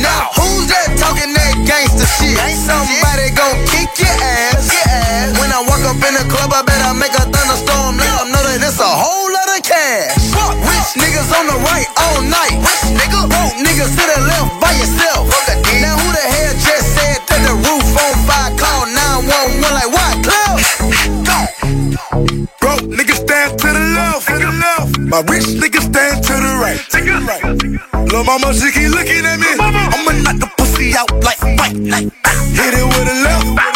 Now 0.00 0.32
who's 0.34 0.66
that 0.72 0.96
talking 0.96 1.30
that 1.36 1.54
gangster 1.68 2.08
shit? 2.08 2.34
Ain't 2.40 2.58
Somebody 2.58 3.30
gon' 3.36 3.60
kick 3.68 3.92
your 4.00 4.16
ass. 4.16 4.72
When 5.38 5.52
I 5.52 5.60
walk 5.68 5.84
up 5.84 6.00
in 6.00 6.14
the 6.16 6.24
club, 6.32 6.50
I 6.52 6.62
better 6.64 6.94
make 6.96 7.12
a 7.14 7.24
thunderstorm. 7.28 8.00
Let 8.00 8.10
them 8.20 8.28
know 8.32 8.42
that 8.46 8.62
it's 8.64 8.80
a 8.80 8.88
whole 8.88 9.28
lot 9.28 9.48
of 9.52 9.60
cash. 9.62 10.16
Rich 10.64 10.90
niggas 10.96 11.30
on 11.34 11.44
the 11.50 11.58
right 11.66 11.88
all 12.00 12.20
night. 12.24 12.56
Rich 12.62 12.96
nigga, 12.96 13.28
broke 13.28 13.56
niggas 13.60 13.92
to 13.92 14.04
the 14.06 14.19
My 25.10 25.22
rich 25.22 25.42
niggas 25.58 25.90
stand 25.90 26.22
to 26.22 26.32
the 26.34 26.52
right. 26.62 26.78
Lil' 28.12 28.22
mama, 28.22 28.54
she 28.54 28.70
keep 28.70 28.90
looking 28.90 29.26
at 29.26 29.40
me. 29.40 29.48
I'ma 29.58 30.12
knock 30.22 30.38
the 30.38 30.48
pussy 30.56 30.94
out 30.96 31.10
like 31.24 31.36
fight 31.58 31.74
night. 31.74 32.12
Ah. 32.24 32.30
Hit 32.54 32.74
it 32.74 32.86
with 32.86 33.10
a 33.10 33.16
left, 33.26 33.69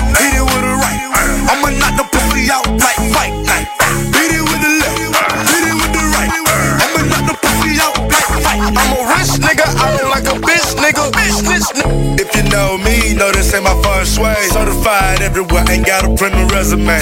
ain't 14.19 14.23
my 14.23 14.35
first 14.35 14.53
way. 14.55 14.65
Certified 14.65 15.23
everywhere, 15.23 15.65
ain't 15.71 15.87
got 15.87 16.05
a 16.05 16.15
print 16.15 16.53
resume. 16.53 17.01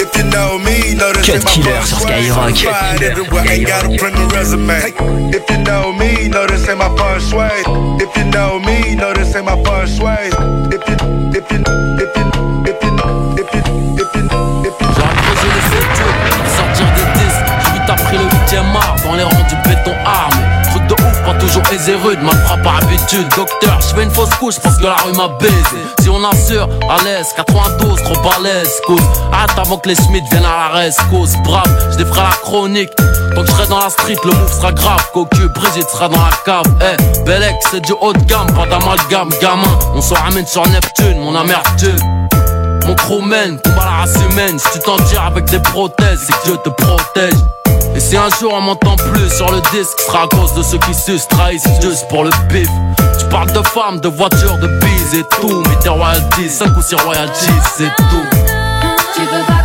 If 0.00 0.16
you 0.16 0.24
know 0.30 0.58
me, 0.58 0.94
know 0.94 1.12
my 1.12 1.22
Cut 1.22 1.44
Killer 1.46 1.80
first 1.80 2.00
sur 2.00 2.06
way. 2.06 2.28
Skyrock. 2.28 2.56
Certified 2.56 3.02
everywhere, 3.02 3.44
ain't 3.50 3.66
got 3.66 3.84
a 3.84 3.98
print 3.98 4.16
resume. 4.32 4.78
If 5.32 5.48
you 5.50 5.58
know 5.58 5.92
me, 5.92 6.28
know 6.28 6.46
this 6.46 6.68
ain't 6.68 6.78
my 6.78 6.94
first 6.96 7.32
way. 7.34 7.62
If 8.00 8.16
you 8.16 8.24
know 8.30 8.58
me, 8.60 8.94
know 8.94 9.12
this 9.12 9.34
ain't 9.34 9.46
my 9.46 9.62
first 9.64 10.00
way. 10.02 10.30
If 10.72 10.82
you, 10.88 10.96
if 11.34 11.50
you, 11.50 11.62
if 11.98 12.16
you, 12.16 12.26
if 12.66 12.82
you, 12.82 12.94
if 13.38 13.54
you, 13.54 13.64
if 13.98 14.14
you, 14.14 14.28
if 14.64 14.80
you. 14.80 14.88
J'ai 14.92 15.02
imposé 15.02 15.48
les 15.54 15.64
ceintures 15.72 16.16
pour 16.30 16.46
sortir 16.46 16.86
des 16.96 17.08
disques. 17.18 17.50
J'ai 17.64 17.72
vite 17.72 17.90
appris 17.90 18.18
le 18.18 18.24
8ème 18.24 18.76
art 18.76 18.96
dans 19.04 19.14
les 19.14 19.24
rangs 19.24 19.48
du 19.48 19.56
toujours 21.34 21.62
aisé 21.72 21.94
rude, 21.94 22.20
ma 22.22 22.32
frappe 22.32 22.62
par 22.62 22.76
habitude. 22.76 23.26
Docteur, 23.36 23.78
je 23.80 23.94
fais 23.94 24.02
une 24.02 24.10
fausse 24.10 24.34
couche 24.40 24.58
parce 24.62 24.76
que 24.78 24.84
la 24.84 24.96
rue 24.96 25.12
m'a 25.12 25.28
baisé. 25.38 25.82
Si 26.00 26.08
on 26.08 26.22
assure, 26.24 26.68
à 26.88 27.02
l'aise, 27.04 27.28
92, 27.36 28.02
trop 28.02 28.22
balèze, 28.22 28.80
cause. 28.86 29.00
Hâte 29.32 29.58
avant 29.58 29.78
que 29.78 29.88
les 29.88 29.94
Smiths 29.94 30.24
viennent 30.30 30.44
à 30.44 30.68
la 30.68 30.78
reste, 30.80 31.00
cause. 31.10 31.36
Brave, 31.44 31.90
je 31.92 31.98
défrais 31.98 32.22
la 32.22 32.36
chronique. 32.42 32.90
Tant 33.34 33.42
que 33.42 33.48
je 33.48 33.52
serai 33.52 33.66
dans 33.68 33.78
la 33.78 33.90
street, 33.90 34.16
le 34.24 34.30
move 34.32 34.52
sera 34.52 34.72
grave. 34.72 35.10
Cocu, 35.12 35.48
Brigitte 35.54 35.88
sera 35.88 36.08
dans 36.08 36.16
la 36.16 36.30
cave. 36.44 36.66
Eh, 36.80 37.24
Belek, 37.24 37.56
c'est 37.70 37.80
du 37.80 37.92
haut 38.00 38.12
de 38.12 38.24
gamme, 38.24 38.52
pas 38.54 38.66
d'amalgame, 38.66 39.30
gamin. 39.40 39.78
On 39.94 40.02
se 40.02 40.14
ramène 40.14 40.46
sur 40.46 40.66
Neptune, 40.68 41.20
mon 41.20 41.34
amertume. 41.34 41.98
Mon 42.86 42.94
crew 42.96 43.22
mène, 43.22 43.58
combat 43.60 43.84
la 43.84 43.90
race 44.02 44.16
humaine. 44.30 44.58
Si 44.58 44.66
tu 44.72 44.78
t'en 44.80 44.96
tires 44.96 45.24
avec 45.24 45.44
des 45.46 45.60
prothèses, 45.60 46.20
c'est 46.26 46.32
que 46.32 46.44
Dieu 46.46 46.56
te 46.64 46.70
protège. 46.70 47.34
Et 47.94 48.00
si 48.00 48.16
un 48.16 48.28
jour 48.40 48.52
on 48.54 48.60
m'entend 48.60 48.96
plus 48.96 49.28
sur 49.30 49.50
le 49.50 49.60
disque, 49.70 50.00
sera 50.00 50.22
à 50.22 50.28
cause 50.28 50.54
de 50.54 50.62
ceux 50.62 50.78
qui 50.78 50.94
se 50.94 51.26
trahissent 51.28 51.68
juste 51.80 52.08
pour 52.08 52.24
le 52.24 52.30
pif. 52.48 52.68
Tu 53.18 53.26
parles 53.28 53.52
de 53.52 53.62
femmes, 53.68 54.00
de 54.00 54.08
voitures, 54.08 54.58
de 54.58 54.68
bises 54.78 55.14
et 55.14 55.24
tout. 55.40 55.62
Mais 55.68 55.78
tes 55.80 55.88
royalties, 55.88 56.48
5 56.48 56.76
ou 56.76 56.82
6 56.82 56.94
royalties, 56.96 57.50
c'est 57.76 57.94
tout. 57.96 59.61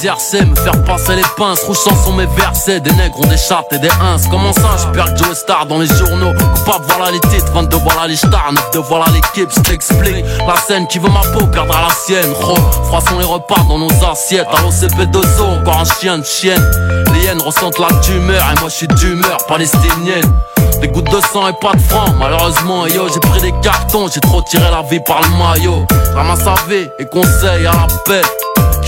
D'exercer, 0.00 0.44
me 0.46 0.54
faire 0.56 0.82
passer 0.84 1.14
les 1.14 1.24
pinces, 1.36 1.60
rouchant 1.64 1.94
sont 2.04 2.14
mes 2.14 2.26
versets, 2.26 2.80
des 2.80 2.92
nègres 2.92 3.20
ont 3.20 3.26
des 3.26 3.36
chartes 3.36 3.70
et 3.72 3.78
des 3.78 3.88
ins. 3.88 4.16
Comment 4.30 4.52
ça, 4.52 4.76
je 4.78 4.86
perds 4.92 5.14
Joe 5.16 5.36
Star 5.36 5.66
dans 5.66 5.78
les 5.78 5.86
journaux, 5.86 6.32
coupable, 6.32 6.86
voilà 6.88 7.10
les 7.10 7.20
titres, 7.20 7.52
22, 7.52 7.76
voilà 7.76 8.06
les 8.06 8.16
stars, 8.16 8.52
9 8.52 8.70
de 8.72 8.78
voilà 8.78 9.06
l'équipe, 9.12 9.50
je 9.54 9.60
t'explique. 9.60 10.24
La 10.46 10.56
scène 10.56 10.86
qui 10.86 10.98
veut 10.98 11.10
ma 11.10 11.20
peau 11.20 11.46
perdra 11.46 11.82
la 11.82 11.94
sienne, 11.94 12.32
gros. 12.40 12.56
Froissons 12.86 13.18
les 13.18 13.26
repas 13.26 13.62
dans 13.68 13.78
nos 13.78 13.90
assiettes, 14.10 14.48
à 14.50 14.62
l'OCP2O, 14.62 15.60
encore 15.60 15.80
un 15.80 16.00
chien 16.00 16.18
de 16.18 16.24
chienne. 16.24 16.70
Les 17.12 17.24
hyènes 17.24 17.42
ressentent 17.42 17.78
la 17.78 17.88
tumeur, 18.00 18.42
et 18.52 18.60
moi 18.60 18.70
je 18.70 18.76
suis 18.76 18.88
d'humeur 18.88 19.38
palestinienne. 19.48 20.32
Des 20.80 20.88
gouttes 20.88 21.10
de 21.10 21.20
sang 21.20 21.46
et 21.48 21.52
pas 21.60 21.74
de 21.74 21.80
francs, 21.82 22.14
malheureusement, 22.18 22.86
yo, 22.86 23.06
j'ai 23.12 23.20
pris 23.20 23.40
des 23.42 23.54
cartons, 23.62 24.08
j'ai 24.12 24.20
trop 24.20 24.40
tiré 24.40 24.64
la 24.70 24.80
vie 24.82 25.00
par 25.00 25.20
le 25.20 25.28
maillot. 25.36 25.84
Ramasse 26.14 26.46
à 26.46 26.54
vie 26.68 26.88
et 26.98 27.04
conseil 27.04 27.66
à 27.66 27.72
la 27.72 27.86
paix. 28.06 28.22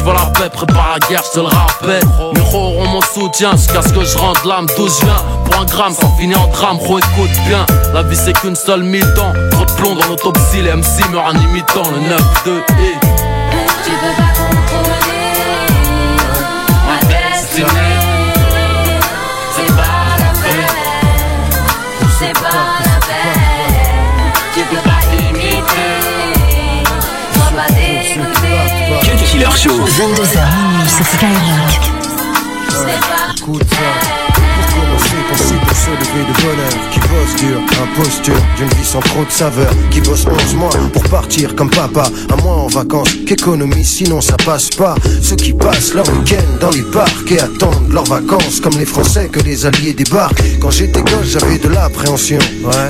Qui 0.03 0.09
veut 0.09 0.15
la 0.15 0.27
paix, 0.27 0.49
prépare 0.49 0.99
la 0.99 1.07
guerre, 1.07 1.23
je 1.25 1.31
te 1.31 1.39
le 1.39 1.47
rappelle. 1.47 2.03
Miro 2.35 2.59
auront 2.59 2.89
mon 2.89 3.01
soutien 3.01 3.53
jusqu'à 3.53 3.83
ce 3.83 3.93
que 3.93 4.05
je 4.05 4.19
rentre 4.19 4.45
l'âme 4.49 4.67
d'où 4.77 4.89
je 4.89 5.05
viens. 5.05 5.23
Pour 5.45 5.61
un 5.61 5.65
gramme, 5.65 5.95
ça 5.95 6.09
finit 6.19 6.35
en 6.35 6.49
drame, 6.49 6.79
gros 6.79 6.99
écoute 6.99 7.31
bien. 7.47 7.65
La 7.95 8.03
vie 8.03 8.17
c'est 8.17 8.33
qu'une 8.33 8.57
seule 8.57 8.83
mi-temps. 8.83 9.33
Trop 9.53 9.65
de 9.65 9.73
plomb 9.73 9.95
dans 9.95 10.07
l'autopsie, 10.09 10.63
les 10.63 10.75
MC 10.75 11.09
meurent 11.13 11.27
en 11.27 11.35
imitant 11.35 11.85
le 11.93 12.51
9-2 12.51 12.59
et. 12.81 13.32
Show. 29.63 29.71
22h 29.71 30.43
minuit 30.57 30.89
sur 30.89 31.07
Skyrock. 31.07 31.73
Écoute 33.37 33.63
ça. 33.71 33.77
Pour 34.35 34.67
commencer, 34.75 35.21
penser 35.29 35.55
pour 35.65 35.77
se 35.77 35.91
lever 35.91 36.25
de 36.25 36.33
bonheur 36.43 37.02
Dur, 37.39 37.61
imposture 37.83 38.35
d'une 38.57 38.69
vie 38.69 38.85
sans 38.85 39.01
trop 39.01 39.25
de 39.25 39.31
saveur 39.31 39.71
Qui 39.91 40.01
bosse 40.01 40.27
11 40.27 40.55
mois 40.55 40.71
pour 40.93 41.03
partir 41.05 41.55
comme 41.55 41.71
papa 41.71 42.05
Un 42.31 42.37
mois 42.43 42.55
en 42.55 42.67
vacances, 42.67 43.09
qu'économie 43.27 43.85
sinon 43.85 44.21
ça 44.21 44.37
passe 44.45 44.71
pas. 44.71 44.95
Ceux 45.21 45.37
qui 45.37 45.53
passent 45.53 45.95
leur 45.95 46.07
week-end 46.09 46.45
dans 46.61 46.71
les 46.71 46.83
parcs 46.83 47.31
Et 47.31 47.41
attendent 47.41 47.93
leurs 47.93 48.05
vacances 48.05 48.61
Comme 48.61 48.79
les 48.79 48.85
Français 48.85 49.29
que 49.33 49.41
les 49.41 49.67
Alliés 49.67 49.93
débarquent. 49.95 50.43
Quand 50.61 50.71
j'étais 50.71 51.01
gosse 51.01 51.27
j'avais 51.27 51.59
de 51.59 51.69
l'appréhension 51.69 52.39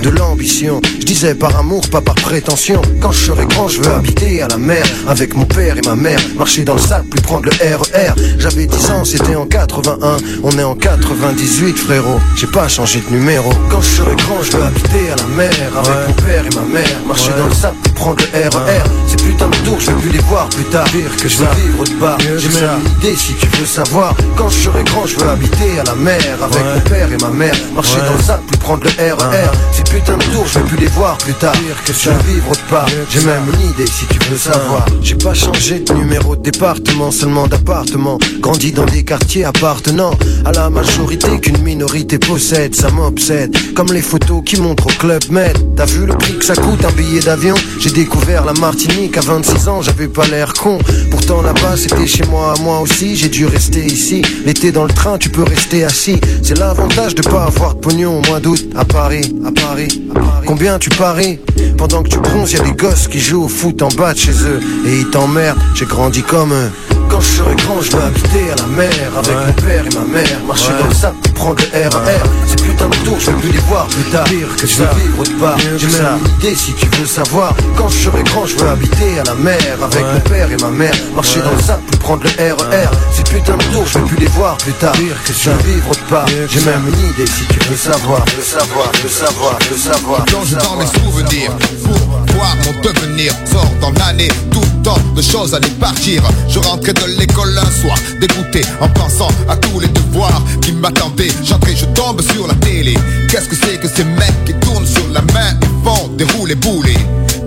De 0.03 0.11
l'ambition. 0.11 0.81
Je 1.01 1.05
disais 1.05 1.35
par 1.35 1.57
amour, 1.57 1.89
pas 1.91 2.01
par 2.01 2.17
prétention. 2.17 2.81
Quand 3.01 3.13
je 3.13 3.27
serai 3.27 3.47
grand 3.47 3.69
je 3.69 3.81
veux 3.81 3.93
habiter 3.93 4.43
à 4.43 4.49
la 4.49 4.59
mer 4.59 4.85
Avec 5.09 5.35
mon 5.35 5.45
père 5.45 5.77
et 5.79 5.87
ma 5.87 5.95
mère. 5.95 6.21
Marcher 6.37 6.65
dans 6.65 6.75
le 6.75 6.81
sable, 6.81 7.07
puis 7.11 7.21
prendre 7.21 7.45
le 7.45 7.77
RER 7.77 8.13
J'avais 8.39 8.67
10 8.67 8.91
ans, 8.91 9.05
c'était 9.05 9.37
en 9.37 9.47
81 9.47 10.17
On 10.43 10.51
est 10.59 10.65
en 10.65 10.75
98 10.75 11.77
frérot. 11.79 12.21
J'ai 12.37 12.47
pas 12.47 12.69
changé 12.69 13.03
de 13.09 13.15
numéro. 13.15 13.53
Quand 13.71 13.81
je 13.81 13.89
serai 13.89 14.12
grand 14.17 14.43
je 14.43 14.57
veux 14.57 14.63
habiter 14.63 15.11
à 15.11 15.17
la 15.17 15.27
mer 15.27 15.51
Avec 15.77 16.09
mon 16.09 16.23
père 16.23 16.45
et 16.47 16.55
ma 16.55 16.63
mère 16.63 16.97
Marcher 17.07 17.33
dans 17.39 17.47
le 17.47 17.55
sable, 17.55 17.77
prendre 18.03 18.25
le 18.35 18.49
RER 18.49 18.83
Ces 19.07 19.17
putains 19.17 19.49
de 19.49 19.57
tours, 19.65 19.81
je 19.81 19.91
veux 19.91 19.97
plus 19.99 20.11
les 20.11 20.25
voir 20.31 20.49
plus 20.49 20.65
tard 20.65 20.85
Pire 20.85 21.17
que 21.17 21.29
je 21.29 21.39
veux 21.39 21.47
vivre 21.63 21.85
de 21.85 21.95
bar 22.01 22.19
J'ai 22.21 22.49
même 22.49 22.81
une 22.81 22.99
idée 22.99 23.17
si 23.17 23.35
tu 23.35 23.47
veux 23.59 23.67
savoir 23.67 24.15
Quand 24.37 24.49
je 24.49 24.59
serai 24.65 24.83
grand 24.85 25.07
je 25.07 25.17
veux 25.19 25.29
habiter 25.29 25.79
à 25.81 25.85
la 25.85 25.95
mer 25.95 26.21
Avec 26.43 26.65
mon 26.75 26.91
père 26.91 27.13
et 27.13 27.23
ma 27.23 27.31
mère 27.31 27.55
Marcher 27.75 28.01
dans 28.01 28.17
le 28.17 28.23
sable, 28.23 28.43
puis 28.49 28.59
prendre 28.59 28.85
le 28.85 28.91
RER. 28.91 29.51
Ces 29.73 29.83
putains 29.85 30.17
de 30.17 30.25
tours, 30.25 30.47
je 30.47 30.59
vais 30.59 30.65
plus 30.67 30.77
les 30.79 30.87
voir 30.89 31.17
plus 31.19 31.35
tard. 31.35 31.55
que 31.85 31.93
je 31.93 32.11
vais 32.11 32.33
vivre 32.33 32.51
autre 32.51 32.65
part. 32.67 32.87
J'ai 33.11 33.25
même 33.25 33.45
une 33.55 33.71
idée 33.71 33.87
si 33.87 34.07
tu 34.07 34.19
veux 34.29 34.37
savoir. 34.37 34.85
J'ai 35.01 35.15
pas 35.15 35.35
changé 35.35 35.81
de 35.81 35.93
numéro 35.95 36.37
de 36.37 36.43
département, 36.43 37.11
seulement 37.11 37.47
d'appartement. 37.47 38.19
Grandi 38.41 38.73
dans 38.73 38.85
des 38.85 39.05
quartiers 39.05 39.45
appartenant 39.45 40.13
à 40.45 40.53
la 40.53 40.71
majorité 40.71 41.41
qu'une 41.41 41.63
minorité 41.63 42.19
possède. 42.19 42.75
Ça 42.75 42.91
m'obsède. 42.91 43.57
Comme 43.75 43.93
les 43.93 44.03
photos 44.03 44.43
qui 44.45 44.61
montrent 44.61 44.87
au 44.87 44.99
club 44.99 45.23
Med. 45.31 45.57
T'as 45.77 45.87
vu 45.87 46.07
le 46.07 46.15
prix 46.15 46.39
que 46.39 46.45
ça 46.45 46.55
coûte 46.55 46.85
un 46.85 46.93
billet 46.93 47.21
d'avion? 47.21 47.55
J'ai 47.79 47.91
découvert 47.93 48.45
la 48.45 48.53
Martinique 48.55 49.17
à 49.17 49.21
26 49.21 49.69
ans, 49.69 49.83
j'avais 49.83 50.09
pas 50.09 50.27
l'air 50.27 50.53
con. 50.55 50.79
Pourtant 51.11 51.43
là-bas 51.43 51.77
c'était 51.77 52.07
chez 52.07 52.25
moi, 52.25 52.55
moi 52.63 52.81
aussi. 52.81 53.17
J'ai 53.17 53.29
dû 53.29 53.47
rester 53.47 53.85
ici. 53.85 54.23
L'été 54.45 54.73
dans 54.73 54.85
le 54.85 54.93
train, 54.93 55.19
tu 55.19 55.29
peux 55.29 55.43
rester 55.43 55.85
assis. 55.85 56.21
C'est 56.43 56.59
l'avantage 56.59 57.15
de 57.15 57.23
pas 57.23 57.45
avoir 57.45 57.75
de 57.75 57.81
pognon 57.81 58.19
au 58.19 58.27
mois 58.29 58.41
d'août 58.41 58.65
à 58.77 58.85
Paris, 58.85 59.35
à 59.47 59.53
Paris, 59.53 60.03
à 60.15 60.21
Paris. 60.21 60.47
Combien 60.47 60.79
tu 60.79 60.91
paries? 60.91 61.39
Pendant 61.77 62.03
que 62.03 62.09
tu 62.09 62.19
bronzes, 62.19 62.53
y 62.53 62.57
a 62.57 62.61
des 62.61 62.73
gosses 62.73 63.09
qui 63.09 63.21
jouent 63.21 63.45
au 63.45 63.49
foot 63.49 63.83
en 63.83 63.89
bas 63.89 64.15
de 64.15 64.19
chez 64.19 64.33
eux 64.33 64.61
et 64.87 65.01
ils 65.01 65.11
t'emmerdent. 65.11 65.59
J'ai 65.75 65.87
grandi 65.87 66.23
comme 66.23 66.53
eux. 66.53 66.71
Quand 67.13 67.21
je 67.21 67.37
serai 67.37 67.55
grand, 67.57 67.79
je 67.83 67.91
vais 67.91 68.03
habiter 68.03 68.51
à 68.53 68.55
la 68.57 68.67
mer 68.69 68.91
avec 69.19 69.37
mon 69.37 69.53
père 69.61 69.85
et 69.85 69.95
ma 69.95 70.05
mère. 70.07 70.41
Marcher 70.47 70.73
dans 70.81 70.89
le 70.89 70.95
sable, 70.95 71.19
prendre 71.35 71.61
le 71.61 71.89
RER. 71.89 72.23
Ces 72.49 72.57
putains 72.57 72.89
de 72.89 72.97
tours, 73.05 73.21
je 73.21 73.31
vais 73.31 73.37
plus 73.37 73.51
les 73.53 73.59
voir 73.69 73.87
plus 73.87 74.11
tard. 74.11 74.25
Pire 74.25 74.57
que 74.57 74.67
je 74.67 74.79
vais 74.79 74.95
vivre 74.97 75.21
autre 75.21 75.39
part. 75.39 75.59
J'ai 75.77 75.87
même 75.89 76.19
une 76.25 76.41
idée 76.41 76.57
si 76.57 76.73
tu 76.73 76.87
veux 76.97 77.05
savoir. 77.05 77.55
Quand 77.77 77.91
je 77.91 77.99
serai 78.05 78.23
grand, 78.23 78.47
je 78.47 78.57
veux 78.57 78.67
habiter 78.67 79.21
à 79.21 79.25
la 79.25 79.35
mer 79.35 79.59
avec 79.83 80.05
mon 80.07 80.21
père 80.21 80.51
et 80.51 80.57
ma 80.57 80.71
mère. 80.71 80.95
Marcher 81.15 81.41
dans 81.41 81.53
le 81.53 81.61
sable, 81.61 81.83
prendre 82.01 82.23
le 82.25 82.31
RER. 82.31 82.89
Ces 83.15 83.25
putains 83.25 83.59
de 83.59 83.65
tours, 83.75 83.87
je 83.87 83.99
vais 83.99 84.07
plus 84.07 84.17
les 84.17 84.29
voir 84.29 84.57
plus 84.57 84.73
tard. 84.73 84.93
Pire 84.93 85.23
que 85.23 85.35
je 85.35 85.51
vais 85.51 85.73
vivre 85.75 85.91
autre 85.91 86.07
part. 86.09 86.27
J'ai 86.49 86.65
même 86.65 86.89
une 86.89 87.11
idée 87.11 87.27
si 87.27 87.45
tu 87.45 87.69
veux 87.69 87.77
savoir. 87.77 88.25
Le 88.39 88.43
savoir, 88.43 88.91
le 89.03 89.09
savoir, 89.11 89.59
le 89.71 89.77
savoir. 89.77 90.25
Plonge 90.25 90.57
dans 90.57 90.77
mes 90.77 90.87
souvenirs 90.87 91.53
pour 91.85 92.35
voir 92.35 92.57
mon 92.65 92.81
devenir. 92.81 93.35
Sort 93.45 93.71
dans 93.83 93.93
l'année, 94.01 94.29
tout 94.51 94.72
tant 94.83 94.99
de 95.15 95.23
choses 95.23 95.55
allaient 95.55 95.79
partir. 95.81 96.23
Je 96.49 96.59
rentrais 96.59 96.93
de 96.93 97.19
l'école 97.19 97.57
un 97.59 97.81
soir, 97.81 97.97
dégoûté 98.21 98.63
en 98.81 98.89
pensant 98.89 99.29
à 99.49 99.57
tous 99.57 99.81
les 99.81 99.89
devoirs 99.89 100.43
qui 100.61 100.73
m'attendaient. 100.73 101.33
J'entrais, 101.45 101.77
je 101.77 101.87
tombe 101.87 102.21
sur 102.23 102.47
la 102.47 102.55
télé. 102.55 102.95
Qu'est-ce 103.29 103.49
que 103.49 103.57
c'est 103.57 103.79
que 103.79 103.89
ces 103.89 104.05
mecs 104.05 104.45
qui 104.45 104.55
tournent 104.55 104.87
sur 104.87 105.09
la 105.13 105.23
main 105.33 105.53
et 105.63 105.85
font 105.85 106.09
dérouler 106.17 106.55
bouler 106.57 106.97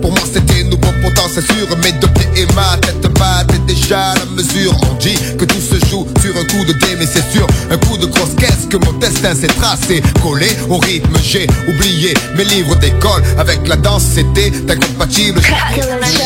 pour 0.00 0.10
moi 0.10 0.20
c'était 0.32 0.62
nouveau 0.64 0.92
pourtant 1.02 1.28
c'est 1.32 1.44
sûr 1.44 1.66
Mais 1.82 1.92
de 1.92 2.06
pied 2.06 2.28
et 2.36 2.46
ma 2.54 2.76
tête 2.78 3.12
batte 3.18 3.52
est 3.54 3.66
déjà 3.66 4.14
la 4.14 4.24
mesure 4.26 4.72
On 4.90 4.94
dit 4.94 5.16
que 5.38 5.44
tout 5.44 5.60
se 5.60 5.74
joue 5.86 6.06
sur 6.20 6.36
un 6.36 6.44
coup 6.44 6.64
de 6.64 6.72
dé 6.74 6.96
Mais 6.98 7.06
c'est 7.06 7.24
sûr 7.32 7.46
un 7.70 7.76
coup 7.78 7.96
de 7.96 8.06
grosse 8.06 8.34
caisse 8.38 8.66
que 8.70 8.76
mon 8.76 8.92
destin 8.98 9.34
s'est 9.34 9.46
tracé 9.48 10.02
Collé 10.22 10.48
au 10.68 10.78
rythme 10.78 11.16
j'ai 11.22 11.46
oublié 11.68 12.14
mes 12.36 12.44
livres 12.44 12.76
d'école 12.76 13.22
Avec 13.38 13.66
la 13.66 13.76
danse 13.76 14.04
c'était 14.14 14.52
incompatible 14.68 15.40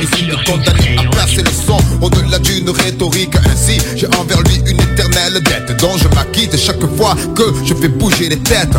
La 0.00 0.06
musique 0.06 0.44
condamné 0.44 0.96
à 0.96 1.10
placer 1.10 1.42
le 1.42 1.50
son 1.50 1.76
Au-delà 2.00 2.38
d'une 2.38 2.70
rhétorique. 2.70 3.34
Ainsi 3.52 3.78
j'ai 3.96 4.06
envers 4.18 4.40
lui 4.44 4.56
une 4.66 4.80
éternelle 4.80 5.42
dette 5.42 5.78
Dont 5.78 5.98
je 5.98 6.08
m'acquitte 6.14 6.56
chaque 6.56 6.86
fois 6.96 7.14
que 7.34 7.42
je 7.66 7.74
fais 7.74 7.88
bouger 7.88 8.30
les 8.30 8.38
têtes 8.38 8.76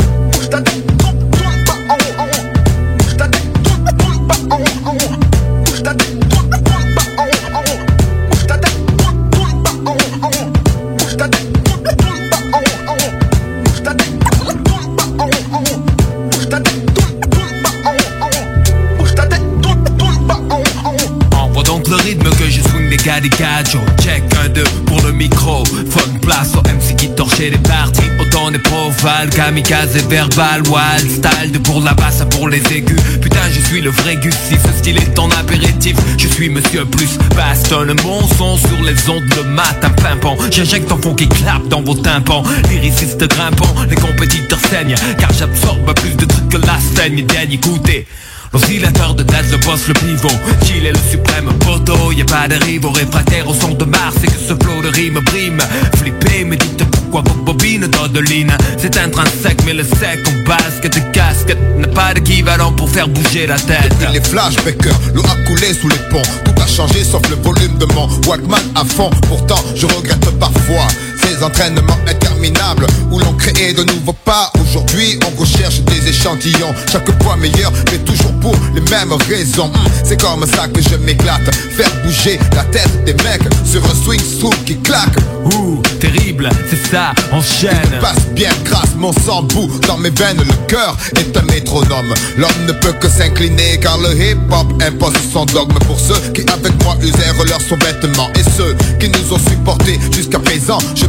Provales, 29.02 29.32
kamikaze 29.32 29.96
et 29.96 30.08
verbal 30.08 30.62
Wild 30.68 31.10
style 31.10 31.52
de 31.52 31.58
pour 31.58 31.82
la 31.82 31.96
basse 31.96 32.24
pour 32.30 32.48
les 32.50 32.62
aigus. 32.72 33.02
Putain 33.20 33.40
je 33.52 33.60
suis 33.60 33.82
le 33.82 33.90
vrai 33.90 34.16
Gus 34.18 34.36
Si 34.48 34.56
ce 34.56 34.78
style 34.78 34.98
est 34.98 35.16
ton 35.16 35.28
apéritif. 35.32 35.96
Je 36.20 36.28
suis 36.28 36.50
monsieur 36.50 36.86
plus 36.86 37.18
baston 37.36 37.90
Un 37.90 37.96
bon 37.96 38.22
son 38.38 38.58
sur 38.58 38.80
les 38.84 39.10
ondes 39.10 39.24
le 39.38 39.44
matin 39.44 39.90
pimpant. 39.90 40.38
J'injecte 40.52 40.92
un 40.92 40.98
fond 40.98 41.16
qui 41.16 41.28
clappe 41.28 41.68
dans 41.68 41.82
vos 41.82 41.96
tympans. 41.96 42.44
Lyriciste 42.70 43.28
grimpant, 43.28 43.74
les 43.90 43.96
compétiteurs 43.96 44.60
saignent 44.70 44.96
Car 45.18 45.34
j'absorbe 45.34 45.92
plus 45.96 46.16
de 46.16 46.26
trucs 46.26 46.50
que 46.50 46.58
la 46.58 46.78
saigne 46.96 47.26
Dernier 47.26 47.56
écoutez 47.56 48.06
L'oscillateur 48.54 49.16
de 49.16 49.24
date, 49.24 49.46
le 49.50 49.58
boss, 49.58 49.88
le 49.88 49.94
pivot 49.94 50.28
Qu'il 50.66 50.86
est 50.86 50.92
le 50.92 51.10
suprême 51.10 51.50
poteau. 51.60 52.12
Y'a 52.12 52.26
pas 52.26 52.48
de 52.50 52.62
rivaux 52.66 52.92
réfractaires 52.92 53.48
au 53.48 53.54
son 53.54 53.74
de 53.74 53.86
Mars 53.86 54.16
C'est 54.20 54.28
que 54.28 54.40
ce 54.40 54.54
flow 54.62 54.82
de 54.82 54.90
rime 54.90 55.20
brime. 55.26 55.60
Flipper, 55.96 56.44
me 56.46 56.58
dites 56.58 56.84
pourquoi 56.92 57.24
vos 57.26 57.44
bobines 57.44 57.88
d'Odeline 57.88 58.52
C'est 58.78 58.98
intrinsèque 58.98 59.62
mais 59.66 59.74
le 59.74 59.84
sec 59.84 60.20
en 60.28 60.48
basket 60.48 60.94
de 60.94 61.12
casquette 61.14 61.60
N'a 61.78 61.88
pas 61.88 62.14
d'équivalent 62.14 62.74
pour 62.74 62.90
faire 62.90 63.08
bouger 63.08 63.48
la 63.48 63.58
tête. 63.58 63.90
Depuis 64.00 64.14
les 64.14 64.22
flashbackers, 64.22 65.00
l'eau 65.14 65.24
a 65.24 65.48
coulé 65.48 65.74
sous 65.74 65.88
les 65.88 66.00
ponts. 66.10 66.22
Tout 66.44 66.62
a 66.62 66.68
changé 66.68 67.04
sauf 67.06 67.22
le 67.30 67.36
volume 67.38 67.78
de 67.78 67.86
mon 67.94 68.10
Walkman 68.28 68.60
à 68.76 68.84
fond. 68.84 69.10
Pourtant 69.30 69.64
je 69.76 69.86
regrette 69.86 70.30
parfois 70.40 70.88
ces 71.24 71.44
entraînements 71.44 71.98
interminables 72.08 72.86
Où 73.12 73.20
l'on 73.20 73.34
crée 73.34 73.74
de 73.74 73.84
nouveaux 73.84 74.14
pas. 74.26 74.52
Aujourd'hui 74.62 75.20
on 75.28 75.40
recherche 75.40 75.82
des 75.82 76.10
échantillons 76.10 76.74
Chaque 76.92 77.24
fois 77.24 77.36
meilleur 77.36 77.72
mais 77.92 77.98
toujours 78.00 78.34
pour 78.40 78.56
les 78.74 78.82
mêmes 78.82 79.14
raisons. 79.30 79.66
Hum, 79.66 79.92
C'est 80.04 80.20
comme 80.20 80.46
ça 80.46 80.68
que 80.68 80.82
je 80.82 80.96
m'éclate. 80.96 81.54
Faire 81.76 81.92
bouger 82.04 82.40
la 82.56 82.64
tête 82.66 83.04
des 83.06 83.14
mecs 83.24 83.44
Sur 83.66 83.84
un 83.86 83.96
swing 84.04 84.20
soul 84.22 84.54
qui 84.66 84.78
claque. 84.80 85.16
Ouh, 85.46 85.82
terrible, 86.00 86.50
c'est 86.70 86.92
ça, 86.92 87.14
enchaîne. 87.32 88.00
Passe 88.00 88.26
bien 88.34 88.52
grâce, 88.64 88.96
mon 88.96 89.12
sang 89.14 89.44
bout 89.44 89.70
dans 89.88 89.98
mes 89.98 90.10
veines. 90.12 90.38
Le 90.38 90.68
cœur 90.68 90.96
est 91.18 91.36
un 91.36 91.42
métronome. 91.44 92.14
L'homme 92.38 92.66
ne 92.68 92.74
peut 92.74 92.94
que 92.94 93.10
s'incliner 93.10 93.80
car 93.80 93.98
le 93.98 94.14
hip-hop 94.16 94.68
impose 94.82 95.14
son 95.32 95.46
dogme. 95.46 95.78
Pour 95.88 96.00
ceux 96.00 96.20
qui 96.34 96.42
avec 96.52 96.84
moi 96.84 96.96
usèrent 97.02 97.44
leurs 97.48 97.62
sous-vêtements 97.62 98.30
Et 98.36 98.44
ceux 98.58 98.76
qui 99.00 99.10
nous 99.10 99.34
ont 99.34 99.40
supportés 99.40 100.00
jusqu'à 100.14 100.40
présent 100.40 100.78
Je 100.96 101.06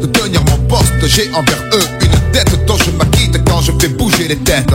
de 0.00 0.06
tenir 0.06 0.42
mon 0.44 0.58
poste. 0.68 0.92
J'ai 1.06 1.30
envers 1.32 1.62
eux 1.72 1.84
une 2.00 2.32
dette 2.32 2.64
dont 2.66 2.76
je 2.76 2.90
m'acquitte 2.92 3.38
quand 3.48 3.60
je 3.60 3.72
fais 3.80 3.88
bouger 3.88 4.28
les 4.28 4.36
têtes. 4.36 4.70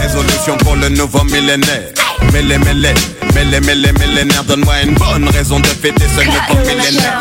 Résolution 0.00 0.56
pour 0.58 0.76
le 0.76 0.88
nouveau 0.90 1.24
millénaire. 1.24 2.05
Mêlé, 2.32 2.58
mêlé, 2.58 2.90
mêlé, 3.34 3.60
mêlé, 3.60 3.92
millénaire. 3.92 4.44
Donne-moi 4.44 4.74
une 4.82 4.94
bonne 4.94 5.28
raison 5.28 5.60
de 5.60 5.66
fêter 5.66 6.04
ce 6.14 6.24
nouveau 6.24 6.60
millénaire. 6.60 7.18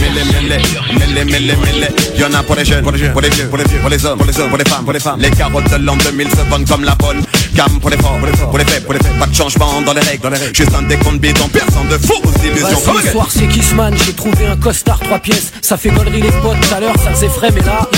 Mêlé, 0.00 0.22
mêlé, 0.32 0.58
mêlé, 0.98 1.24
mêlé, 1.24 1.56
mêlé. 1.56 1.88
Y'en 2.18 2.32
a 2.34 2.42
pour 2.42 2.56
les 2.56 2.64
jeunes, 2.64 2.82
pour 2.82 2.92
les 2.92 3.08
pour 3.08 3.20
les 3.20 3.30
vieux, 3.30 3.46
pour 3.48 3.58
les 3.58 3.64
vieux, 3.64 3.78
pour 3.78 3.90
les 3.90 4.04
hommes, 4.04 4.18
pour 4.18 4.26
les 4.26 4.38
hommes, 4.40 4.48
pour 4.48 4.58
les 4.58 4.64
femmes, 4.64 4.84
pour 4.84 4.92
les 4.92 5.00
femmes. 5.00 5.20
Les 5.20 5.30
carottes 5.30 5.70
de 5.70 5.76
l'an 5.84 5.96
2000 5.96 6.30
se 6.30 6.50
vendent 6.50 6.68
comme 6.68 6.84
la 6.84 6.94
bonne. 6.94 7.22
Cam 7.56 7.80
pour 7.80 7.90
les 7.90 7.96
forts, 7.96 8.18
pour 8.18 8.26
les 8.26 8.36
forts, 8.36 8.50
pour 8.50 8.58
les 8.58 8.64
faibles, 8.64 8.84
pour 8.84 8.94
les 8.94 9.00
faibles. 9.00 9.18
Pas 9.18 9.26
de 9.26 9.34
changement 9.34 9.82
dans 9.82 9.92
les 9.92 10.00
règles, 10.00 10.22
dans 10.22 10.30
les 10.30 10.38
règles. 10.38 10.54
Juste 10.54 10.74
un 10.74 10.82
décompte 10.82 11.20
bidon, 11.20 11.48
personne 11.48 11.88
de 11.88 11.98
faux 11.98 12.22
illusions. 12.44 12.68
Ce 13.02 13.10
soir 13.10 13.28
c'est 13.30 13.46
Kissman, 13.48 13.94
j'ai 14.06 14.12
trouvé 14.12 14.46
un 14.46 14.56
costard 14.56 15.00
3 15.00 15.18
pièces 15.18 15.52
Ça 15.62 15.76
fait 15.76 15.90
gollerie 15.90 16.22
les 16.22 16.30
potes, 16.30 16.60
tout 16.60 16.74
à 16.74 16.80
l'heure 16.80 16.94
ça 17.02 17.10
faisait 17.12 17.28
frais 17.28 17.50
mais 17.54 17.60
là 17.62 17.88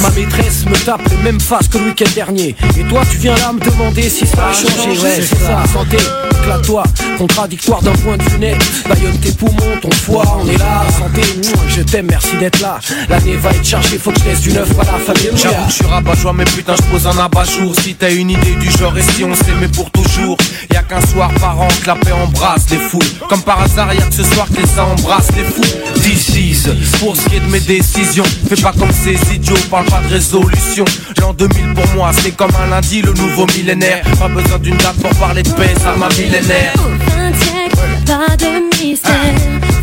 Ma 0.00 0.10
maîtresse 0.10 0.64
me 0.66 0.76
tape 0.84 1.02
les 1.10 1.16
mêmes 1.18 1.40
faces 1.40 1.68
que 1.68 1.78
le 1.78 1.86
week-end 1.86 2.10
dernier 2.14 2.54
Et 2.78 2.82
toi 2.84 3.02
tu 3.10 3.18
viens 3.18 3.34
là 3.36 3.52
me 3.52 3.60
demander 3.60 4.08
si 4.08 4.26
ça 4.26 4.48
a 4.48 4.52
changé 4.52 5.00
Ouais 5.00 5.20
c'est 5.20 5.36
ça, 5.36 5.64
santé, 5.72 5.97
éclate-toi 6.40 6.84
Contradictoire 7.18 7.82
d'un 7.82 7.92
point 7.92 8.16
de 8.16 8.22
vue 8.24 8.38
net. 8.38 8.56
Bayonne 8.88 9.18
tes 9.18 9.32
poumons, 9.32 9.76
ton 9.82 9.90
foie, 9.90 10.38
on 10.40 10.48
est 10.48 10.56
là 10.56 10.84
Santé, 10.96 11.22
je 11.68 11.82
t'aime, 11.82 12.06
merci 12.10 12.36
d'être 12.38 12.60
là. 12.60 12.78
L'année 13.08 13.36
va 13.36 13.50
être 13.50 13.64
chargée, 13.64 13.98
faut 13.98 14.12
que 14.12 14.20
je 14.20 14.24
laisse 14.24 14.40
du 14.40 14.52
neuf 14.52 14.70
à 14.78 14.84
la 14.84 14.98
famille. 14.98 15.30
J'avoue 15.34 15.64
que 15.66 15.70
je 15.70 15.74
suis 15.74 15.86
rabat-joie 15.86 16.32
mais 16.32 16.44
putain 16.44 16.74
je 16.76 16.82
pose 16.90 17.06
un 17.06 17.18
abat-jour. 17.18 17.74
Si 17.82 17.94
t'as 17.94 18.12
une 18.12 18.30
idée 18.30 18.54
du 18.60 18.70
genre 18.70 18.96
et 18.96 19.02
si 19.02 19.24
on 19.24 19.34
s'aimait 19.34 19.68
pour 19.68 19.90
toujours 19.90 20.38
Y'a 20.72 20.82
qu'un 20.82 21.00
soir 21.06 21.30
par 21.40 21.60
an 21.60 21.68
que 21.82 21.86
la 21.86 21.94
paix 21.94 22.12
embrasse 22.12 22.70
les 22.70 22.78
foules 22.78 23.02
Comme 23.28 23.42
par 23.42 23.62
hasard 23.62 23.92
y'a 23.94 24.02
que 24.02 24.14
ce 24.14 24.22
soir 24.22 24.46
que 24.48 24.60
les 24.60 24.66
ça 24.66 24.84
embrasse 24.84 25.28
les 25.36 25.44
fous. 25.44 25.62
Is, 26.08 26.68
pour 27.00 27.16
ce 27.16 27.28
qui 27.28 27.36
est 27.36 27.40
de 27.40 27.50
mes 27.50 27.60
décisions. 27.60 28.24
Fais 28.48 28.60
pas 28.62 28.72
comme 28.72 28.92
ces 28.92 29.18
idiots, 29.34 29.56
parle 29.70 29.86
pas 29.86 30.00
de 30.08 30.14
résolution. 30.14 30.84
L'an 31.20 31.32
2000 31.32 31.74
pour 31.74 31.86
moi 31.94 32.10
c'est 32.22 32.30
comme 32.30 32.52
un 32.62 32.70
lundi 32.70 33.02
le 33.02 33.12
nouveau 33.12 33.46
millénaire. 33.56 34.04
Pas 34.18 34.28
besoin 34.28 34.58
d'une 34.58 34.76
date 34.76 34.96
pour 35.02 35.10
parler 35.16 35.42
de 35.42 35.50
paix, 35.50 35.74
ça 35.88 35.96
m'a 35.96 36.08
millénaire 36.10 36.74
Un 37.18 37.32
siècle, 37.32 37.78
pas 38.06 38.36
de 38.36 38.82
mystère. 38.82 39.34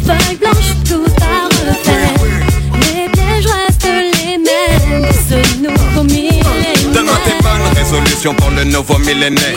Feuille 0.06 0.38
blanche, 0.38 0.65
pour 8.24 8.50
le 8.52 8.64
nouveau 8.64 8.98
millénaire. 9.00 9.56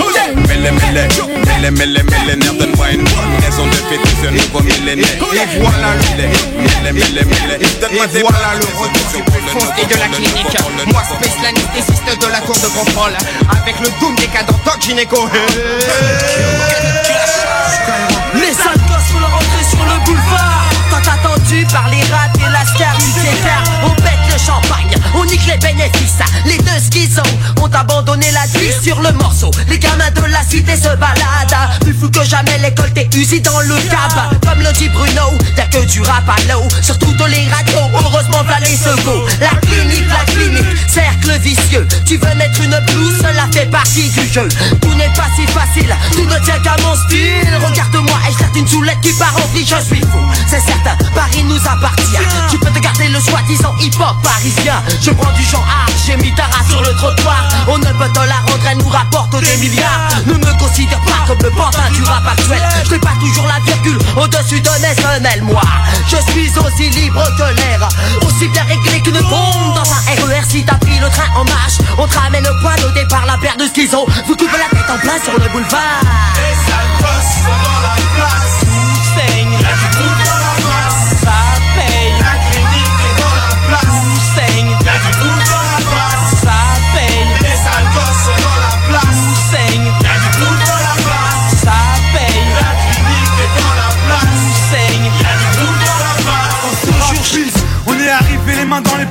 Mêlé, 0.48 0.70
mêlé, 0.70 1.06
Mêlé, 1.46 1.70
mêlé, 1.70 2.02
millénaire, 2.02 2.54
donne-moi 2.54 2.90
une 2.90 3.04
bonne 3.04 3.36
raison 3.42 3.64
de 3.66 3.74
fêter 3.74 4.10
ce 4.22 4.28
nouveau 4.28 4.60
millénaire. 4.60 5.06
Et 5.06 5.58
voilà 5.60 5.94
le 5.94 6.02
mêlé, 6.16 6.92
mêlé, 6.92 7.24
mêlé, 7.24 7.58
donne-moi 7.80 8.06
des 8.08 8.20
voilà 8.20 8.54
le 8.58 8.66
retour 8.76 9.06
du 9.14 9.22
plus 9.22 9.42
foncé 9.48 9.86
de 9.88 9.98
la 10.00 10.08
clinique. 10.08 10.56
Moi, 10.92 11.02
space 11.04 11.42
l'anesthésiste 11.42 12.20
de 12.20 12.32
la 12.32 12.40
cour 12.40 12.56
de 12.56 12.66
contrôle. 12.66 13.16
Avec 13.62 13.78
le 13.80 13.88
doom 14.00 14.14
des 14.16 14.26
cadres 14.26 14.58
doc 14.64 14.80
gynéco. 14.82 15.28
Les 18.34 18.52
sales 18.52 18.84
gosses 18.88 19.08
font 19.12 19.20
leur 19.20 19.34
entrée 19.34 19.64
sur 19.70 19.84
le 19.84 20.04
boulevard 20.04 20.64
Tant 20.90 21.10
attendu 21.10 21.66
par 21.72 21.88
les 21.88 22.02
rats 22.12 22.30
et 22.36 22.52
la 22.52 22.64
star 22.66 22.96
On 23.84 23.90
pète 24.02 24.17
on 25.14 25.24
nique 25.24 25.46
les 25.46 25.56
bénéfices 25.58 26.18
Les 26.44 26.58
deux 26.58 26.80
schizos 26.90 27.22
ont 27.60 27.70
abandonné 27.72 28.26
la 28.32 28.46
vie 28.58 28.72
sur 28.82 29.00
le 29.00 29.12
morceau. 29.12 29.50
Les 29.68 29.78
gamins 29.78 30.10
de 30.10 30.22
la 30.22 30.42
cité 30.42 30.76
se 30.76 30.88
baladent 30.96 31.80
Plus 31.80 31.94
fou 31.94 32.08
que 32.10 32.24
jamais 32.24 32.58
l'école 32.58 32.92
t'es 32.92 33.08
usée 33.16 33.40
dans 33.40 33.60
le 33.60 33.76
cab. 33.90 34.40
Comme 34.42 34.62
le 34.62 34.72
dit 34.72 34.88
Bruno, 34.88 35.32
y'a 35.56 35.66
que 35.66 35.84
du 35.86 36.02
rap 36.02 36.28
à 36.28 36.52
l'eau. 36.52 36.62
Sur 36.82 36.98
toutes 36.98 37.28
les 37.28 37.48
radios, 37.48 37.90
heureusement 37.94 38.42
v'là 38.44 38.58
les 38.60 38.76
secours. 38.76 39.26
La 39.40 39.54
clinique, 39.66 40.08
la 40.08 40.32
clinique, 40.32 40.88
cercle 40.88 41.38
vicieux. 41.40 41.86
Tu 42.06 42.16
veux 42.16 42.34
mettre 42.34 42.60
une 42.62 42.78
blouse, 42.86 43.18
cela 43.18 43.46
fait 43.52 43.66
partie 43.66 44.08
du 44.10 44.28
jeu. 44.28 44.48
Tout 44.80 44.94
n'est 44.94 45.12
pas 45.14 45.28
si 45.36 45.46
facile, 45.46 45.94
tout 46.12 46.24
ne 46.24 46.38
tient 46.44 46.58
qu'à 46.60 46.76
mon 46.82 46.94
style. 47.06 47.48
Regarde-moi 47.64 48.18
et 48.28 48.32
je 48.32 48.58
une 48.58 48.66
soulette 48.66 49.00
qui 49.02 49.12
part 49.12 49.34
en 49.36 49.46
vrille, 49.52 49.66
je 49.66 49.84
suis 49.84 50.00
fou. 50.00 50.18
C'est 50.48 50.60
certain, 50.60 50.96
Paris 51.14 51.44
nous 51.44 51.60
appartient. 51.66 52.18
Tu 52.50 52.58
peux 52.58 52.70
te 52.70 52.78
garder 52.80 53.08
le 53.08 53.20
soi-disant 53.20 53.74
hip-hop 53.80 54.16
parisien 54.22 54.82
Je 55.00 55.10
prends 55.10 55.32
du 55.32 55.42
genre 55.44 55.66
art, 55.66 55.88
j'ai 56.06 56.16
mis 56.16 56.34
ta 56.34 56.44
sur 56.68 56.82
le 56.82 56.92
trottoir. 56.94 57.48
On 57.68 57.78
ne 57.78 57.84
peut 57.84 58.10
te 58.12 58.20
la 58.20 58.36
rendre, 58.36 58.66
elle 58.70 58.78
nous 58.78 58.88
rapporte 58.88 59.38
des 59.40 59.56
milliards. 59.58 60.08
Ne 60.26 60.34
me 60.34 60.58
considère 60.58 61.00
pas 61.00 61.24
comme 61.26 61.38
le 61.42 61.50
pantin 61.50 61.90
du 61.92 62.02
rap 62.02 62.26
actuel. 62.26 62.60
Je 62.84 62.90
n'ai 62.90 62.98
pas 62.98 63.14
toujours 63.20 63.46
la 63.46 63.60
virgule 63.64 63.98
au-dessus 64.16 64.60
de 64.60 64.70
national 64.80 65.42
Moi, 65.42 65.62
je 66.08 66.16
suis 66.32 66.50
aussi 66.58 66.90
libre 66.90 67.24
que 67.36 67.54
l'air 67.54 67.88
Aussi 68.26 68.48
bien 68.48 68.64
réglé 68.64 69.00
qu'une 69.00 69.20
bombe. 69.20 69.74
Dans 69.74 69.92
un 69.92 70.26
RER 70.26 70.42
Si 70.48 70.64
t'as 70.64 70.76
pris 70.76 70.98
le 70.98 71.08
train 71.08 71.30
en 71.36 71.44
marche 71.44 71.78
On 71.98 72.06
te 72.06 72.18
ramène 72.18 72.46
au 72.46 72.54
point 72.60 72.76
au 72.86 72.90
départ 72.92 73.26
la 73.26 73.38
paire 73.38 73.56
de 73.56 73.66
schizo 73.66 74.06
Vous 74.26 74.36
coupez 74.36 74.58
la 74.58 74.68
tête 74.76 74.90
en 74.90 74.98
plein 74.98 75.18
sur 75.22 75.32
le 75.32 75.48
boulevard. 75.50 76.02
Les. 76.36 76.58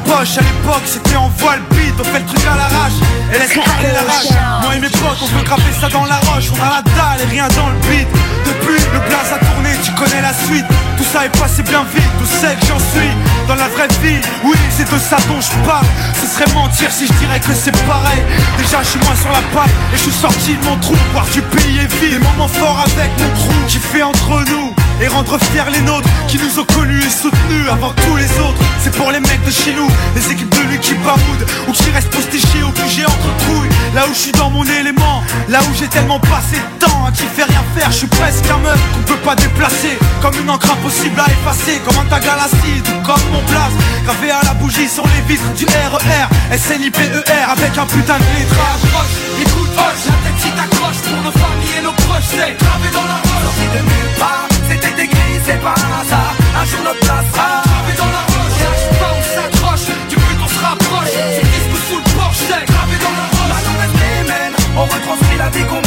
Poches 0.08 0.38
À 0.38 0.42
l'époque 0.42 0.86
c'était 0.86 1.16
en 1.16 1.30
voile 1.38 1.62
beat, 1.72 1.94
on 2.00 2.04
fait 2.04 2.20
le 2.20 2.26
truc 2.26 2.46
à 2.46 2.56
l'arrache. 2.56 3.00
Et 3.34 3.40
laisse 3.40 3.54
parler 3.54 3.92
la 3.94 4.02
rage. 4.02 4.64
Moi 4.64 4.76
et 4.76 4.80
mes 4.80 4.90
potes 4.90 5.22
on 5.22 5.26
veut 5.38 5.44
graver 5.44 5.74
ça 5.80 5.90
dans 5.90 6.06
la 6.06 6.20
roche. 6.28 6.50
On 6.52 6.62
a 6.64 6.70
la 6.76 6.82
dalle 6.82 7.28
et 7.28 7.30
rien 7.30 7.48
dans 7.56 7.70
le 7.70 7.80
beat 7.88 8.08
Depuis 8.46 8.82
le 8.94 9.00
blaze 9.08 9.32
a 9.34 9.40
tourné, 9.46 9.72
tu 9.84 9.92
connais 9.92 10.22
la 10.22 10.34
suite 10.34 10.66
Tout 10.98 11.04
ça 11.04 11.26
est 11.26 11.38
passé 11.38 11.64
bien 11.64 11.86
vite, 11.94 12.12
tout 12.20 12.26
sait 12.26 12.56
que 12.60 12.66
j'en 12.66 12.80
suis 12.80 13.12
Dans 13.48 13.56
la 13.56 13.68
vraie 13.70 13.88
vie, 14.02 14.20
oui 14.44 14.58
c'est 14.76 14.92
de 14.92 15.00
ça 15.00 15.18
dont 15.28 15.40
je 15.40 15.68
parle 15.68 15.86
Ce 16.20 16.28
serait 16.28 16.52
mentir 16.54 16.92
si 16.92 17.08
je 17.08 17.14
dirais 17.14 17.40
que 17.40 17.54
c'est 17.54 17.76
pareil 17.86 18.22
Déjà 18.58 18.82
je 18.82 18.90
suis 18.90 19.00
moins 19.00 19.16
sur 19.16 19.32
la 19.32 19.42
paille 19.54 19.74
et 19.94 19.98
je 19.98 20.04
suis 20.04 20.12
sorti 20.12 20.56
de 20.56 20.66
mon 20.66 20.78
trou 20.78 20.96
Voir 21.14 21.26
du 21.34 21.42
pays 21.42 21.78
et 21.78 21.88
vivre 22.02 22.20
Des 22.20 22.26
moments 22.26 22.48
forts 22.48 22.80
avec 22.80 23.12
mon 23.20 23.30
crew 23.40 23.68
Qui 23.68 23.78
fait 23.78 24.04
entre 24.04 24.44
nous 24.50 24.74
et 25.02 25.08
rendre 25.08 25.38
fiers 25.52 25.70
les 25.72 25.82
nôtres 25.82 26.10
qui 26.28 26.38
nous 26.38 26.60
ont 26.60 26.66
connus 26.66 27.00
et 27.00 27.10
soutenus 27.10 27.70
avant 27.70 27.94
tous 27.94 28.16
les 28.16 28.30
autres. 28.40 28.58
C'est 28.82 28.96
pour 28.96 29.12
les 29.12 29.20
mecs 29.20 29.44
de 29.46 29.52
chez 29.52 29.74
nous, 29.74 29.88
les 30.16 30.32
équipes 30.32 30.50
de 30.50 30.62
lui 30.70 30.80
qui 30.80 30.94
ou 31.68 31.72
qui 31.72 31.90
restent 31.92 32.10
postichés 32.10 32.64
au 32.64 32.72
QG 32.72 33.06
entre 33.06 33.46
couilles. 33.46 33.70
Là 33.94 34.06
où 34.10 34.14
je 34.14 34.20
suis 34.20 34.32
dans 34.32 34.50
mon 34.50 34.66
élément, 34.66 35.24
là 35.50 35.60
où 35.62 35.76
j'ai 35.80 35.88
tellement 35.88 36.20
passé 36.20 36.58
de 36.58 36.86
temps 36.86 37.06
à 37.06 37.12
qui 37.12 37.24
fait 37.24 37.44
rien 37.44 37.64
faire, 37.76 37.92
je 37.92 37.98
suis 37.98 38.08
presque 38.08 38.46
un 38.50 38.58
meuf 38.58 38.80
qu'on 38.94 39.14
peut 39.14 39.20
pas 39.24 39.36
déplacer. 39.36 39.98
Comme 40.22 40.34
une 40.42 40.50
encre 40.50 40.76
impossible 40.88 41.20
à 41.20 41.26
effacer, 41.26 41.82
comme 41.84 42.00
un 42.00 42.06
tag 42.06 42.24
à 42.28 42.36
l'acide 42.38 42.88
comme 43.04 43.28
mon 43.32 43.44
place. 43.44 43.76
Gravé 44.06 44.32
à 44.32 44.42
la 44.44 44.54
bougie 44.54 44.88
sur 44.88 45.04
les 45.08 45.22
vitres 45.28 45.54
du 45.54 45.66
RER, 45.66 46.28
SNIPER 46.58 47.12
avec 47.52 47.78
un 47.78 47.86
putain 47.86 48.18
de 48.18 48.28
lettrage. 48.32 48.84
Écoute, 49.42 49.72
hoche, 49.76 50.04
la 50.08 50.18
tête 50.24 50.40
si 50.40 50.50
t'accroches 50.52 51.02
pour 51.04 51.22
nos 51.24 51.32
familles 51.32 51.76
et 51.80 51.82
nos 51.82 51.92
proches, 51.92 52.30
c'est 52.32 52.56
gravé 52.56 52.88
dans 52.94 53.04
la 53.04 53.20
roche. 53.20 53.44
Sorti 53.44 53.68
de 53.76 53.82
nulle 53.84 54.14
part, 54.18 54.48
c'était 54.70 55.04
écrit, 55.04 55.36
c'est 55.46 55.60
pas 55.60 55.76
un 55.76 55.92
hasard. 56.00 56.34
Un 56.56 56.66
jour 56.66 56.82
notre 56.84 57.04
place 57.04 57.28
sera 57.34 57.52
gravé 57.68 57.94
dans 57.98 58.12
la 58.18 58.24
roche. 58.32 58.56
Cherche 58.60 58.88
pas 59.00 59.12
où 59.12 59.24
s'accroche, 59.36 59.88
du 60.08 60.16
but 60.16 60.40
on 60.40 60.48
se 60.48 60.60
rapproche. 60.64 61.12
C'est 61.36 61.48
disque 61.52 61.78
sous 61.90 62.00
le 62.00 62.08
porche, 62.16 62.40
c'est 62.48 62.64
gravé 62.64 62.96
dans 63.04 63.16
la 63.20 63.28
roche. 63.36 63.60
Les 64.00 64.24
mêmes, 64.24 64.56
on 64.78 64.86
retranscrit 64.88 65.38
la 65.38 65.50
vie 65.50 65.66
qu'on 65.68 65.87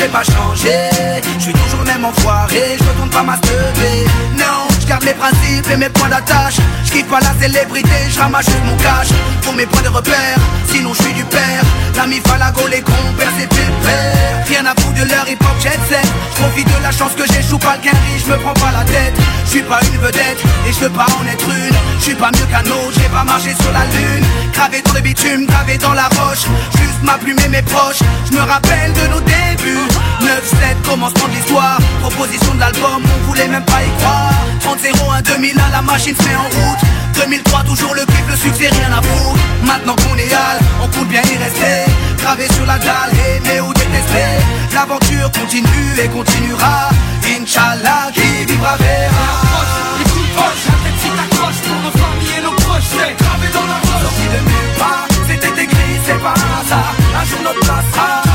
j'ai 0.00 0.08
pas 0.08 0.22
changé. 0.24 0.90
Je 1.38 1.42
suis 1.44 1.52
toujours 1.52 1.84
même 1.84 2.04
enfoiré, 2.04 2.76
je 2.78 2.84
retourne 2.84 3.10
pas 3.10 3.22
ma 3.22 3.36
Non, 3.36 4.68
je 4.80 4.86
garde 4.86 5.04
mes 5.04 5.14
principes 5.14 5.70
et 5.72 5.76
mes 5.76 5.88
points 5.88 6.08
d'attache. 6.08 6.56
Je 6.84 6.92
kiffe 6.92 7.06
pas 7.06 7.20
la 7.20 7.32
célébrité, 7.40 8.08
je 8.08 8.18
ramasse 8.18 8.46
juste 8.46 8.64
mon 8.64 8.76
cash 8.76 9.08
pour 9.42 9.54
mes 9.54 9.66
points 9.66 9.82
de 9.82 9.88
repère. 9.88 10.38
Sinon 10.66 10.94
je 10.94 11.02
suis 11.02 11.12
du 11.12 11.24
père. 11.24 11.62
L'ami 11.96 12.20
Falago, 12.26 12.66
les 12.70 12.80
compères, 12.80 13.32
c'est 13.38 13.48
pépère. 13.48 14.30
Rien 14.48 14.64
à 14.64 14.74
foutre 14.80 14.94
de 14.94 15.10
leur 15.10 15.28
hip 15.28 15.38
hop 15.42 15.60
jet 15.62 15.78
set. 15.88 16.06
Je 16.34 16.42
profite 16.42 16.66
de 16.66 16.82
la 16.82 16.90
chance 16.90 17.12
que 17.12 17.26
j'échoue 17.30 17.58
pas 17.58 17.76
le 17.76 17.90
je 18.18 18.32
me 18.32 18.38
prends 18.38 18.54
pas 18.54 18.72
la 18.72 18.84
tête. 18.84 19.14
Je 19.44 19.50
suis 19.50 19.62
pas 19.62 19.80
une 19.82 20.00
vedette 20.00 20.40
et 20.66 20.72
je 20.72 20.80
veux 20.80 20.90
pas 20.90 21.06
en 21.06 21.26
être 21.26 21.48
une. 21.48 21.76
Je 21.98 22.04
suis 22.04 22.14
pas 22.14 22.30
mieux 22.32 22.46
qu'un 22.46 22.64
autre, 22.70 22.94
j'ai 22.96 23.08
pas 23.08 23.24
marché 23.24 23.54
sur 23.60 23.72
la 23.72 23.84
lune. 23.84 24.24
Gravé 24.54 24.82
dans 24.82 24.94
le 24.94 25.00
bitume, 25.00 25.46
gravé 25.46 25.76
dans 25.76 25.92
la 25.92 26.08
roche. 26.08 26.46
Juste 26.78 27.02
ma 27.02 27.18
plume 27.18 27.38
et 27.44 27.48
mes 27.48 27.62
proches. 27.62 28.00
Je 28.30 28.36
me 28.36 28.40
rappelle 28.40 28.92
de 28.92 29.06
nos 29.12 29.20
débuts. 29.60 29.88
9-7, 30.20 30.88
commencement 30.88 31.28
de 31.28 31.32
l'histoire. 31.32 31.78
Proposition 32.00 32.54
de 32.54 32.60
l'album, 32.60 33.02
on 33.02 33.26
voulait 33.26 33.48
même 33.48 33.64
pas 33.64 33.82
y 33.82 33.90
croire. 34.00 34.32
30-01, 34.60 35.22
2001, 35.22 35.68
la 35.70 35.82
machine 35.82 36.14
se 36.14 36.22
met 36.22 36.36
en 36.36 36.42
route. 36.42 36.78
2003, 37.14 37.64
toujours 37.64 37.94
le 37.94 38.04
clip, 38.04 38.28
le 38.28 38.36
succès, 38.36 38.68
rien 38.68 38.92
à 38.92 39.02
foutre. 39.02 39.40
Maintenant 39.64 39.96
qu'on 39.96 40.16
est 40.16 40.32
hal, 40.32 40.58
on 40.82 40.88
compte 40.88 41.08
bien 41.08 41.22
y 41.22 41.36
rester. 41.36 41.90
Gravé 42.18 42.46
sur 42.54 42.66
la 42.66 42.78
dalle, 42.78 43.12
aimer 43.12 43.60
ou 43.60 43.72
détester? 43.72 44.30
L'aventure 44.74 45.30
continue 45.32 45.92
et 46.02 46.08
continuera. 46.08 46.88
Inch'Allah, 47.24 48.10
qui 48.14 48.44
vivra 48.46 48.76
verra. 48.76 49.28
Hoche, 50.38 50.70
la 51.16 51.26
pour 51.28 51.82
nos 51.82 51.90
familles 51.90 52.38
et 52.38 52.42
nos 52.42 52.52
proches, 52.52 53.16
gravé 53.18 53.48
dans 53.52 53.66
la 53.66 53.78
roche. 53.82 54.02
Sorti 54.02 54.26
de 54.34 54.40
nulle 54.48 54.78
part, 54.78 55.06
c'était 55.28 55.62
écrit, 55.62 56.00
c'est 56.06 56.22
pas 56.22 56.34
un 56.34 56.60
hasard. 56.60 56.94
Un 57.20 57.24
jour 57.24 57.40
notre 57.42 57.60
place 57.60 57.84
sera 57.92 58.29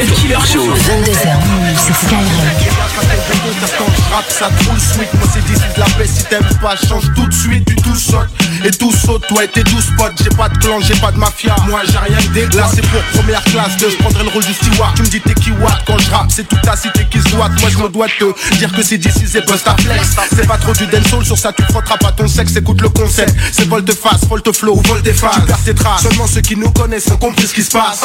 mène. 0.00 0.06
Cut 0.06 0.14
Killer 0.14 0.38
Show 0.46 0.62
22h 0.62 1.52
minuit 1.52 1.76
sur 1.76 1.94
Skyrock. 1.96 3.99
Rappe, 4.10 4.28
ça 4.28 4.48
troule 4.60 4.80
sweet. 4.80 5.12
Moi, 5.14 5.28
c'est 5.32 5.44
d'ici 5.44 5.64
de 5.74 5.80
la 5.80 5.86
paix. 5.86 6.06
Si 6.06 6.24
t'aimes 6.24 6.42
pas, 6.60 6.74
change 6.76 7.04
tout 7.14 7.26
de 7.26 7.34
suite. 7.34 7.66
Du 7.66 7.76
tout 7.76 7.94
saute 7.94 8.28
et 8.64 8.70
tout 8.70 8.92
saute. 8.92 9.26
Toi 9.28 9.44
et 9.44 9.48
tes 9.48 9.62
douze 9.64 9.86
potes. 9.96 10.12
J'ai 10.22 10.30
pas 10.30 10.48
de 10.48 10.58
clan, 10.58 10.80
j'ai 10.80 10.94
pas 10.96 11.12
de 11.12 11.18
mafia. 11.18 11.54
Moi, 11.68 11.80
j'ai 11.86 11.98
rien 11.98 12.16
que 12.16 12.56
Là, 12.56 12.68
c'est 12.74 12.86
pour 12.88 13.00
première 13.14 13.42
classe. 13.44 13.76
De, 13.76 13.88
je 13.88 13.96
prendrai 13.96 14.24
le 14.24 14.30
rôle 14.30 14.44
du 14.44 14.52
steward. 14.52 14.94
Tu 14.96 15.02
me 15.02 15.06
dis 15.08 15.20
t'es 15.20 15.34
qui 15.34 15.50
quand 15.86 15.98
je 15.98 16.10
rappe. 16.10 16.30
C'est 16.30 16.48
toute 16.48 16.62
ta 16.62 16.76
cité 16.76 17.06
qui 17.10 17.20
se 17.20 17.28
doit. 17.28 17.48
Moi, 17.60 17.70
je 17.70 17.78
me 17.78 17.88
dois 17.88 18.06
te 18.08 18.56
dire 18.56 18.72
que 18.72 18.82
c'est 18.82 18.98
d'ici, 18.98 19.26
c'est 19.26 19.46
Busta 19.46 19.76
Flex. 19.78 20.16
C'est 20.34 20.46
pas 20.46 20.58
trop 20.58 20.72
du 20.72 20.86
dancehall. 20.86 21.24
Sur 21.24 21.38
ça, 21.38 21.52
tu 21.52 21.62
frotteras 21.64 21.98
pas 21.98 22.12
ton 22.12 22.28
sexe. 22.28 22.56
Écoute 22.56 22.80
le 22.80 22.88
concept. 22.88 23.34
C'est 23.52 23.68
volte 23.68 23.92
face, 23.94 24.26
volte 24.28 24.50
flow 24.52 24.76
ou 24.76 24.82
volte 24.88 25.12
face. 25.12 25.34
Tu 25.34 25.40
perds 25.42 25.64
tes 25.64 25.74
traces. 25.74 26.02
Seulement 26.02 26.26
ceux 26.26 26.40
qui 26.40 26.56
nous 26.56 26.70
connaissent 26.70 27.10
ont 27.10 27.16
compris 27.16 27.46
ce 27.46 27.54
qui 27.54 27.62
se 27.62 27.70
passe. 27.70 28.02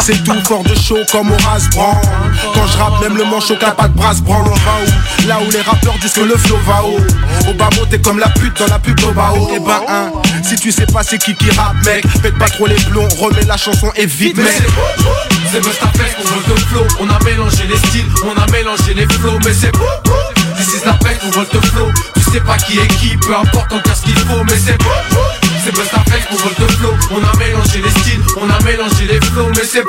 C'est 0.00 0.22
tout 0.22 0.40
fort 0.44 0.62
de 0.64 0.74
chaud 0.74 0.98
comme 1.10 1.32
Horace 1.32 1.68
Brand. 1.70 1.96
Quand 2.54 2.66
je 2.66 2.78
rappe, 2.78 3.00
même 3.02 3.16
le 3.16 3.24
manchot 3.24 3.56
qui 3.56 3.64
a 3.64 3.72
pas 3.72 3.88
de 3.88 3.94
brasse 3.94 4.20
branle. 4.20 4.46
On 4.48 5.26
Là 5.26 5.38
où 5.40 5.47
les 5.50 5.60
rappeurs 5.60 5.96
disent 6.00 6.12
que 6.12 6.20
le 6.20 6.36
flow 6.36 6.58
va 6.66 6.82
haut. 6.84 7.00
Au 7.48 7.54
bas 7.54 7.70
mot, 7.76 7.86
t'es 7.86 8.00
comme 8.00 8.18
la 8.18 8.28
pute 8.28 8.58
dans 8.58 8.66
la 8.66 8.78
pub 8.78 8.98
d'Obao. 9.00 9.50
Et 9.54 9.58
ben, 9.60 9.80
hein, 9.88 10.12
si 10.42 10.56
tu 10.56 10.72
sais 10.72 10.86
pas 10.86 11.02
c'est 11.02 11.18
qui 11.18 11.34
qui 11.36 11.50
rappe, 11.50 11.76
mec, 11.84 12.04
faites 12.22 12.38
pas 12.38 12.48
trop 12.48 12.66
les 12.66 12.74
plombs, 12.74 13.08
remets 13.18 13.44
la 13.46 13.56
chanson 13.56 13.90
et 13.96 14.06
vite, 14.06 14.36
mec. 14.36 14.62
C'est 15.50 15.60
Bustaflex 15.60 16.14
pour 16.16 16.26
vote 16.26 16.48
de 16.48 16.60
flow 16.60 16.86
On 17.00 17.08
a 17.08 17.18
mélangé 17.24 17.66
les 17.66 17.76
styles, 17.78 18.04
on 18.22 18.38
a 18.38 18.46
mélangé 18.52 18.92
les 18.92 19.06
flows 19.06 19.38
Mais 19.46 19.54
c'est 19.54 19.72
This 19.72 20.74
is 20.74 20.84
la 20.84 20.92
fête 20.92 21.18
pour 21.20 21.30
vote 21.30 21.64
flow 21.66 21.88
Tu 22.14 22.30
sais 22.32 22.40
pas 22.40 22.58
qui 22.58 22.78
est 22.78 22.86
qui, 22.86 23.16
peu 23.16 23.34
importe 23.34 23.72
encore 23.72 23.96
ce 23.96 24.02
qu'il 24.02 24.18
faut 24.18 24.44
Mais 24.44 24.58
c'est 24.58 24.76
c'est 25.64 25.74
Bustaflex 25.74 26.26
pour 26.26 26.38
vote 26.38 26.60
de 26.60 26.66
flow 26.74 26.94
On 27.10 27.24
a 27.24 27.38
mélangé 27.38 27.80
les 27.82 27.90
styles, 28.00 28.20
on 28.36 28.50
a 28.50 28.60
mélangé 28.62 29.06
les 29.06 29.20
flows 29.26 29.50
Mais 29.56 29.64
c'est 29.64 29.82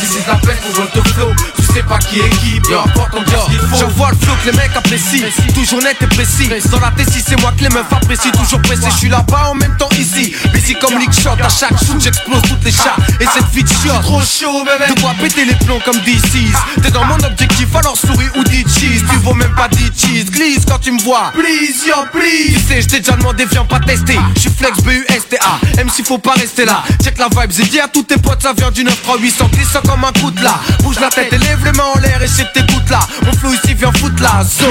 This 0.00 0.10
is 0.10 0.26
la 0.28 0.36
fête 0.36 0.60
pour 0.60 0.82
vote 0.82 1.08
flow 1.08 1.32
Tu 1.56 1.67
sais 1.78 1.84
pas 1.84 1.98
qui 1.98 2.18
est 2.18 2.30
qui, 2.40 2.60
peu 2.60 2.76
importe 2.78 3.10
on 3.14 3.22
dit 3.22 3.30
ce 3.30 3.50
qu'il 3.50 3.60
faut. 3.60 3.76
J'envoie 3.78 4.10
le 4.10 4.16
flow 4.16 4.34
que 4.42 4.50
les 4.50 4.56
mecs 4.56 4.74
apprécient, 4.74 5.26
toujours 5.54 5.82
net 5.82 5.96
et 6.00 6.06
précis. 6.06 6.48
Dans 6.70 6.80
la 6.80 6.90
T6, 6.90 7.22
c'est 7.28 7.40
moi 7.40 7.52
que 7.56 7.62
les 7.62 7.68
meufs 7.68 7.92
apprécient, 7.92 8.32
toujours 8.32 8.60
pressé. 8.62 8.82
Je 8.90 8.96
suis 8.96 9.08
là-bas 9.08 9.50
en 9.50 9.54
même 9.54 9.76
temps 9.78 9.88
ici. 9.98 10.34
Busy 10.52 10.74
comme 10.80 10.98
Lick 10.98 11.12
Shot, 11.12 11.36
à 11.42 11.48
chaque 11.48 11.78
shoot 11.78 12.00
j'explose 12.00 12.42
toutes 12.42 12.64
les 12.64 12.72
chats. 12.72 12.96
Et 13.20 13.26
cette 13.32 13.48
vie 13.52 13.62
de 13.62 13.68
shot, 13.68 14.00
Trop 14.02 14.20
chaud, 14.20 14.64
bébé. 14.64 14.92
de 14.94 15.00
quoi 15.00 15.14
péter 15.20 15.44
les 15.44 15.54
plombs 15.54 15.80
comme 15.84 15.98
DC's. 16.00 16.56
T'es 16.82 16.90
dans 16.90 17.04
mon 17.04 17.16
objectif, 17.16 17.68
alors 17.76 17.96
souris 17.96 18.28
ou 18.36 18.42
dis 18.44 18.64
cheese. 18.64 19.04
Tu 19.10 19.16
vaux 19.22 19.34
même 19.34 19.54
pas 19.54 19.68
10 19.68 19.90
cheese, 19.96 20.30
glisse 20.30 20.64
quand 20.66 20.78
tu 20.78 20.90
me 20.92 21.00
vois. 21.02 21.30
Please, 21.34 21.86
yo, 21.86 21.94
please. 22.12 22.54
Tu 22.54 22.60
sais, 22.74 22.82
je 22.82 22.88
t'ai 22.88 23.00
déjà 23.00 23.12
demandé, 23.12 23.44
viens 23.50 23.64
pas 23.64 23.78
tester. 23.80 24.18
Je 24.34 24.40
suis 24.40 24.50
flex 24.50 24.78
BUSTA, 24.82 25.38
même 25.76 25.90
s'il 25.90 26.04
faut 26.04 26.18
pas 26.18 26.32
rester 26.32 26.64
là. 26.64 26.82
Check 27.04 27.18
la 27.18 27.28
vibe, 27.28 27.52
j'ai 27.56 27.64
dit 27.64 27.80
à 27.80 27.86
tous 27.88 28.02
tes 28.02 28.16
potes, 28.18 28.42
ça 28.42 28.52
vient 28.52 28.70
du 28.70 28.82
93800, 28.82 29.48
glissant 29.52 29.80
comme 29.86 30.04
un 30.04 30.12
coup 30.20 30.30
de 30.32 30.42
là. 30.42 30.58
Bouge 30.82 30.98
la 31.00 31.08
tête 31.08 31.32
et 31.32 31.38
lève 31.38 31.64
les 31.68 31.76
mains 31.76 31.84
en 31.94 31.98
l'air 31.98 32.22
et 32.22 32.26
que 32.26 32.52
t'écoutes 32.52 32.90
là. 32.90 33.00
Mon 33.24 33.32
flow 33.32 33.52
ici 33.52 33.74
vient 33.74 33.92
foutre 33.92 34.22
la 34.22 34.44
zone. 34.44 34.68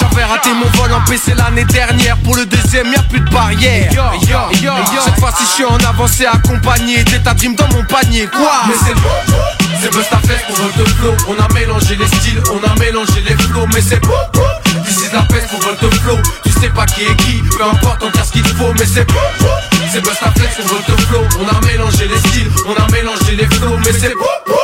J'avais 0.00 0.24
raté 0.24 0.50
mon 0.52 0.68
vol 0.78 0.92
en 0.92 1.00
PC 1.02 1.34
l'année 1.34 1.64
dernière. 1.64 2.16
Pour 2.18 2.36
le 2.36 2.46
deuxième, 2.46 2.92
y'a 2.92 3.02
plus 3.02 3.20
de 3.20 3.30
barrière. 3.30 3.90
Cette 5.04 5.20
fois-ci, 5.20 5.44
je 5.44 5.54
suis 5.54 5.64
en 5.64 5.76
avancée 5.78 6.26
accompagné. 6.26 7.04
T'es 7.04 7.20
ta 7.20 7.34
dream 7.34 7.54
dans 7.54 7.68
mon 7.68 7.84
panier, 7.84 8.26
quoi? 8.26 8.62
Mais 8.68 8.74
c'est 8.84 8.94
beau, 8.94 9.08
c'est 9.80 9.92
Busta 9.92 10.18
Fest 10.26 10.44
pour 10.46 10.56
Volt 10.56 10.88
Flow. 10.96 11.14
On 11.28 11.42
a 11.42 11.48
mélangé 11.52 11.96
les 11.96 12.06
styles, 12.06 12.42
on 12.52 12.68
a 12.68 12.74
mélangé 12.78 13.22
les 13.26 13.36
flows. 13.36 13.66
Mais 13.74 13.82
c'est 13.82 14.00
beau, 14.00 14.12
This 14.84 15.06
is 15.06 15.12
la 15.12 15.22
peste 15.22 15.48
pour 15.48 15.60
Volt 15.60 15.94
Flow. 16.02 16.18
Tu 16.44 16.52
sais 16.52 16.70
pas 16.70 16.86
qui 16.86 17.02
est 17.02 17.16
qui, 17.16 17.42
peu 17.56 17.64
importe 17.64 18.02
on 18.02 18.10
tient 18.10 18.24
ce 18.24 18.32
qu'il 18.32 18.46
faut. 18.46 18.72
Mais 18.78 18.86
c'est 18.86 19.06
beau, 19.06 19.48
c'est 19.92 20.00
Busta 20.00 20.32
Fest 20.36 20.56
pour 20.56 20.66
Volt 20.66 21.00
Flow. 21.08 21.24
On 21.40 21.48
a 21.48 21.60
mélangé 21.66 22.08
les 22.08 22.18
styles, 22.18 22.50
on 22.66 22.74
a 22.82 22.90
mélangé 22.90 23.36
les 23.36 23.46
flows. 23.46 23.78
Mais 23.84 23.92
c'est 23.92 24.14
beau, 24.14 24.24
is 24.46 24.63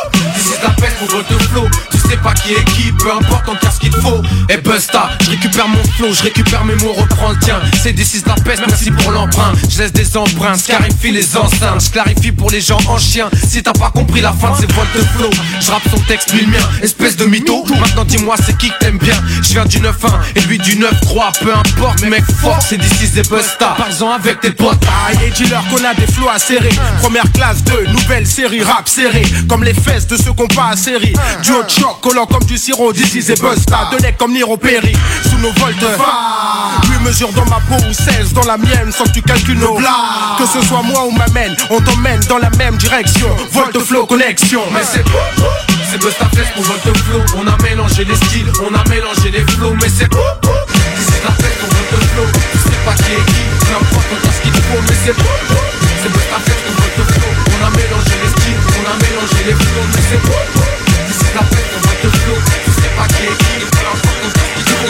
la 0.62 0.70
peste 0.70 0.98
pour 0.98 1.08
Volte 1.08 1.42
Flow 1.42 1.68
Tu 1.90 1.99
sais 2.10 2.16
pas 2.16 2.34
qui 2.34 2.52
est 2.52 2.64
qui, 2.64 2.92
peu 2.92 3.12
importe 3.12 3.44
on 3.48 3.54
tient 3.56 3.70
ce 3.70 3.78
qu'il 3.78 3.92
faut 3.92 4.22
Et 4.48 4.56
Busta, 4.56 5.10
je 5.24 5.30
récupère 5.30 5.68
mon 5.68 5.82
flow, 5.96 6.12
je 6.12 6.22
récupère 6.24 6.64
mes 6.64 6.74
mots, 6.76 6.92
reprends 6.92 7.30
le 7.30 7.38
tien. 7.38 7.60
C'est 7.82 7.92
des 7.92 8.04
six 8.04 8.24
de 8.24 8.28
la 8.28 8.34
peste, 8.34 8.62
merci 8.66 8.90
pour 8.90 9.12
l'emprunt. 9.12 9.52
Je 9.68 9.78
laisse 9.78 9.92
des 9.92 10.16
empreintes, 10.16 10.60
je 10.60 10.64
clarifie 10.64 11.12
les 11.12 11.36
enceintes, 11.36 11.84
je 11.84 11.90
clarifie 11.90 12.32
pour 12.32 12.50
les 12.50 12.60
gens 12.60 12.78
en 12.88 12.98
chien. 12.98 13.28
Si 13.48 13.62
t'as 13.62 13.72
pas 13.72 13.90
compris 13.90 14.20
la 14.20 14.32
fin 14.32 14.50
de 14.52 14.56
ces 14.56 14.66
vols 14.66 14.86
de 14.94 15.00
flow, 15.16 15.30
je 15.60 15.70
rappe 15.70 15.88
son 15.90 16.00
texte, 16.00 16.32
lui 16.32 16.42
le 16.46 16.48
mien, 16.48 16.68
espèce 16.82 17.16
de 17.16 17.26
mytho. 17.26 17.64
Maintenant 17.78 18.04
dis-moi 18.04 18.34
c'est 18.44 18.56
qui 18.58 18.70
que 18.70 18.78
t'aimes 18.78 18.98
bien? 18.98 19.14
Je 19.42 19.52
viens 19.52 19.66
du 19.66 19.78
9-1 19.78 19.90
et 20.34 20.40
lui 20.40 20.58
du 20.58 20.76
9-3, 20.76 21.38
peu 21.40 21.52
importe, 21.54 22.02
mec 22.02 22.24
fort, 22.40 22.60
c'est 22.60 22.78
des 22.78 22.88
six 22.88 23.12
des 23.12 23.22
Busta. 23.22 23.76
Parle-en 23.76 24.12
avec 24.12 24.40
tes 24.40 24.50
potes. 24.50 24.84
Aïe 25.06 25.18
et 25.28 25.30
dis-leur 25.30 25.64
qu'on 25.68 25.84
a 25.84 25.94
des 25.94 26.10
flots 26.12 26.28
à 26.28 26.38
serrer 26.38 26.70
Première 27.00 27.30
classe 27.32 27.62
de 27.64 27.86
nouvelle 27.92 28.26
série 28.26 28.62
rap 28.62 28.88
serré 28.88 29.22
Comme 29.48 29.62
les 29.62 29.74
fesses 29.74 30.06
de 30.06 30.16
ceux 30.16 30.32
qu'on 30.32 30.48
pas 30.48 30.70
à 30.72 30.76
série 30.76 31.14
Duo 31.42 31.62
choc 31.68 31.99
collant 32.00 32.26
comme 32.26 32.44
du 32.44 32.58
sirop. 32.58 32.92
D'ici 32.92 33.18
et 33.18 33.34
Busta 33.34 33.90
De 33.92 34.02
necks 34.02 34.16
comme 34.16 34.32
Niro 34.32 34.56
Perry 34.56 34.92
Sous 35.22 35.38
nos 35.38 35.52
voltes 35.52 35.84
Lui 36.88 36.98
mesure 37.04 37.32
dans 37.32 37.44
ma 37.46 37.60
peau 37.60 37.82
ou 37.88 37.92
16 37.92 38.32
dans 38.32 38.44
la 38.44 38.56
mienne 38.56 38.90
Sans 38.90 39.04
que 39.04 39.12
tu 39.12 39.22
calcules 39.22 39.58
nos 39.58 39.76
blagues. 39.76 39.92
Que 40.38 40.46
ce 40.46 40.66
soit 40.66 40.82
moi 40.82 41.06
ou 41.06 41.10
ma 41.10 41.26
mène 41.28 41.54
On 41.70 41.80
t'emmène 41.80 42.20
dans 42.28 42.38
la 42.38 42.50
même 42.50 42.76
direction. 42.76 43.28
Volte 43.52 43.78
flow 43.78 44.06
connexion. 44.06 44.62
Mais 44.72 44.80
c'est 44.82 45.04
c'est 45.90 45.98
Busta 45.98 46.26
Fest 46.34 46.52
pour 46.54 46.62
Volt 46.62 46.98
Flow. 46.98 47.20
On 47.36 47.46
a 47.48 47.56
mélangé 47.64 48.04
les 48.04 48.14
styles, 48.14 48.50
on 48.62 48.72
a 48.74 48.88
mélangé 48.88 49.30
les 49.32 49.44
flows. 49.52 49.74
Mais 49.82 49.88
c'est 49.88 50.06
c'est 50.06 51.24
la 51.24 51.32
fête 51.32 51.58
pour 51.58 51.68
Volt 51.68 52.04
Flow. 52.14 52.26
Tu 52.52 52.58
sais 52.58 52.78
pas 52.84 52.94
qui 52.94 53.12
est 53.12 53.26
qui, 53.26 53.42
peu 53.58 53.74
importe 53.74 54.06
on 54.12 54.20
tient 54.22 54.30
ce 54.30 54.42
qu'il 54.42 54.52
faut. 54.52 54.80
Mais 54.88 54.96
c'est 55.04 55.14
c'est 56.02 56.12
Busta 56.12 56.38
Fest 56.46 56.60
pour 56.64 56.74
Volt 56.78 57.10
Flow. 57.10 57.30
On 57.50 57.66
a 57.66 57.70
mélangé 57.70 58.14
les 58.22 58.30
styles, 58.30 58.60
on 58.78 58.84
a 58.86 58.94
mélangé 59.02 59.44
les 59.46 59.54
flows. 59.54 59.88
Mais 59.94 60.02
c'est 60.08 60.20
c'est 61.12 61.34
la 61.34 61.42
fête 61.42 61.70
pour 61.72 61.89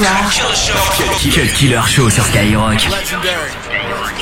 les 0.00 0.06
samedis 0.06 0.56
soirs. 0.56 1.32
Cut 1.34 1.52
Killer 1.54 1.80
Show 1.86 2.10
sur 2.10 2.24
Skyrock. 2.24 2.80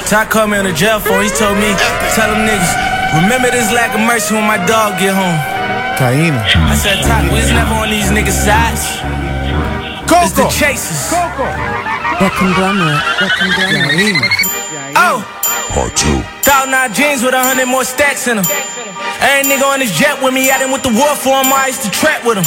Ty 0.07 0.27
called 0.27 0.51
me 0.51 0.59
on 0.59 0.65
the 0.65 0.73
jail 0.73 1.01
phone. 1.01 1.23
He 1.23 1.31
told 1.31 1.57
me, 1.57 1.75
tell 2.15 2.31
them 2.31 2.47
niggas, 2.47 3.23
remember 3.23 3.51
this 3.51 3.73
lack 3.73 3.95
of 3.95 4.01
mercy 4.01 4.35
when 4.35 4.47
my 4.47 4.59
dog 4.67 4.99
get 4.99 5.15
home. 5.15 5.39
Taina. 5.97 6.43
I 6.55 6.75
said, 6.75 7.03
Ty, 7.03 7.23
we 7.31 7.39
was 7.39 7.51
never 7.51 7.75
on 7.75 7.89
these 7.89 8.11
niggas' 8.11 8.45
sides. 8.45 9.01
It's 10.25 10.33
the 10.33 10.49
chasers. 10.49 11.11
The 11.11 12.31
conglomerate. 12.39 13.03
The 13.21 13.29
conglomerate. 13.39 14.17
Oh! 14.97 15.23
Part 15.71 15.97
two. 15.97 16.21
Thousand 16.43 16.71
nine 16.71 16.93
jeans 16.93 17.23
with 17.23 17.35
a 17.35 17.43
hundred 17.43 17.67
more 17.67 17.85
stacks 17.85 18.29
in 18.29 18.37
them. 18.37 18.47
Ain't 19.23 19.49
nigga 19.49 19.65
on 19.67 19.81
this 19.81 19.97
jet 19.97 20.23
with 20.23 20.35
me, 20.35 20.51
I 20.51 20.59
done 20.59 20.73
with 20.73 20.83
the 20.83 20.93
war 20.93 21.15
for 21.17 21.35
him, 21.43 21.53
I 21.53 21.67
used 21.69 21.83
to 21.83 21.91
trap 21.91 22.25
with 22.25 22.39
him. 22.39 22.47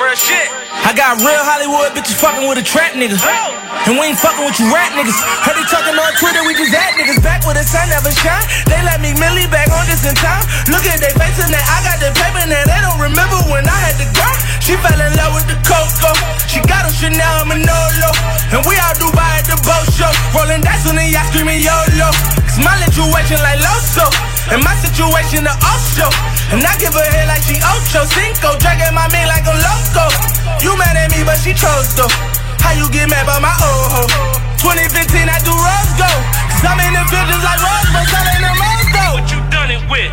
Real 0.00 0.16
shit. 0.16 0.48
I 0.84 0.96
got 0.96 1.20
real 1.20 1.44
Hollywood 1.44 1.92
bitches 1.92 2.16
fucking 2.16 2.48
with 2.48 2.58
a 2.58 2.64
trap 2.64 2.96
nigga. 2.96 3.14
Oh. 3.20 3.60
And 3.86 3.96
we 4.00 4.10
ain't 4.10 4.18
fucking 4.18 4.42
with 4.42 4.58
you 4.58 4.68
rap 4.72 4.92
niggas. 4.96 5.16
Heard 5.44 5.56
they 5.56 5.66
talking 5.68 5.94
on 5.94 6.12
Twitter, 6.16 6.42
we 6.42 6.56
just 6.56 6.72
at 6.72 6.96
niggas 6.96 7.20
back 7.20 7.44
where 7.44 7.54
the 7.54 7.64
sun 7.64 7.86
never 7.92 8.10
shine. 8.10 8.42
They 8.66 8.80
let 8.82 8.98
me 8.98 9.12
Millie 9.20 9.48
back 9.48 9.68
on 9.70 9.84
this 9.86 10.02
in 10.08 10.16
time. 10.16 10.42
Look 10.72 10.84
at 10.88 10.98
they 10.98 11.12
faces 11.14 11.52
now, 11.52 11.60
I 11.60 11.78
got 11.84 11.98
the 12.00 12.10
paper 12.16 12.42
now. 12.48 12.64
They 12.64 12.80
don't 12.80 13.00
remember 13.00 13.38
when 13.52 13.64
I 13.68 13.78
had 13.86 13.96
the 14.00 14.08
gun. 14.16 14.34
She 14.60 14.74
fell 14.80 14.96
in 14.96 15.12
love 15.16 15.36
with 15.36 15.46
the 15.50 15.58
Coco. 15.66 16.12
She 16.46 16.62
got 16.64 16.86
a 16.86 16.92
Chanel 16.92 17.44
Manolo. 17.44 18.10
And 18.54 18.62
we 18.66 18.78
out 18.80 18.96
Dubai 18.96 19.42
at 19.42 19.46
the 19.48 19.58
boat 19.66 19.86
show. 19.94 20.10
Rolling 20.32 20.64
dice 20.64 20.86
on 20.86 20.96
the 20.96 21.06
yacht 21.06 21.28
screaming 21.32 21.60
YOLO. 21.60 22.10
Cause 22.46 22.60
my 22.62 22.78
situation 22.86 23.38
like 23.42 23.58
Loso. 23.60 24.06
And 24.50 24.62
my 24.62 24.74
situation 24.78 25.44
the 25.44 25.54
Osho. 25.66 26.08
And 26.50 26.66
I 26.66 26.74
give 26.82 26.90
her 26.90 27.06
head 27.14 27.30
like 27.30 27.46
she 27.46 27.62
Ocho. 27.62 28.02
Cinco, 28.10 28.58
dragging 28.58 28.90
my 28.90 29.06
meat 29.14 29.26
like 29.30 29.46
a 29.46 29.54
loco. 29.54 30.10
You 30.58 30.74
mad 30.74 30.98
at 30.98 31.14
me, 31.14 31.22
but 31.22 31.38
she 31.38 31.54
chose 31.54 31.94
though. 31.94 32.10
How 32.58 32.74
you 32.74 32.90
get 32.90 33.06
mad 33.06 33.22
by 33.22 33.38
my 33.38 33.54
old 33.62 33.86
hoe? 33.94 34.10
2015, 34.58 35.30
I 35.30 35.38
do 35.46 35.54
rose 35.54 35.94
go. 35.94 36.10
Cause 36.50 36.66
I'm 36.66 36.82
in 36.82 36.98
the 36.98 37.06
villages 37.06 37.42
like 37.46 37.60
Rose, 37.62 37.90
but 37.94 38.04
selling 38.10 38.42
them 38.42 38.56
rose 38.58 38.90
though. 38.90 39.12
What 39.14 39.26
you 39.30 39.40
done 39.54 39.70
it 39.70 39.82
with? 39.86 40.10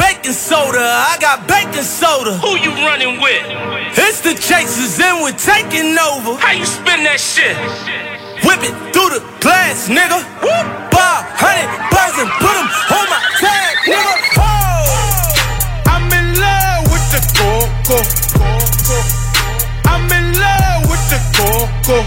Baking 0.00 0.32
soda, 0.32 0.80
I 0.80 1.20
got 1.20 1.44
baking 1.44 1.84
soda. 1.84 2.32
Who 2.40 2.56
you 2.64 2.72
running 2.80 3.20
with? 3.20 3.44
It's 3.92 4.24
the 4.24 4.32
chasers 4.32 4.96
and 5.04 5.20
we're 5.20 5.36
taking 5.36 5.92
over. 6.00 6.40
How 6.40 6.56
you 6.56 6.64
spin 6.64 7.04
that 7.04 7.20
shit? 7.20 7.52
Whip 8.40 8.64
it 8.64 8.72
through 8.96 9.20
the 9.20 9.22
glass, 9.44 9.92
nigga. 9.92 10.16
Whoop, 10.40 10.66
bar, 10.88 11.28
hundred 11.36 11.68
and 12.24 12.30
put 12.40 12.56
'em 12.56 12.68
on 12.96 13.06
my 13.10 13.20
tag, 13.40 13.76
nigga. 13.84 14.23
coco. 17.84 18.00
I'm 19.84 20.10
in 20.10 20.32
love 20.40 20.88
with 20.88 21.04
the 21.12 21.20
coco. 21.36 22.00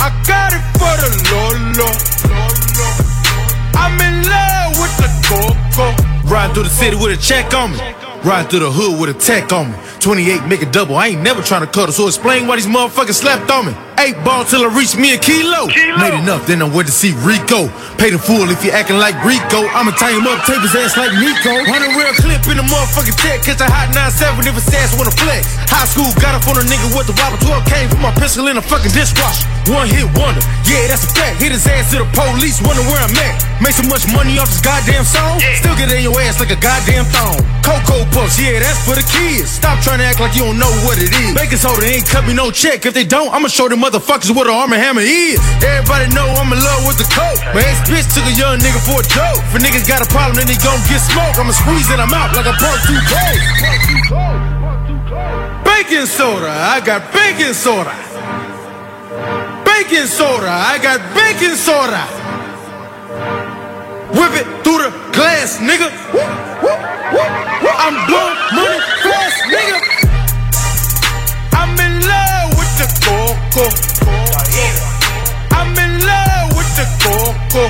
I 0.00 0.08
got 0.26 0.52
it 0.52 0.64
for 0.80 0.94
the 1.02 1.10
Lolo. 1.30 1.90
I'm 3.74 4.00
in 4.00 4.24
love 4.24 4.78
with 4.80 4.96
the 4.96 5.08
coco. 5.28 6.28
Ride 6.28 6.54
through 6.54 6.64
the 6.64 6.70
city 6.70 6.96
with 6.96 7.18
a 7.18 7.22
check 7.22 7.52
on 7.54 7.72
me. 7.72 7.78
Ride 8.24 8.50
through 8.50 8.60
the 8.60 8.70
hood 8.70 9.00
with 9.00 9.14
a 9.14 9.18
tech 9.18 9.52
on 9.52 9.72
me. 9.72 9.78
28 10.00 10.46
make 10.46 10.62
a 10.62 10.66
double. 10.66 10.96
I 10.96 11.08
ain't 11.08 11.22
never 11.22 11.42
trying 11.42 11.60
to 11.60 11.70
cut 11.70 11.88
it, 11.88 11.92
so 11.92 12.06
explain 12.06 12.46
why 12.46 12.56
these 12.56 12.66
motherfuckers 12.66 13.14
slept 13.14 13.50
on 13.50 13.66
me. 13.66 13.85
Eight 13.96 14.16
ball 14.24 14.44
till 14.44 14.60
I 14.60 14.68
reach 14.76 14.92
me 14.92 15.16
a 15.16 15.18
kilo. 15.18 15.72
Made 15.72 16.12
enough, 16.20 16.44
then 16.44 16.60
I 16.60 16.68
went 16.68 16.84
to 16.84 16.92
see 16.92 17.16
Rico. 17.24 17.72
Pay 17.96 18.12
the 18.12 18.20
fool 18.20 18.52
if 18.52 18.60
you 18.60 18.68
acting 18.68 19.00
like 19.00 19.16
Rico. 19.24 19.64
I'ma 19.72 19.96
tie 19.96 20.12
him 20.12 20.28
up, 20.28 20.44
tape 20.44 20.60
his 20.60 20.76
ass 20.76 21.00
like 21.00 21.16
Nico. 21.16 21.64
Hundred 21.64 21.96
real 21.96 22.12
clip 22.20 22.44
in 22.52 22.60
the 22.60 22.66
motherfucking 22.68 23.16
tech. 23.16 23.40
Catch 23.40 23.64
a 23.64 23.68
hot 23.72 23.88
9-7 23.96 24.44
if 24.44 24.52
his 24.52 24.68
ass 24.76 24.92
wanna 25.00 25.16
flex. 25.16 25.48
High 25.72 25.88
school 25.88 26.12
got 26.20 26.36
up 26.36 26.44
on 26.44 26.60
a 26.60 26.64
nigga 26.68 26.92
with 26.92 27.08
the 27.08 27.16
wobble. 27.16 27.40
12 27.40 27.64
came 27.64 27.88
from 27.88 28.04
my 28.04 28.12
pistol 28.20 28.52
in 28.52 28.60
a 28.60 28.64
fucking 28.64 28.92
dishwasher. 28.92 29.48
One 29.72 29.88
hit 29.88 30.04
wonder. 30.12 30.44
Yeah, 30.68 30.92
that's 30.92 31.08
a 31.08 31.10
fact. 31.16 31.40
Hit 31.40 31.56
his 31.56 31.64
ass 31.64 31.90
to 31.96 32.04
the 32.04 32.08
police, 32.12 32.60
wonder 32.60 32.84
where 32.84 33.00
I'm 33.00 33.16
at. 33.16 33.40
Make 33.64 33.72
so 33.72 33.88
much 33.88 34.04
money 34.12 34.36
off 34.36 34.52
this 34.52 34.60
goddamn 34.60 35.08
song. 35.08 35.40
Still 35.56 35.74
get 35.80 35.88
it 35.88 36.04
in 36.04 36.04
your 36.04 36.20
ass 36.20 36.36
like 36.36 36.52
a 36.52 36.60
goddamn 36.60 37.08
thong. 37.16 37.40
Cocoa 37.64 38.04
puffs, 38.12 38.36
yeah, 38.36 38.60
that's 38.60 38.84
for 38.84 38.92
the 38.92 39.02
kids. 39.08 39.56
Stop 39.56 39.80
trying 39.80 39.98
to 39.98 40.06
act 40.06 40.20
like 40.20 40.36
you 40.36 40.44
don't 40.44 40.60
know 40.60 40.70
what 40.84 41.00
it 41.00 41.08
is. 41.10 41.32
Baking 41.32 41.58
soda 41.58 41.82
ain't 41.82 42.04
cut 42.04 42.28
me 42.28 42.36
no 42.36 42.52
check. 42.52 42.84
If 42.84 42.92
they 42.92 43.08
don't, 43.08 43.32
I'ma 43.32 43.48
show 43.48 43.72
them 43.72 43.85
motherfuckers 43.86 44.34
what 44.34 44.50
an 44.50 44.54
arm 44.54 44.72
and 44.72 44.82
hammer 44.82 45.00
is. 45.00 45.38
Everybody 45.62 46.10
know 46.10 46.26
I'm 46.26 46.50
in 46.50 46.58
love 46.58 46.82
with 46.90 46.98
the 46.98 47.06
coke. 47.06 47.38
My 47.54 47.62
ex 47.62 47.78
bitch 47.86 48.10
took 48.10 48.26
a 48.26 48.34
young 48.34 48.58
nigga 48.58 48.82
for 48.82 48.98
a 48.98 49.06
joke. 49.06 49.38
If 49.46 49.54
a 49.54 49.58
nigga 49.62 49.78
got 49.86 50.02
a 50.02 50.08
problem, 50.10 50.42
then 50.42 50.50
he 50.50 50.58
gon' 50.58 50.82
get 50.90 50.98
smoked. 50.98 51.38
I'ma 51.38 51.54
squeeze 51.54 51.86
it, 51.94 52.02
I'm 52.02 52.10
out 52.10 52.34
like 52.34 52.50
a 52.50 52.56
punk 52.58 52.82
too 52.82 52.98
cold. 53.06 53.38
Baking 55.62 56.10
soda, 56.10 56.50
I 56.50 56.82
got 56.82 57.14
baking 57.14 57.54
soda. 57.54 57.94
Baking 59.62 60.10
soda, 60.10 60.50
I 60.50 60.82
got 60.82 60.98
baking 61.14 61.54
soda. 61.54 62.02
Whip 64.18 64.34
it 64.34 64.46
through 64.66 64.82
the 64.82 64.90
glass, 65.14 65.62
nigga. 65.62 65.94
I'm 67.78 67.94
blowing 68.10 68.38
money 68.50 68.82
fast, 68.98 69.38
nigga. 69.46 69.85
Coco. 73.56 73.72
I'm 75.56 75.72
in 75.80 75.92
love 76.04 76.52
with 76.52 76.68
the 76.76 76.84
coco. 77.00 77.64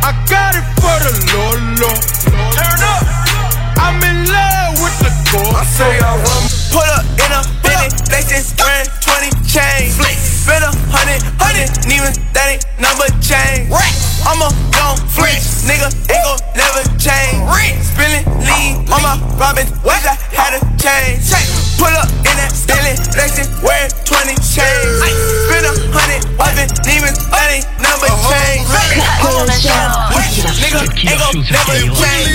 I 0.00 0.12
got 0.24 0.56
it 0.56 0.64
for 0.80 0.96
the 1.04 1.12
Lolo. 1.36 1.92
Turn 2.56 2.80
up. 2.80 3.04
I'm 3.76 4.00
in 4.00 4.24
love 4.32 4.80
with 4.80 4.96
the 5.04 5.12
coco. 5.28 5.52
I 5.52 5.64
say 5.64 6.00
I 6.00 6.16
want 6.16 6.48
Pull 6.72 6.88
up 6.96 7.04
in 7.20 7.30
a 7.30 7.44
Bentley, 7.60 7.92
flexin', 8.08 8.56
wearing 8.56 8.88
20 9.04 9.30
chains. 9.44 10.00
Spend 10.00 10.64
a 10.64 10.72
hundred, 10.88 11.20
hundred, 11.36 11.68
even 11.92 12.12
that 12.32 12.56
ain't 12.56 12.64
number 12.80 13.08
change. 13.20 13.68
I'm 14.24 14.40
a 14.40 14.48
young 14.72 14.96
French 15.12 15.44
nigga, 15.68 15.92
ain't 16.08 16.24
gon' 16.24 16.40
never 16.56 16.82
change. 16.96 17.36
Spillin' 17.84 18.24
lean 18.48 18.88
on 18.88 19.02
my 19.04 19.20
Robin, 19.36 19.68
wish 19.84 20.04
I 20.04 20.16
had 20.32 20.56
a 20.56 20.60
change. 20.80 21.73
Pull 21.78 21.94
up 21.94 22.08
in 22.22 22.34
that 22.38 22.54
Bentley, 22.66 22.94
flexin', 23.10 23.48
wearing 23.64 23.90
20 24.04 24.34
chains. 24.44 24.98
Spend 25.48 25.66
a 25.66 25.72
hundred, 25.90 26.22
wiping 26.38 26.70
demons, 26.86 27.18
ain't 27.34 27.66
number 27.82 28.10
change. 28.30 28.64
I'm 29.20 29.48
a 29.48 29.56
young 29.58 29.92
French 30.12 30.36
nigga, 30.58 30.82
ain't 31.02 31.18
gon' 31.18 31.38
never 31.50 31.74
change. 31.98 32.30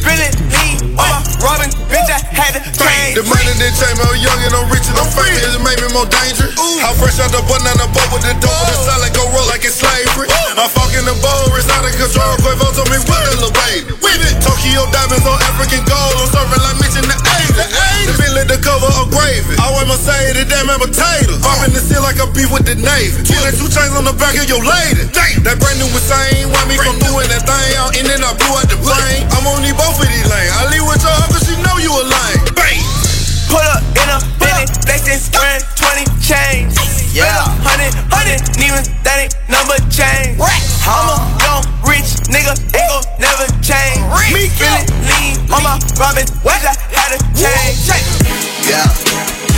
Spillin' 0.00 0.34
lean 0.54 0.78
on 0.96 1.20
Robin, 1.42 1.70
bitch, 1.90 2.10
I 2.10 2.18
had 2.32 2.56
to 2.56 2.62
change. 2.64 3.14
The 3.18 3.24
money 3.28 3.52
didn't 3.58 3.76
change 3.76 3.96
me, 3.98 4.04
I'm 4.06 4.18
young 4.22 4.40
and 4.46 4.54
I'm 4.56 4.66
rich 4.72 4.86
and 4.88 4.98
I'm 4.98 5.10
famous. 5.12 5.42
It 5.42 5.62
made 5.62 5.80
me 5.82 5.88
more 5.92 6.08
dangerous. 6.08 6.54
How 6.82 6.94
fresh 6.94 7.18
out 7.18 7.34
the 7.34 7.42
banana 7.44 7.86
boat 7.90 8.08
with 8.14 8.24
the 8.24 8.34
with 8.38 8.68
the 8.70 8.76
salad 8.86 9.12
go 9.12 9.26
roll 9.34 9.46
like 9.50 9.66
it's 9.66 9.82
slavery. 9.82 10.30
I 10.56 10.66
fuck 10.70 10.94
in 10.94 11.04
the 11.04 11.16
bowl, 11.18 11.50
it's 11.58 11.68
out 11.68 11.84
of 11.84 11.92
control. 11.98 12.34
Quavo 12.40 12.70
told 12.72 12.88
me 12.88 12.98
what 13.04 13.20
little 13.34 13.52
baby. 13.52 13.98
Tokyo 14.38 14.86
diamonds 14.94 15.26
on 15.26 15.38
African 15.50 15.82
gold. 15.84 16.14
I'm 16.18 16.28
serving 16.30 16.62
like 16.62 16.78
Mitch 16.78 16.96
in 16.96 17.04
the 17.04 17.18
80s. 17.18 17.58
The 18.06 18.14
Bentley 18.16 18.44
the 18.48 18.58
cover 18.78 18.94
of 19.02 19.10
gravy. 19.10 19.58
I 19.58 19.74
wear 19.74 19.86
my 19.90 19.98
say 19.98 20.32
the 20.38 20.46
damn 20.46 20.70
and 20.70 20.78
potatoes. 20.78 21.42
Popping 21.42 21.74
the 21.74 21.82
seal 21.82 22.02
like 22.02 22.22
a 22.22 22.30
beef 22.30 22.50
with 22.54 22.62
the 22.62 22.78
Navy. 22.78 23.26
Killing 23.26 23.54
two 23.58 23.66
chains 23.66 23.90
on 23.98 24.06
the 24.06 24.14
back 24.14 24.38
of 24.38 24.46
your 24.46 24.62
lady. 24.62 25.10
That 25.42 25.58
brand 25.58 25.78
new 25.82 25.90
insane. 25.90 26.46
Why 26.50 26.62
me 26.70 26.78
from 26.78 26.98
doing 27.02 27.26
that 27.30 27.42
thing 27.42 27.74
out 27.78 27.98
and 27.98 28.06
then 28.06 28.22
I 28.22 28.30
blew 28.38 28.54
out 28.54 28.70
the 28.70 28.78
brain. 28.78 29.26
I'm 29.34 29.46
on 29.50 29.62
need 29.66 29.74
both 29.74 29.98
of 29.98 30.06
these 30.06 30.26
lanes. 30.30 30.52
I 30.54 30.70
leave 30.70 30.86
with 30.86 31.02
your 31.02 31.18
cause 31.26 31.42
she 31.42 31.54
know 31.58 31.76
you 31.82 31.90
a 31.90 32.02
lame. 32.06 32.42
Bang. 32.54 32.82
Pull 33.50 33.66
up 33.66 33.82
in 33.82 34.08
a 34.14 34.37
Bentley, 34.58 34.74
flexin', 34.82 35.30
wearing 35.38 35.62
20 35.78 36.04
chains. 36.18 36.74
Yeah, 37.14 37.46
hundred, 37.62 37.94
hundred, 38.10 38.42
even 38.58 38.82
that 39.06 39.22
ain't 39.22 39.34
number 39.46 39.78
change. 39.86 40.34
I'm 40.82 41.06
a 41.06 41.18
young 41.46 41.62
rich 41.86 42.18
nigga, 42.26 42.58
ain't 42.74 42.90
gon' 42.90 43.06
never 43.22 43.46
change. 43.62 44.02
Me 44.34 44.50
feelin' 44.50 44.86
lean 45.06 45.38
on 45.54 45.62
my 45.62 45.78
Robin, 45.94 46.26
wish 46.42 46.64
I 46.66 46.74
had 46.90 47.14
a 47.14 47.18
change. 47.38 47.86
Yeah. 48.66 49.57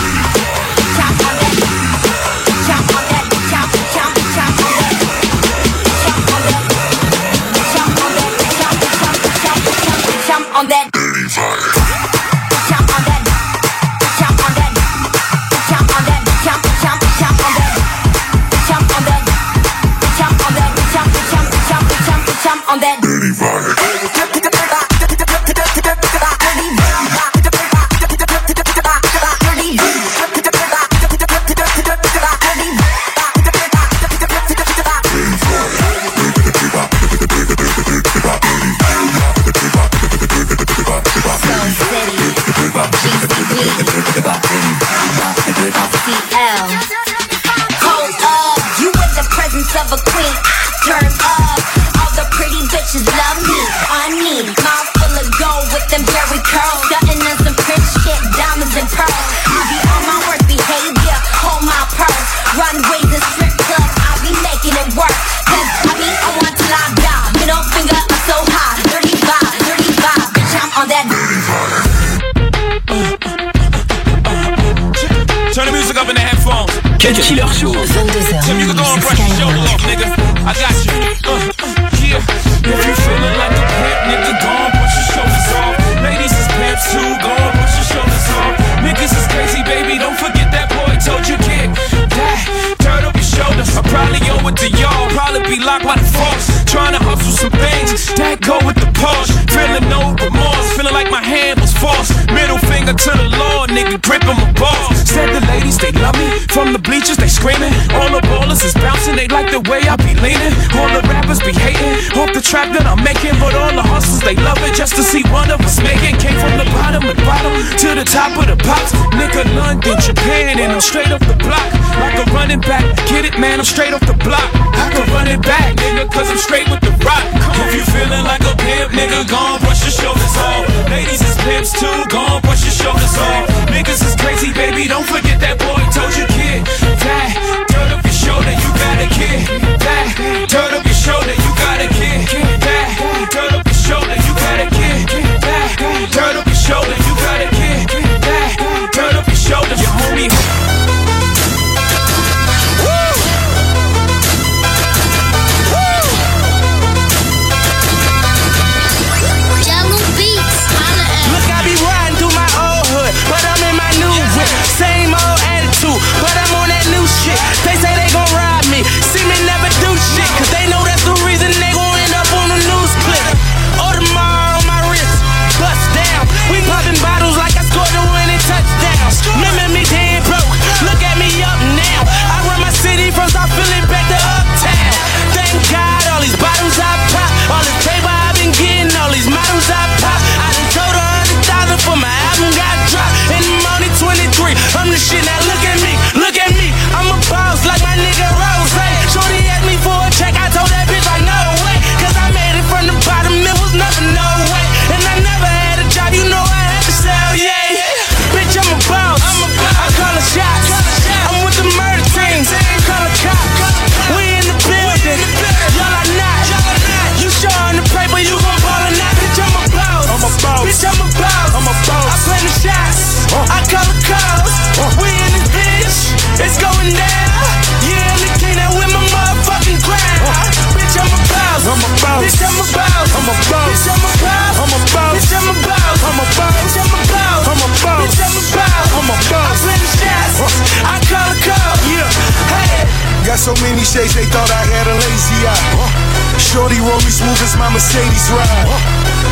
I'm 233.21 233.29
a 233.29 233.37
boss. 233.53 233.85
I'm 233.85 234.01
a 234.01 234.11
boss. 234.17 234.57
I'm 234.57 234.73
a 234.73 234.81
boss. 234.97 235.29
I'm 235.29 235.45
a 235.45 235.53
boss. 235.61 236.01
I'm 236.01 236.17
a 236.17 236.25
boss. 236.41 236.73
I'm 236.73 236.89
a 236.89 236.97
boss. 237.05 237.45
I'm 237.45 237.61
a 237.61 238.41
boss. 238.49 238.89
I'm 238.97 239.13
a 239.13 239.17
boss. 239.29 239.61
I'm 239.61 239.77
the 239.77 239.89
shots. 239.93 240.41
I 240.81 240.97
call 241.05 241.29
the 241.29 241.37
call. 241.45 241.73
Yeah. 241.85 242.09
Hey. 242.49 242.89
Got 243.21 243.37
so 243.37 243.53
many 243.61 243.85
shades, 243.85 244.17
they 244.17 244.25
thought 244.25 244.49
I 244.49 244.65
had 244.65 244.89
a 244.89 244.97
lazy 244.97 245.37
eye. 245.45 246.41
Shorty 246.41 246.81
roll 246.81 246.97
me 247.05 247.13
smooth 247.13 247.37
as 247.45 247.53
my 247.61 247.69
Mercedes 247.69 248.25
ride. 248.33 248.65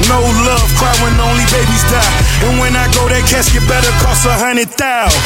No 0.06 0.22
love, 0.46 0.70
cry 0.78 0.94
when 1.02 1.18
only 1.18 1.50
babies 1.50 1.82
die. 1.90 2.14
And 2.46 2.62
when 2.62 2.78
I 2.78 2.86
go, 2.94 3.10
that 3.10 3.26
casket 3.26 3.66
better 3.66 3.90
cost 4.06 4.30
a 4.30 4.38
hundred 4.38 4.70
thousand. 4.70 5.18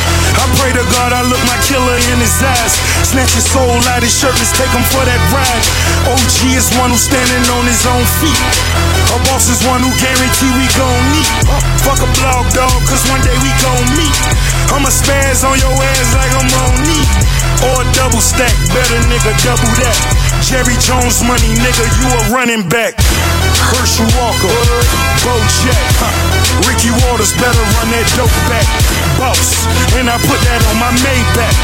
I 0.43 0.45
pray 0.59 0.75
to 0.75 0.83
God 0.91 1.15
I 1.15 1.23
look 1.23 1.39
my 1.47 1.55
killer 1.63 1.95
in 2.11 2.19
his 2.19 2.35
eyes. 2.43 2.75
Snatch 3.07 3.31
his 3.31 3.47
soul 3.47 3.79
out 3.95 4.03
his 4.03 4.11
shirt, 4.11 4.35
let's 4.35 4.51
take 4.51 4.67
him 4.75 4.83
for 4.91 4.99
that 5.07 5.21
ride. 5.31 5.63
OG 6.11 6.51
is 6.51 6.67
one 6.83 6.91
who's 6.91 7.07
standing 7.07 7.47
on 7.55 7.63
his 7.63 7.87
own 7.87 8.03
feet. 8.19 8.35
A 9.15 9.19
boss 9.31 9.47
is 9.47 9.63
one 9.63 9.79
who 9.79 9.87
guarantee 10.03 10.51
we 10.59 10.67
gon' 10.75 11.03
meet. 11.15 11.31
Uh, 11.47 11.63
fuck 11.87 12.03
a 12.03 12.09
blog 12.19 12.43
dog, 12.51 12.75
cause 12.91 13.07
one 13.07 13.23
day 13.23 13.31
we 13.39 13.55
gon' 13.63 13.87
meet. 13.95 14.11
I'ma 14.75 14.91
spaz 14.91 15.47
on 15.47 15.55
your 15.63 15.71
ass 15.79 16.11
like 16.11 16.33
I'm 16.35 16.51
on 16.59 16.75
knee. 16.91 17.07
Or 17.63 17.79
double 17.95 18.19
stack, 18.19 18.51
better 18.75 18.99
nigga, 19.07 19.31
double 19.47 19.71
that. 19.79 19.95
Jerry 20.43 20.75
Jones 20.83 21.23
money, 21.23 21.55
nigga, 21.55 21.87
you 22.03 22.07
a 22.11 22.21
running 22.35 22.67
back. 22.67 22.99
Herschel 23.71 24.11
Walker, 24.19 24.51
Bojack. 25.23 25.87
Ricky 26.67 26.91
Watters, 26.99 27.31
better 27.39 27.63
run 27.79 27.87
that 27.95 28.07
dope 28.19 28.35
back 28.51 28.67
boss, 29.18 29.68
and 29.98 30.10
I 30.10 30.18
put 30.22 30.40
that 30.48 30.61
on 30.69 30.77
my 30.80 30.91
Maybach. 31.02 31.56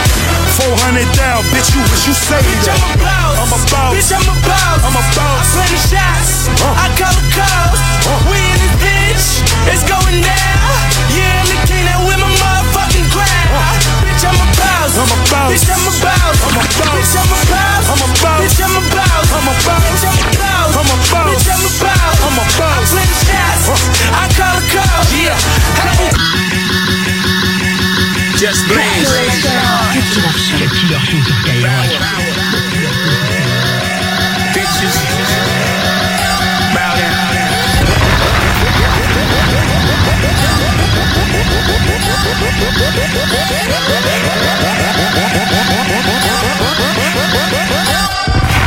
400 0.59 1.05
down, 1.15 1.39
bitch, 1.55 1.71
you 1.71 1.81
wish 1.87 2.03
you 2.09 2.15
saved 2.15 2.43
bitch, 2.43 2.67
that. 2.67 2.75
I'm 2.75 2.99
about, 2.99 3.33
I'm 3.39 3.51
about, 3.53 3.91
bitch, 3.95 4.11
I'm 4.11 4.27
a 4.27 4.35
boss. 4.43 4.79
I'm 4.83 4.95
a 4.97 5.03
boss. 5.15 5.39
I 5.39 5.53
plan 5.55 5.69
the 5.71 5.79
shots, 5.79 6.31
uh. 6.59 6.83
I 6.83 6.87
call 6.99 7.13
the 7.15 7.25
calls. 7.31 7.79
Uh. 8.09 8.27
We 8.27 8.37
in 8.37 8.59
this 8.59 8.75
bitch, 8.83 9.25
it's 9.71 9.83
going 9.87 10.19
down. 10.19 10.73
Yeah, 11.15 11.41
I'm 11.41 11.47
the 11.47 11.59
king 11.69 11.85
that 11.87 11.99
with 12.03 12.19
my 12.19 12.27
motherfucking 12.27 13.07
crown. 13.13 13.47
Uh. 13.55 14.03
Bitch, 14.03 14.23
I'm 14.27 14.35
a 14.35 14.47
boss. 14.59 14.91
I'm 14.99 15.09
a 15.09 15.17
boss. 15.31 15.49
bitch, 15.53 15.69
I'm 15.69 15.85
a 15.87 15.93
boss. 16.03 16.35
I'm 16.43 16.57
a 16.59 16.63
boss. 16.75 16.91
bitch, 16.99 17.15
I'm 17.15 17.31
a 17.31 17.39
boss. 17.47 17.83
I'm 17.87 18.01
a 18.03 18.09
boss. 18.19 18.39
bitch, 18.43 18.59
I'm 18.59 18.75
a 18.75 18.81
boss. 18.91 19.27
I'm 19.31 19.47
a 19.47 19.53
boss. 19.63 19.83
bitch, 19.87 20.03
I'm 20.03 20.19
a 20.19 20.31
boss. 20.35 20.71
I'm 20.75 20.89
about, 20.91 21.27
bitch, 21.31 21.47
I'm 21.47 21.63
about, 21.65 22.15
I'm 22.19 22.35
about. 22.35 22.77
I 22.77 22.87
plan 22.89 23.07
the 23.07 23.17
shots, 23.23 23.63
uh. 23.69 24.19
I 24.19 24.23
call 24.35 24.53
the 24.59 24.63
calls. 24.75 25.07
Yeah, 25.15 25.37
hey. 25.87 26.58
Just 28.39 28.65
Blaze. 28.69 29.43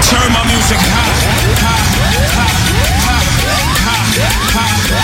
Turn 0.05 0.33
my 0.33 0.45
music 0.53 0.77
high, 0.77 1.17
high, 1.57 1.81
high, 2.37 2.61
high, 3.01 3.25
high, 4.53 4.97
high. 4.97 5.02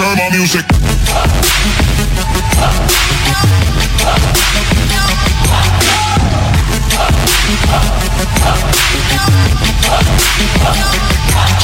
turbo 0.00 0.30
music. 0.30 0.66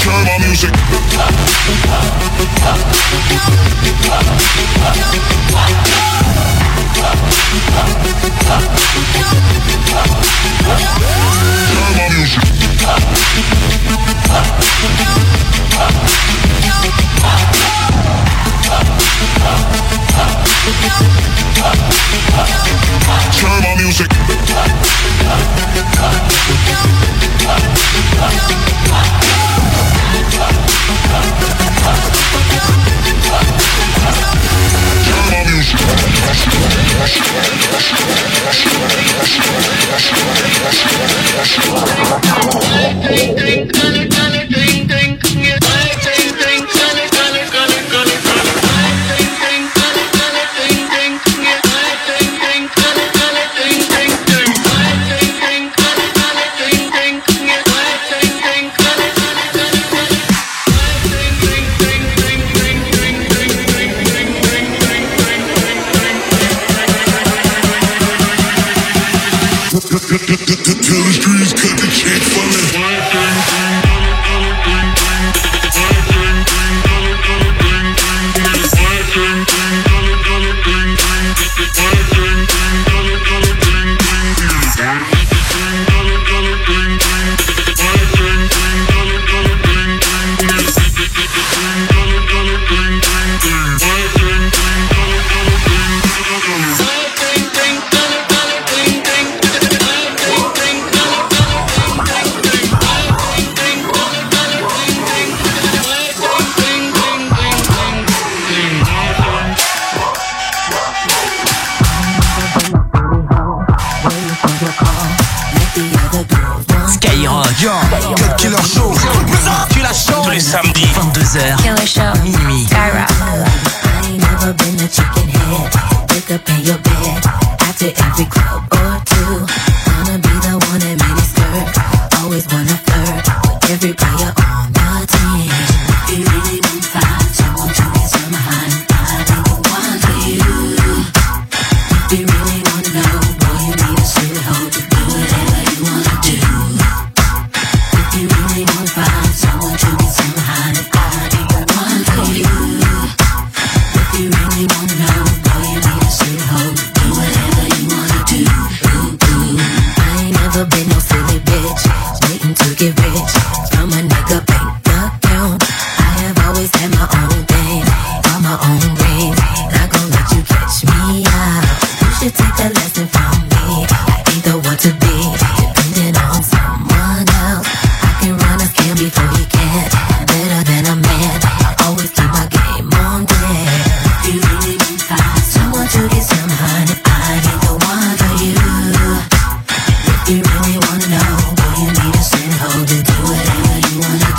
Turbo 0.03 0.39
music. 0.41 0.75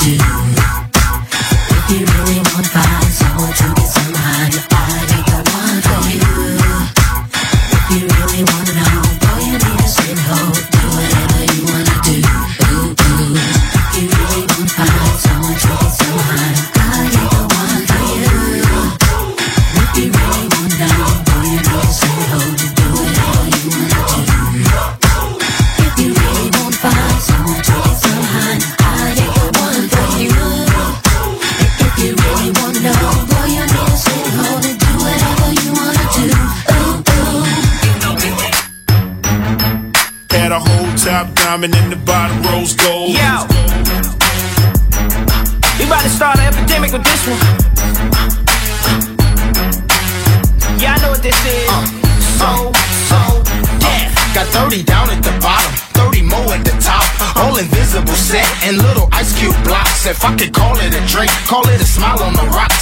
you. 0.08 0.47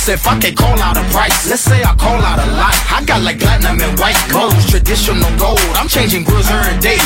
if 0.10 0.28
I 0.28 0.38
can 0.40 0.56
call 0.56 0.78
out 0.80 0.98
a 0.98 1.04
price. 1.10 1.50
Let's 1.50 1.62
say 1.62 1.82
I 1.82 1.96
call 1.96 2.22
out 2.22 2.38
a 2.38 2.48
lot. 2.54 2.76
I 2.92 3.04
got 3.06 3.22
like 3.22 3.40
platinum 3.40 3.80
and 3.82 4.00
white 4.00 4.18
gold, 4.32 4.54
traditional 4.70 5.32
gold. 5.38 5.60
I'm 5.76 5.88
changing 5.88 6.24
grills 6.24 6.50
every 6.50 6.80
day. 6.80 7.00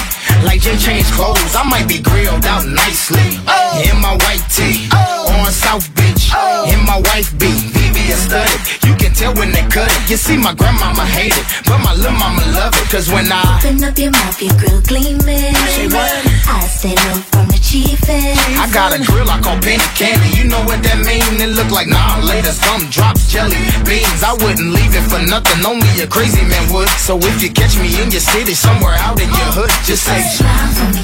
Like 0.43 0.61
Jay 0.61 0.77
changed 0.77 1.11
clothes, 1.13 1.55
I 1.55 1.63
might 1.63 1.87
be 1.87 2.01
grilled 2.01 2.45
out 2.45 2.65
nicely. 2.65 3.39
In 3.87 3.99
my 4.01 4.17
white 4.25 4.43
tee, 4.49 4.89
on 4.91 5.51
South 5.51 5.87
Beach, 5.95 6.31
in 6.71 6.79
my 6.85 6.99
wife 7.11 7.31
beat, 7.37 7.75
is 8.09 8.21
studded 8.23 8.78
tell 9.19 9.35
when 9.35 9.51
they 9.51 9.67
cut 9.67 9.91
it. 9.91 10.01
You 10.09 10.15
see, 10.15 10.39
my 10.39 10.55
grandmama 10.55 11.03
hate 11.03 11.35
it, 11.35 11.45
but 11.67 11.83
my 11.83 11.91
little 11.93 12.15
mama 12.15 12.39
love 12.55 12.71
it. 12.71 12.87
Cause 12.87 13.11
when 13.11 13.27
I 13.27 13.43
open 13.59 13.83
up 13.83 13.99
your 13.99 14.11
mouth, 14.15 14.39
your 14.39 14.55
grill 14.55 14.81
gleaming. 14.87 15.53
She 15.75 15.91
what? 15.91 16.09
I 16.47 16.63
say 16.63 16.95
no 16.95 17.19
from 17.27 17.51
the 17.51 17.59
chief. 17.59 17.99
I 18.07 18.65
got 18.71 18.95
a 18.95 18.99
grill 19.03 19.29
I 19.29 19.37
call 19.43 19.59
penny 19.59 19.83
candy. 19.99 20.31
You 20.39 20.47
know 20.47 20.63
what 20.63 20.79
that 20.87 21.03
mean? 21.03 21.21
It 21.43 21.51
look 21.53 21.69
like 21.69 21.91
nah 21.91 22.23
later, 22.23 22.55
some 22.55 22.87
drops, 22.89 23.27
jelly 23.27 23.59
beans. 23.83 24.23
I 24.23 24.33
wouldn't 24.39 24.71
leave 24.71 24.95
it 24.95 25.05
for 25.11 25.21
nothing. 25.27 25.59
Only 25.67 25.91
a 25.99 26.07
crazy 26.07 26.41
man 26.47 26.71
would. 26.71 26.89
So 26.97 27.19
if 27.19 27.43
you 27.43 27.51
catch 27.51 27.75
me 27.77 27.91
in 27.99 28.09
your 28.09 28.23
city, 28.23 28.55
somewhere 28.55 28.95
out 29.03 29.19
in 29.19 29.29
your 29.29 29.51
hood, 29.51 29.69
just 29.83 30.07
say 30.07 30.23
smile 30.23 30.71
for 30.79 30.87
me. 30.95 31.03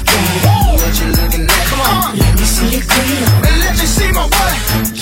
What 0.80 0.94
you 0.98 1.12
looking 1.12 1.44
at? 1.44 1.62
Come 1.68 1.82
on, 1.84 2.16
let 2.16 2.32
me 2.32 2.46
see 2.48 2.80
your 2.80 2.84
grill. 2.88 3.28
And 3.44 3.56
let 3.60 3.76
me 3.76 3.86
see 3.86 4.10
my 4.10 4.24
what? 4.24 4.95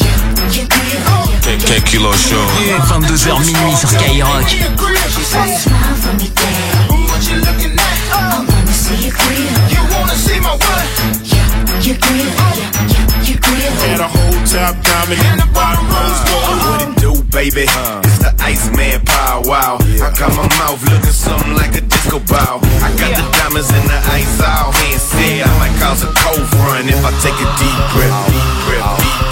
Kilo 1.94 2.12
Show. 2.12 2.42
22h 2.88 3.38
minuit 3.46 3.76
sur 3.76 3.88
Skyrock. 3.88 4.44
Had 13.84 14.00
a 14.00 14.08
whole 14.08 14.32
top 14.44 14.74
diamond 14.82 15.20
in 15.20 15.36
the 15.38 15.46
bottom 15.54 15.86
rose 15.86 16.20
gold. 16.26 16.58
What 16.66 16.82
it 16.82 16.96
do, 16.98 17.22
baby? 17.30 17.66
It's 18.02 18.18
the 18.18 18.34
Iceman 18.40 19.00
Paul 19.04 19.42
Wall. 19.44 19.78
I 20.02 20.10
got 20.18 20.34
my 20.34 20.48
mouth 20.58 20.82
looking 20.90 21.12
something 21.12 21.54
like 21.54 21.76
a 21.76 21.80
disco 21.80 22.18
ball. 22.26 22.58
I 22.82 22.90
got 22.98 23.14
the 23.14 23.22
diamonds 23.38 23.70
in 23.70 23.86
the 23.86 24.00
ice 24.10 24.40
all 24.42 24.72
hand 24.72 25.00
said. 25.00 25.46
I 25.46 25.58
might 25.58 25.78
cause 25.78 26.02
a 26.02 26.10
cold 26.10 26.42
front 26.58 26.88
if 26.88 27.04
I 27.04 27.12
take 27.22 27.38
a 27.38 27.46
deep 27.60 27.80
breath. 27.94 28.26
Deep 28.26 28.50
breath, 28.66 28.98
deep 28.98 29.18
breath. 29.18 29.23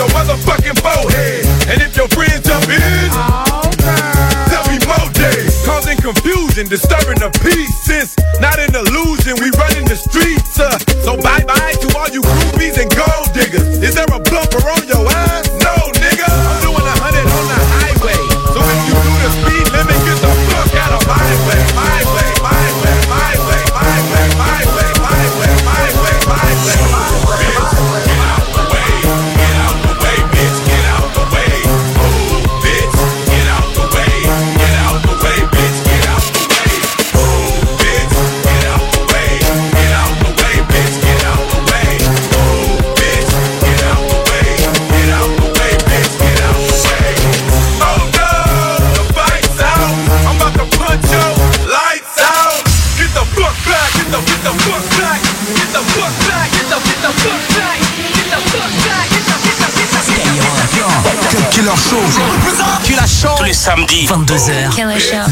a 0.00 0.08
motherfucking 0.16 0.80
bowhead. 0.82 1.44
And 1.68 1.82
if 1.82 1.96
your 1.96 2.08
friends 2.08 2.48
up 2.48 2.64
in, 2.64 3.10
tell 4.48 4.64
me 4.72 4.80
more 4.88 5.10
days. 5.12 5.52
Causing 5.66 5.98
confusion, 5.98 6.68
disturbing 6.68 7.20
the 7.20 7.30
peace. 7.44 7.74
Since 7.84 8.16
not 8.40 8.58
an 8.58 8.74
illusion, 8.74 9.36
we 9.44 9.50
running 9.60 9.84
the 9.84 9.96
streets. 9.96 10.39
samedi, 63.90 64.06
22h. 64.76 65.28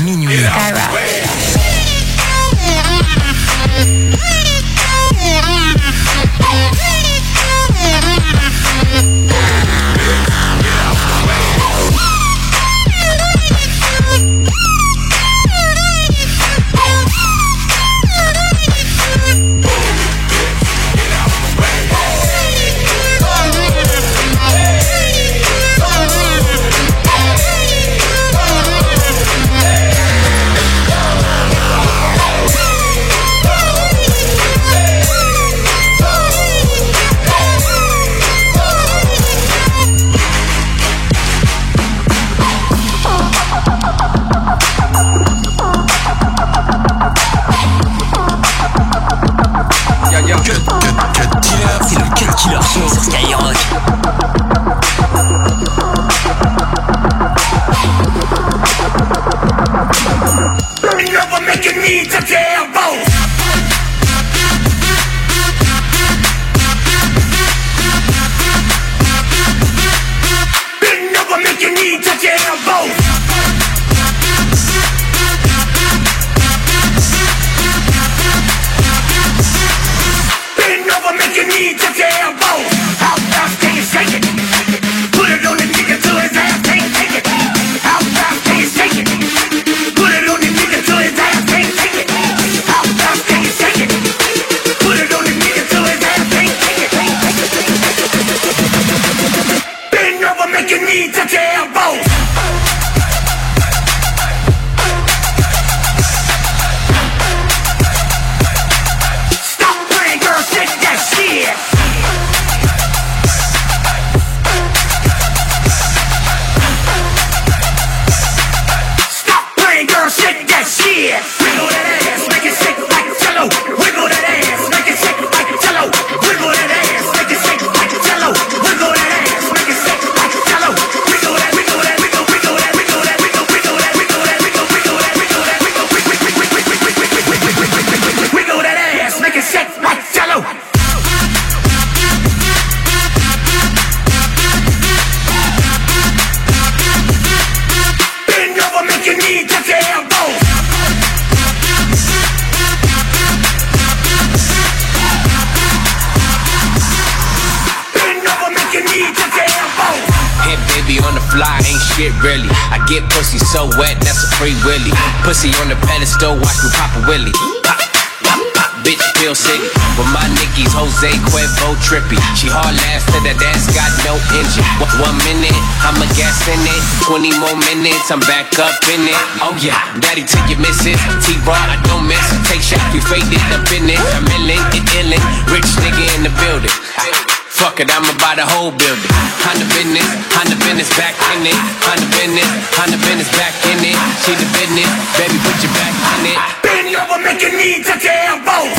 Shit 161.98 162.14
really. 162.22 162.46
I 162.70 162.78
get 162.86 163.02
pussy 163.10 163.42
so 163.42 163.66
wet, 163.74 163.98
that's 163.98 164.22
a 164.22 164.30
free 164.38 164.54
willy. 164.62 164.94
Pussy 165.26 165.50
on 165.58 165.66
the 165.66 165.78
pedestal, 165.82 166.38
watch 166.38 166.58
me 166.62 166.70
pop 166.78 166.94
a 166.94 167.02
willy. 167.10 167.34
Pop, 167.66 167.82
pop, 168.22 168.38
pop, 168.54 168.70
bitch 168.86 169.02
feel 169.18 169.34
sick. 169.34 169.58
But 169.98 170.06
my 170.14 170.22
Nicky's 170.38 170.70
Jose 170.70 171.10
Cuervo 171.34 171.74
trippy. 171.82 172.14
She 172.38 172.46
hard 172.46 172.70
last 172.70 173.10
to 173.10 173.18
that 173.26 173.42
ass 173.50 173.66
got 173.74 173.90
no 174.06 174.14
engine. 174.38 174.62
One- 175.02 175.18
minute, 175.26 175.58
I'm 175.82 175.98
a 175.98 176.06
gas 176.14 176.46
in 176.46 176.62
it. 176.62 176.82
20 177.04 177.34
more 177.42 177.58
minutes, 177.66 178.08
I'm 178.14 178.22
back 178.30 178.54
up 178.62 178.78
in 178.88 179.02
it. 179.02 179.18
Oh 179.42 179.52
yeah, 179.58 179.76
daddy 179.98 180.22
till 180.22 180.46
you 180.46 180.56
miss 180.62 180.86
it. 180.86 180.96
T-Raw, 181.26 181.52
I 181.52 181.76
don't 181.90 182.06
miss. 182.06 182.22
Take 182.46 182.62
shot, 182.62 182.80
you 182.94 183.02
faded 183.02 183.42
up 183.50 183.66
in 183.74 183.90
it. 183.90 184.00
I'm 184.14 184.24
illin', 184.38 184.62
it 184.70 184.86
illin'. 184.94 185.20
Rich 185.50 185.68
nigga 185.82 186.04
in 186.14 186.22
the 186.22 186.32
building. 186.38 187.27
Fuck 187.58 187.80
it, 187.80 187.90
I'ma 187.90 188.14
buy 188.22 188.38
the 188.38 188.46
whole 188.46 188.70
building. 188.70 189.14
On 189.50 189.58
business, 189.74 190.06
on 190.38 190.46
business, 190.62 190.86
back 190.94 191.18
in 191.34 191.42
it. 191.42 191.58
On 191.90 191.98
business, 192.14 192.46
on 192.78 192.86
business, 193.02 193.26
back 193.34 193.50
in 193.66 193.82
it. 193.82 193.98
She 194.22 194.30
the 194.38 194.46
business, 194.54 194.86
baby, 195.18 195.34
put 195.42 195.58
your 195.58 195.74
back 195.74 195.90
in 195.90 196.38
it. 196.38 196.38
Bend 196.62 196.94
over, 196.94 197.18
make 197.18 197.42
your 197.42 197.50
knees 197.58 197.82
touch 197.82 198.06
your 198.06 198.14
elbows. 198.14 198.78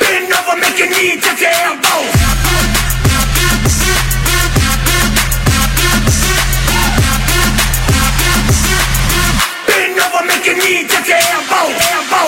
Bend 0.00 0.32
over, 0.32 0.56
make 0.56 0.78
your 0.80 0.88
knees 0.96 1.20
touch 1.20 1.40
your 1.44 1.52
elbows. 1.52 2.27
Bend 9.78 9.94
over, 9.94 10.26
make 10.26 10.44
your 10.44 10.58
knee 10.58 10.82
your 11.06 11.22
elbow, 11.30 11.70
elbow. 11.94 12.26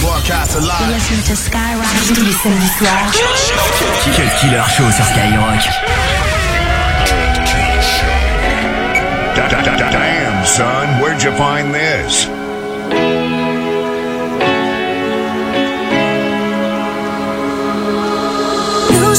Broadcast 0.00 0.56
alive. 0.56 0.96
To 1.28 1.36
Skyrock. 1.36 1.92
Cut 4.16 4.32
Killer 4.40 4.64
Show 4.64 4.88
sur 4.90 5.04
Skyrock. 5.04 5.60
Damn, 9.92 10.46
son, 10.46 10.88
where'd 11.02 11.22
you 11.22 11.32
find 11.32 11.74
this? 11.74 12.26
You 18.90 19.14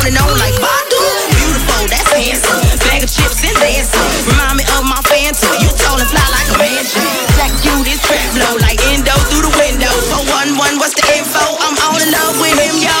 on 0.00 0.08
and 0.08 0.16
on 0.16 0.32
like 0.40 0.56
Badu. 0.56 1.02
Beautiful, 1.36 1.84
that's 1.92 2.08
handsome. 2.08 2.60
Bag 2.88 3.04
of 3.04 3.10
chips 3.12 3.44
and 3.44 3.56
dancing. 3.60 4.00
Remind 4.32 4.56
me 4.56 4.64
of 4.76 4.88
my 4.88 5.00
phantom. 5.04 5.52
You 5.60 5.68
tall 5.76 6.00
and 6.00 6.08
fly 6.08 6.24
like 6.32 6.48
a 6.48 6.56
mansion. 6.56 7.04
Jack 7.36 7.52
you 7.60 7.74
this 7.84 8.00
trap 8.00 8.24
blow 8.32 8.56
like 8.64 8.80
endo 8.88 9.12
through 9.28 9.44
the 9.44 9.54
window. 9.60 9.92
411, 10.08 10.80
what's 10.80 10.96
the 10.96 11.04
info? 11.12 11.44
I'm 11.60 11.76
all 11.84 12.00
in 12.00 12.08
love 12.08 12.36
with 12.40 12.56
him, 12.56 12.76
yo. 12.80 12.96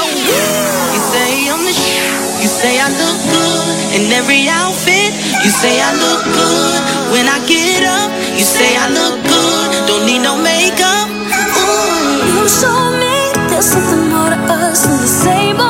You 0.92 1.00
say 1.00 1.48
I'm 1.48 1.64
the 1.64 1.72
shit. 1.72 2.04
You 2.44 2.48
say 2.48 2.76
I 2.76 2.88
look 2.92 3.18
good 3.32 3.68
in 3.96 4.12
every 4.12 4.48
outfit. 4.52 5.16
You 5.40 5.50
say 5.50 5.80
I 5.80 5.96
look 5.96 6.22
good 6.36 6.80
when 7.16 7.24
I 7.28 7.40
get 7.48 7.84
up. 7.88 8.12
You 8.36 8.44
say 8.44 8.76
I 8.76 8.92
look 8.92 9.16
good, 9.24 9.68
don't 9.88 10.04
need 10.04 10.20
no 10.20 10.36
makeup. 10.36 11.08
You 12.28 12.44
show 12.48 12.92
me 13.00 13.32
there's 13.48 13.72
something 13.72 14.08
more 14.08 14.28
to 14.28 14.40
us 14.52 14.84
than 14.84 15.00
the 15.00 15.08
same 15.08 15.60
old 15.60 15.69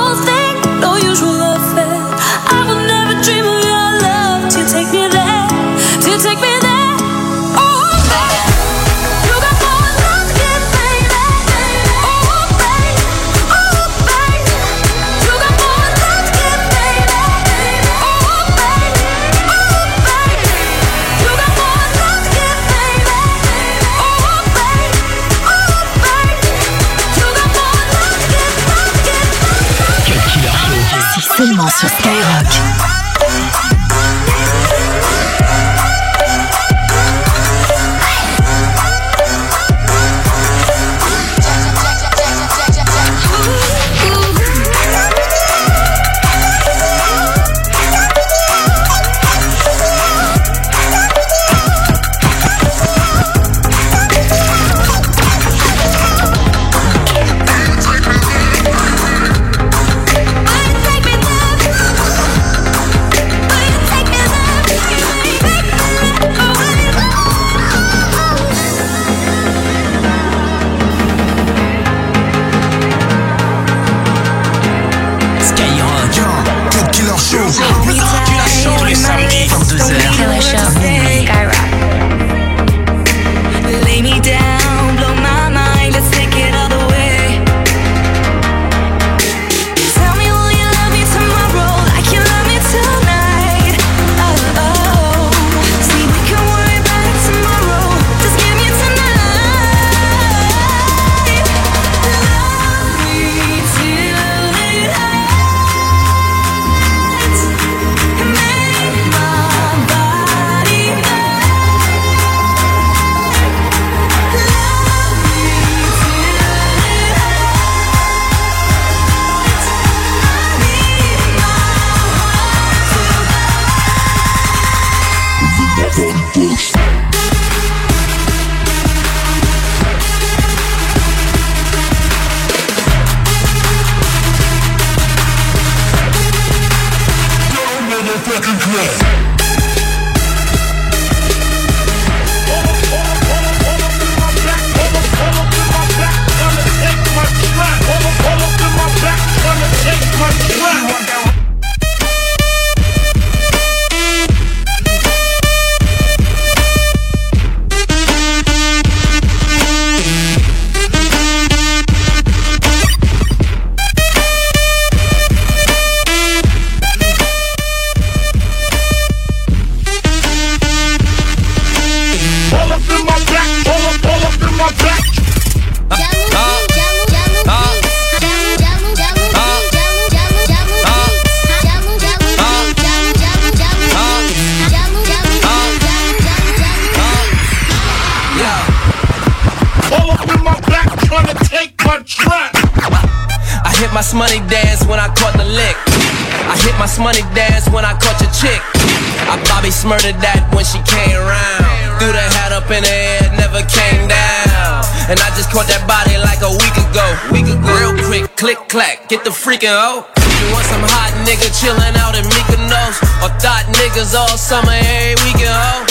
Just 205.36 205.51
caught 205.51 205.66
that 205.69 205.85
body 205.86 206.16
like 206.19 206.43
a 206.43 206.51
week 206.51 206.77
ago. 206.78 207.07
Week 207.32 207.47
ago. 207.47 207.69
Real 207.78 207.94
quick, 208.07 208.36
click 208.36 208.59
clack, 208.69 209.09
get 209.09 209.24
the 209.24 209.31
freaking 209.31 209.69
hoe. 209.69 210.30
You 210.51 210.59
want 210.59 210.67
some 210.67 210.83
hot 210.83 211.15
nigga 211.23 211.47
chillin' 211.55 211.95
out 212.03 212.19
in 212.19 212.27
Mykonos? 212.27 212.99
Or 213.23 213.31
thought 213.39 213.71
niggas 213.71 214.19
all 214.19 214.35
summer, 214.35 214.75
every 214.75 215.15
weekend, 215.23 215.55
ho? 215.55 215.87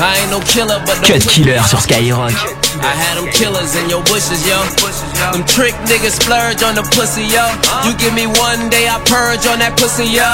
I 0.00 0.24
ain't 0.24 0.32
no 0.32 0.40
killer, 0.40 0.80
but 0.88 0.96
Cut 1.04 1.20
Killer 1.28 1.60
sur 1.68 1.76
Skyrock. 1.76 2.32
I 2.80 2.96
had 2.96 3.20
them 3.20 3.28
killers 3.28 3.76
in 3.76 3.92
your 3.92 4.00
bushes, 4.08 4.40
yo. 4.48 4.56
Them 5.36 5.44
trick 5.44 5.76
niggas 5.84 6.16
splurge 6.16 6.64
on 6.64 6.80
the 6.80 6.86
pussy, 6.96 7.28
yo. 7.28 7.44
You 7.84 7.92
give 8.00 8.16
me 8.16 8.24
one 8.40 8.72
day, 8.72 8.88
I 8.88 9.04
purge 9.04 9.44
on 9.44 9.60
that 9.60 9.76
pussy, 9.76 10.08
yo. 10.16 10.24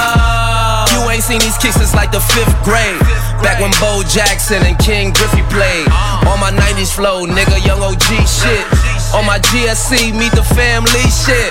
You 0.95 1.03
ain't 1.11 1.27
seen 1.27 1.43
these 1.43 1.59
kicks 1.59 1.75
since 1.75 1.91
like 1.91 2.15
the 2.15 2.23
fifth 2.23 2.55
grade. 2.63 3.03
Back 3.43 3.59
when 3.59 3.75
Bo 3.83 4.07
Jackson 4.07 4.63
and 4.63 4.79
Ken 4.79 5.11
Griffey 5.11 5.43
played. 5.51 5.91
On 6.31 6.39
my 6.39 6.55
90s 6.55 6.95
flow, 6.95 7.27
nigga, 7.27 7.59
young 7.67 7.83
OG 7.83 8.31
shit. 8.31 8.63
On 9.11 9.27
my 9.27 9.43
GSC, 9.43 10.15
meet 10.15 10.31
the 10.39 10.47
family 10.55 11.03
shit. 11.11 11.51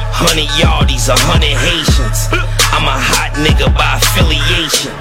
Hundred 0.21 0.49
yardies, 0.61 1.09
a 1.09 1.17
hundred 1.17 1.57
Haitians. 1.57 2.29
I'm 2.71 2.85
a 2.85 2.93
hot 2.93 3.33
nigga 3.41 3.73
by 3.73 3.97
affiliation. 3.97 4.93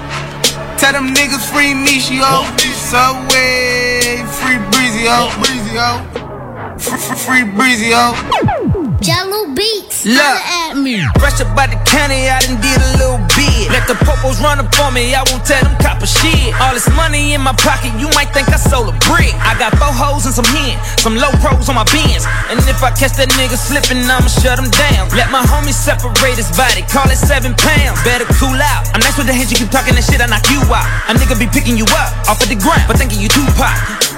Tell 0.78 0.92
them 0.92 1.12
niggas 1.12 1.44
free 1.52 1.74
me, 1.74 2.00
Michio. 2.00 2.40
Subway, 2.72 4.24
free 4.40 4.58
Breezy, 4.72 5.04
yo. 5.04 5.28
Breezy, 5.38 5.74
yo. 5.76 6.29
Free 6.80 7.44
Breezy, 7.44 7.92
yo. 7.92 8.16
Jello 9.04 9.52
Beats. 9.52 10.08
Look, 10.08 10.16
at 10.16 10.80
me. 10.80 11.04
fresh 11.20 11.36
up 11.44 11.52
by 11.52 11.68
the 11.68 11.76
county, 11.84 12.32
I 12.32 12.40
done 12.40 12.56
did 12.64 12.80
a 12.80 12.90
little 12.96 13.20
bit. 13.36 13.68
Let 13.68 13.84
the 13.84 14.00
popos 14.00 14.40
run 14.40 14.56
up 14.56 14.72
on 14.80 14.96
me, 14.96 15.12
I 15.12 15.20
won't 15.28 15.44
tell 15.44 15.60
them 15.60 15.76
copper 15.76 16.08
shit. 16.08 16.56
All 16.56 16.72
this 16.72 16.88
money 16.96 17.36
in 17.36 17.44
my 17.44 17.52
pocket, 17.52 17.92
you 18.00 18.08
might 18.16 18.32
think 18.32 18.48
I 18.48 18.56
sold 18.56 18.88
a 18.88 18.96
brick. 19.04 19.36
I 19.44 19.52
got 19.60 19.76
four 19.76 19.92
hoes 19.92 20.24
and 20.24 20.32
some 20.32 20.48
hen, 20.48 20.80
some 20.96 21.20
low 21.20 21.28
pros 21.44 21.68
on 21.68 21.76
my 21.76 21.84
bins. 21.92 22.24
And 22.48 22.56
if 22.64 22.80
I 22.80 22.88
catch 22.96 23.12
that 23.20 23.28
nigga 23.36 23.60
slipping, 23.60 24.00
I'ma 24.08 24.32
shut 24.32 24.56
him 24.56 24.72
down. 24.72 25.12
Let 25.12 25.28
my 25.28 25.44
homies 25.44 25.76
separate 25.76 26.40
his 26.40 26.48
body, 26.56 26.80
call 26.88 27.12
it 27.12 27.20
seven 27.20 27.52
pounds. 27.60 28.00
Better 28.08 28.24
cool 28.40 28.56
out. 28.56 28.88
I'm 28.96 29.04
nice 29.04 29.20
with 29.20 29.28
the 29.28 29.36
hands, 29.36 29.52
you 29.52 29.60
keep 29.60 29.68
talking 29.68 29.92
that 30.00 30.04
shit, 30.08 30.24
I 30.24 30.28
knock 30.32 30.48
you 30.48 30.64
out. 30.64 30.88
A 31.08 31.12
nigga 31.12 31.36
be 31.36 31.44
picking 31.44 31.76
you 31.76 31.84
up 31.92 32.08
off 32.24 32.40
of 32.40 32.48
the 32.48 32.56
ground, 32.56 32.88
but 32.88 32.96
thinking 32.96 33.20
you 33.20 33.28
Tupac. 33.28 34.09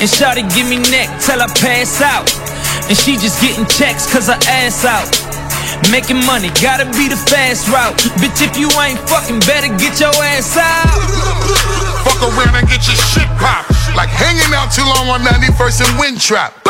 And 0.00 0.08
Shawty 0.08 0.46
give 0.54 0.68
me 0.68 0.78
neck 0.90 1.08
till 1.20 1.40
I 1.40 1.48
pass 1.60 2.00
out. 2.00 2.28
And 2.88 2.96
she 2.96 3.16
just 3.16 3.40
getting 3.40 3.66
checks 3.66 4.08
cause 4.10 4.26
her 4.26 4.40
ass 4.48 4.84
out. 4.84 5.08
Making 5.92 6.24
money, 6.26 6.48
gotta 6.60 6.84
be 6.96 7.08
the 7.08 7.16
fast 7.16 7.68
route. 7.68 7.96
Bitch, 8.20 8.42
if 8.44 8.56
you 8.56 8.68
ain't 8.80 9.00
fucking 9.08 9.40
better 9.48 9.68
get 9.76 10.00
your 10.00 10.14
ass 10.34 10.56
out. 10.56 10.88
Fuck 12.06 12.20
around 12.22 12.56
and 12.56 12.68
get 12.68 12.84
your 12.86 12.96
shit 12.96 13.28
popped. 13.36 13.70
Like 13.96 14.08
hanging 14.08 14.52
out 14.54 14.72
too 14.72 14.84
long 14.84 15.08
on 15.08 15.20
91st 15.20 15.84
and 15.84 15.92
Windtrap. 15.98 16.60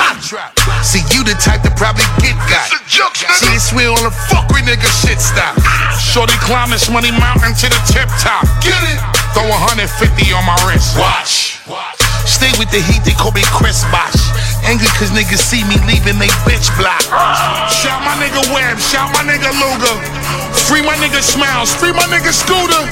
See, 0.83 1.01
you 1.15 1.25
the 1.25 1.35
type 1.39 1.63
to 1.63 1.71
probably 1.77 2.05
get 2.21 2.37
got. 2.49 2.69
See, 3.39 3.55
it's 3.55 3.73
real 3.73 3.93
on 3.93 4.05
the 4.05 4.11
fuck 4.11 4.49
with 4.49 4.65
nigga 4.65 4.89
shit 5.01 5.21
stop. 5.21 5.57
Shorty 5.99 6.35
climb 6.45 6.71
this 6.71 6.91
money 6.91 7.11
mountain 7.11 7.55
to 7.55 7.67
the 7.69 7.81
tip 7.87 8.09
top. 8.21 8.45
Get 8.63 8.77
it? 8.89 8.99
Throw 9.35 9.49
150 9.49 10.33
on 10.33 10.45
my 10.45 10.57
wrist. 10.67 10.99
Watch. 10.99 11.61
Watch. 11.69 12.00
Stay 12.31 12.55
with 12.63 12.71
the 12.71 12.79
heat, 12.79 13.03
they 13.03 13.13
call 13.19 13.35
me 13.35 13.43
Chris 13.51 13.83
Bosh. 13.91 14.23
Angry 14.63 14.87
cause 14.95 15.11
niggas 15.11 15.43
see 15.43 15.67
me 15.67 15.75
leaving 15.91 16.15
they 16.23 16.31
bitch 16.47 16.71
block. 16.79 17.03
Shout 17.67 17.99
my 18.07 18.15
nigga 18.23 18.47
Webb, 18.55 18.79
shout 18.79 19.11
my 19.11 19.27
nigga 19.27 19.51
Luger. 19.59 19.97
Free 20.71 20.81
my 20.87 20.95
nigga 21.03 21.19
Smiles, 21.27 21.75
free 21.75 21.91
my 21.91 22.07
nigga 22.07 22.31
Scooter. 22.31 22.87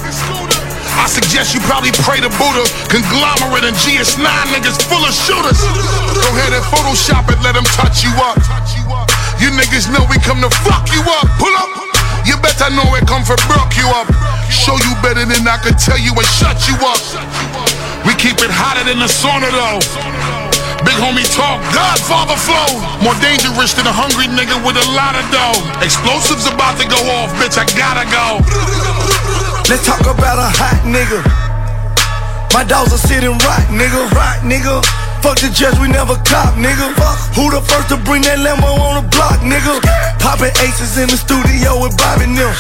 I 0.99 1.07
suggest 1.07 1.55
you 1.55 1.63
probably 1.71 1.95
pray 2.03 2.19
to 2.19 2.27
Buddha. 2.35 2.67
Conglomerate 2.91 3.71
and 3.71 3.79
GS9 3.79 4.27
niggas 4.51 4.83
full 4.91 5.01
of 5.07 5.15
shooters. 5.15 5.63
Go 5.63 6.29
ahead 6.35 6.51
and 6.51 6.65
Photoshop 6.75 7.31
it, 7.31 7.39
let 7.47 7.55
them 7.55 7.65
touch 7.79 8.03
you 8.03 8.11
up. 8.19 8.43
You 9.39 9.55
niggas 9.55 9.87
know 9.95 10.03
we 10.11 10.19
come 10.19 10.43
to 10.43 10.51
fuck 10.67 10.91
you 10.91 11.01
up. 11.23 11.31
Pull 11.39 11.55
up. 11.55 11.71
You 12.27 12.35
better 12.43 12.75
know 12.75 12.91
it 12.99 13.07
come 13.07 13.23
for 13.23 13.39
broke 13.47 13.79
you 13.79 13.87
up. 13.95 14.11
Show 14.51 14.75
you 14.83 14.93
better 14.99 15.23
than 15.23 15.47
I 15.47 15.63
could 15.63 15.79
tell 15.79 15.97
you 15.97 16.11
and 16.11 16.27
shut 16.27 16.59
you 16.67 16.75
up. 16.83 17.78
We 18.09 18.17
keep 18.17 18.41
it 18.41 18.49
hotter 18.49 18.89
than 18.89 19.05
the 19.05 19.11
sauna 19.13 19.53
though. 19.53 19.85
Big 20.81 20.97
homie 20.97 21.29
talk, 21.29 21.61
Godfather 21.77 22.41
flow. 22.41 22.81
More 23.05 23.13
dangerous 23.21 23.77
than 23.77 23.85
a 23.85 23.93
hungry 23.93 24.33
nigga 24.33 24.57
with 24.65 24.81
a 24.81 24.87
lot 24.97 25.13
of 25.13 25.29
dough. 25.29 25.61
Explosives 25.85 26.49
about 26.49 26.81
to 26.81 26.89
go 26.89 26.97
off, 27.21 27.29
bitch, 27.37 27.61
I 27.61 27.69
gotta 27.77 28.09
go. 28.09 28.41
Let's 29.69 29.85
talk 29.85 30.01
about 30.09 30.41
a 30.41 30.49
hot 30.49 30.81
nigga. 30.89 31.21
My 32.57 32.65
dogs 32.65 32.97
are 32.97 33.05
sitting 33.05 33.37
right, 33.45 33.69
nigga. 33.69 34.09
Right, 34.17 34.41
nigga. 34.41 35.08
Fuck 35.23 35.43
the 35.43 35.51
judge, 35.51 35.75
we 35.83 35.89
never 35.91 36.15
cop, 36.23 36.55
nigga. 36.55 36.95
Fuck. 36.95 37.19
Who 37.35 37.51
the 37.51 37.61
first 37.61 37.91
to 37.91 37.99
bring 38.07 38.23
that 38.23 38.39
Lambo 38.39 38.71
on 38.79 39.03
the 39.03 39.05
block, 39.11 39.43
nigga? 39.43 39.83
Popping 40.23 40.55
aces 40.63 40.99
in 40.99 41.11
the 41.11 41.19
studio 41.19 41.79
with 41.83 41.99
Bobby 41.99 42.31
Nim. 42.31 42.51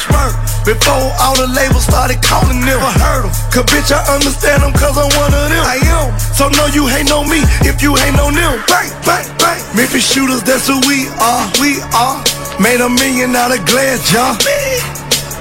Before 0.66 1.08
all 1.22 1.38
the 1.38 1.46
labels 1.48 1.86
started 1.86 2.18
calling 2.20 2.60
them. 2.60 2.80
I 2.82 2.92
heard 2.98 3.24
them. 3.24 3.32
Cause 3.54 3.66
bitch, 3.70 3.90
I 3.94 4.02
understand 4.10 4.66
them 4.66 4.74
cause 4.74 4.98
I'm 4.98 5.08
one 5.16 5.32
of 5.32 5.46
them. 5.48 5.64
I 5.64 5.78
am. 5.86 6.12
So 6.34 6.50
no, 6.50 6.66
you 6.74 6.86
hate 6.90 7.10
on 7.14 7.30
me 7.30 7.40
if 7.62 7.80
you 7.80 7.94
hate 7.94 8.18
on 8.18 8.34
them. 8.34 8.58
Bang, 8.66 8.90
bang, 9.06 9.26
bang. 9.38 9.60
Memphis 9.78 10.04
shooters, 10.04 10.42
that's 10.42 10.66
who 10.66 10.76
we 10.84 11.08
are. 11.22 11.44
We 11.62 11.78
are. 11.94 12.20
Made 12.58 12.82
a 12.82 12.90
million 12.90 13.34
out 13.38 13.54
of 13.54 13.62
glass 13.64 14.02
jar. 14.10 14.34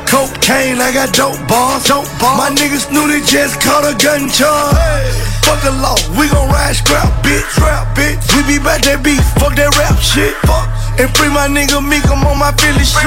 Cocaine, 0.06 0.80
I 0.80 0.94
got 0.94 1.12
dope 1.12 1.42
bars. 1.50 1.84
Dope 1.90 2.08
bars. 2.22 2.38
My 2.38 2.50
niggas 2.54 2.88
knew 2.94 3.10
they 3.10 3.26
just 3.26 3.60
caught 3.60 3.84
a 3.84 3.98
gun 3.98 4.30
charge. 4.30 5.37
Fuck 5.48 5.64
the 5.64 5.72
law, 5.80 5.96
we 6.20 6.28
gon' 6.28 6.52
ride 6.52 6.76
scrap, 6.76 7.08
bitch. 7.24 7.48
Scrap, 7.56 7.96
bitch. 7.96 8.20
We 8.36 8.44
be 8.44 8.58
back 8.60 8.84
that 8.84 9.00
beef, 9.00 9.24
fuck 9.40 9.56
that 9.56 9.72
rap 9.80 9.96
shit. 10.04 10.36
Fuck. 10.44 10.68
And 11.00 11.08
free 11.16 11.32
my 11.32 11.48
nigga 11.48 11.80
Meek, 11.80 12.04
I'm 12.12 12.20
on 12.28 12.36
my 12.36 12.52
Philly 12.60 12.84
shit. 12.84 13.00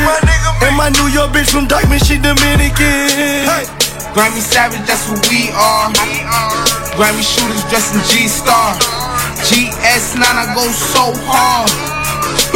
and 0.65 0.73
my 0.73 0.89
New 0.89 1.13
York 1.13 1.37
bitch 1.37 1.53
from 1.53 1.69
Dyckman, 1.69 2.01
she 2.01 2.17
Dominican. 2.17 3.45
Hey. 3.45 3.69
Grammy 4.17 4.41
Savage, 4.41 4.81
that's 4.89 5.05
who 5.05 5.21
we 5.29 5.53
are. 5.53 5.93
Grammy 6.97 7.23
shooters 7.23 7.61
dressed 7.69 7.93
in 7.93 8.03
G 8.09 8.25
Star. 8.25 8.73
GS9, 9.45 10.25
I 10.25 10.49
go 10.57 10.65
so 10.73 11.13
hard. 11.29 11.69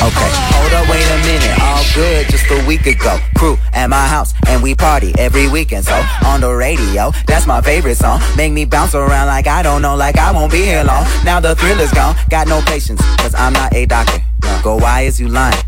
Okay, 0.00 0.30
hold 0.54 0.72
up, 0.72 0.88
wait 0.88 1.06
a 1.06 1.18
minute. 1.26 1.58
All 1.60 1.84
good 1.94 2.28
just 2.30 2.50
a 2.50 2.64
week 2.66 2.86
ago. 2.86 3.18
Crew 3.36 3.56
at 3.72 3.88
my 3.88 4.06
house 4.06 4.34
and 4.48 4.62
we 4.62 4.74
party 4.74 5.12
every 5.18 5.48
weekend. 5.48 5.84
So 5.84 6.00
on 6.26 6.40
the 6.40 6.52
radio, 6.52 7.12
that's 7.26 7.46
my 7.46 7.60
favorite 7.60 7.96
song. 7.96 8.20
Make 8.36 8.52
me 8.52 8.64
bounce 8.64 8.94
around 8.94 9.26
like 9.26 9.46
I 9.46 9.62
don't 9.62 9.82
know, 9.82 9.96
like 9.96 10.16
I 10.18 10.32
won't 10.32 10.52
be 10.52 10.62
here 10.62 10.84
long. 10.84 11.04
Now 11.24 11.40
the 11.40 11.54
thrill 11.54 11.80
is 11.80 11.92
gone. 11.92 12.16
Got 12.28 12.48
no 12.48 12.60
patience, 12.62 13.00
cause 13.18 13.34
I'm 13.34 13.52
not 13.52 13.74
a 13.74 13.86
doctor. 13.86 14.22
Go, 14.62 14.76
why 14.76 15.02
is 15.02 15.20
you 15.20 15.28
lying? 15.28 15.67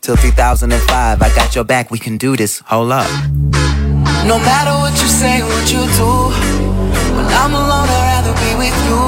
Till 0.00 0.16
2005, 0.16 1.22
I 1.22 1.28
got 1.34 1.54
your 1.54 1.64
back, 1.64 1.90
we 1.90 1.98
can 1.98 2.16
do 2.16 2.36
this. 2.36 2.62
Hold 2.66 2.92
up. 2.92 3.10
No 4.24 4.38
matter 4.38 4.72
what 4.78 4.92
you 4.92 5.08
say, 5.08 5.42
what 5.42 5.66
you 5.70 5.82
do, 5.98 6.10
when 7.16 7.26
I'm 7.26 7.52
alone, 7.52 7.88
I'd 7.90 8.22
rather 8.22 8.32
be 8.38 8.54
with 8.56 8.78
you. 8.86 9.00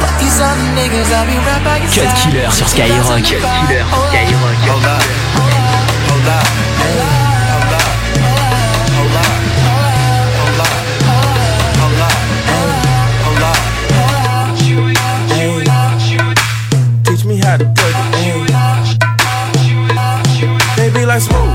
Fuck 0.00 0.14
these 0.20 0.38
other 0.40 0.68
niggas, 0.78 1.10
I'll 1.12 1.26
be 1.26 1.36
right 1.36 1.62
by 1.64 1.76
your 1.82 1.90
Cut. 1.90 2.14
Killer 2.30 2.50
sur 2.50 2.66
Skyrock. 2.66 3.08
Cut 3.10 3.26
Killer 3.26 3.44
sur 3.44 3.58
Skyrock. 3.58 4.56
Hold 4.70 4.86
up. 4.86 5.02
Hold 6.08 6.28
up. 6.28 6.71
Be 20.94 21.06
like 21.06 21.22
smooth. 21.22 21.48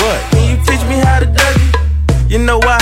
What? 0.00 0.18
Can 0.30 0.48
you 0.48 0.56
teach 0.64 0.80
me 0.88 0.96
how 0.96 1.20
to 1.20 1.26
Dougie? 1.26 2.30
You 2.30 2.38
know 2.38 2.58
why? 2.58 2.78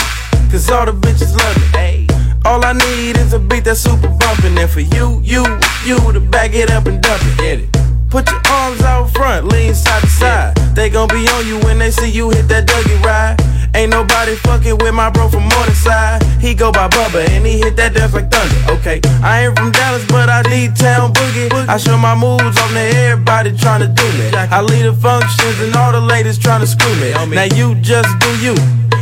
Cause 0.53 0.70
all 0.70 0.87
the 0.87 0.93
bitches 0.93 1.37
love 1.37 1.57
me. 1.57 1.66
Hey. 1.78 2.07
All 2.45 2.65
I 2.65 2.74
need 2.74 3.16
is 3.16 3.33
a 3.33 3.41
beat 3.41 3.65
that's 3.65 3.81
super 3.81 4.09
bumpin'. 4.09 4.57
And 4.57 4.70
for 4.70 4.81
you, 4.81 5.20
you, 5.24 5.43
you 5.85 5.97
to 6.12 6.20
back 6.20 6.55
it 6.55 6.70
up 6.70 6.87
and 6.87 7.03
dump 7.03 7.20
it. 7.24 7.39
Get 7.39 7.61
it. 7.61 8.09
Put 8.09 8.31
your 8.31 8.41
arms 8.49 8.83
out 8.83 9.11
front, 9.11 9.49
lean 9.49 9.74
side 9.74 10.01
to 10.03 10.09
side. 10.09 10.57
They 10.77 10.91
gon' 10.91 11.09
be 11.09 11.27
on 11.28 11.47
you 11.47 11.59
when 11.61 11.78
they 11.78 11.91
see 11.91 12.09
you 12.09 12.31
hit 12.31 12.47
that 12.49 12.69
Dougie 12.69 13.03
ride. 13.03 13.36
Ain't 13.77 13.90
nobody 13.90 14.35
fucking 14.36 14.78
with 14.78 14.94
my 14.94 15.11
bro 15.11 15.28
from 15.28 15.44
Morningside. 15.53 16.23
He 16.40 16.55
go 16.55 16.73
by 16.73 16.89
Bubba 16.89 17.28
and 17.28 17.44
he 17.44 17.59
hit 17.59 17.77
that 17.77 17.93
dance 17.93 18.15
like 18.15 18.31
thunder. 18.31 18.73
Okay, 18.73 19.03
I 19.23 19.44
ain't 19.44 19.59
from 19.59 19.70
Dallas, 19.70 20.03
but 20.09 20.31
I 20.31 20.40
need 20.48 20.74
town 20.74 21.12
boogie. 21.12 21.53
I 21.69 21.77
show 21.77 21.98
my 21.98 22.15
moves 22.15 22.57
on 22.57 22.70
to 22.73 22.81
everybody 22.81 23.53
tryna 23.53 23.94
do 23.94 24.07
me. 24.16 24.32
I 24.32 24.62
lead 24.62 24.89
the 24.89 24.94
functions 24.94 25.61
and 25.61 25.77
all 25.77 25.93
the 25.93 26.01
ladies 26.01 26.39
tryna 26.39 26.66
screw 26.66 26.94
me. 26.97 27.12
Now 27.35 27.44
you 27.55 27.74
just 27.82 28.09
do 28.19 28.31
you, 28.40 28.55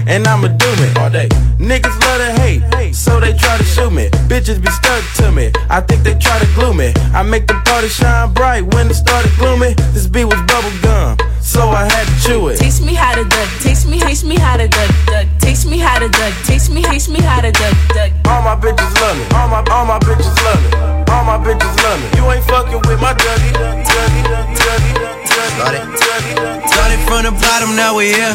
and 0.06 0.26
I'ma 0.26 0.48
do 0.48 0.70
it 0.85 0.98
all 0.98 1.10
day. 1.10 1.28
Niggas 1.59 1.97
love 2.05 2.20
to 2.20 2.31
hate, 2.40 2.94
so 2.94 3.20
they 3.20 3.32
try 3.32 3.56
to 3.56 3.64
shoot 3.64 3.90
me. 3.90 4.09
Bitches 4.28 4.60
be 4.60 4.70
stuck 4.70 5.02
to 5.16 5.32
me. 5.32 5.51
I 5.70 5.81
think 5.81 6.02
they 6.02 6.14
try 6.14 6.39
to 6.39 6.47
glue 6.55 6.74
me. 6.74 6.93
I 7.14 7.22
make 7.22 7.47
the 7.47 7.55
party 7.64 7.89
shine 7.89 8.32
bright 8.32 8.62
when 8.74 8.90
it 8.90 8.94
started 8.94 9.32
gloomy. 9.39 9.74
This 9.93 10.06
beat 10.06 10.26
was 10.26 10.40
bubble 10.43 10.72
gum, 10.82 11.16
so 11.40 11.68
I 11.68 11.85
had 11.85 12.06
to 12.06 12.16
chew 12.26 12.48
it. 12.48 12.59
Teach 12.59 12.81
me 12.81 12.94
how 12.94 13.14
to 13.14 13.24
duck. 13.24 13.48
Teach 13.60 13.86
me, 13.86 14.01
teach 14.01 14.24
me 14.24 14.36
how 14.36 14.56
to 14.56 14.68
duck, 14.68 14.90
duck. 15.06 15.26
Teach 15.40 15.64
me 15.64 15.78
how 15.78 15.98
to 15.98 16.09
duck. 16.09 16.35
Teach 16.44 16.68
me, 16.68 16.82
teach 16.82 17.09
me 17.09 17.20
how 17.20 17.40
to 17.40 17.52
duck, 17.52 17.74
duck. 17.94 18.10
All 18.28 18.43
my 18.43 18.56
bitches 18.56 18.93
love 19.01 19.16
me. 19.16 19.24
All 19.35 19.48
my, 19.48 19.64
all 19.70 19.86
my 19.86 19.98
bitches 20.01 20.36
love 20.44 20.60
me. 20.62 20.70
All 21.12 21.24
my 21.24 21.39
bitches 21.39 21.74
love 21.82 21.98
me. 22.02 22.06
You 22.18 22.31
ain't 22.32 22.44
fucking 22.44 22.82
with 22.89 23.01
my 23.01 23.14
Dougie. 23.14 23.52
Dougie, 23.55 23.85
Dougie, 23.89 24.55
Dougie, 24.59 24.94
Dougie. 24.98 25.24
Started 26.66 27.01
from 27.06 27.24
the 27.24 27.31
bottom, 27.31 27.76
now 27.76 27.97
we 27.97 28.12
here. 28.12 28.35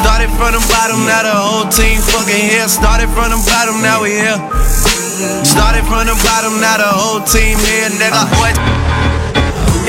Started 0.00 0.32
from 0.32 0.52
the 0.52 0.64
bottom, 0.72 1.04
now 1.04 1.22
the 1.22 1.34
whole 1.36 1.68
team 1.68 2.00
fucking 2.00 2.32
here. 2.32 2.68
Started 2.68 3.08
from 3.10 3.30
the 3.30 3.40
bottom, 3.44 3.82
now 3.82 4.02
we 4.02 4.16
here. 4.16 4.40
Started 5.44 5.84
from 5.84 6.08
the 6.08 6.16
bottom, 6.24 6.58
now 6.60 6.78
the 6.80 6.88
whole 6.88 7.20
team 7.20 7.58
here. 7.58 7.90
Nigga, 8.00 8.24
what? 8.40 8.79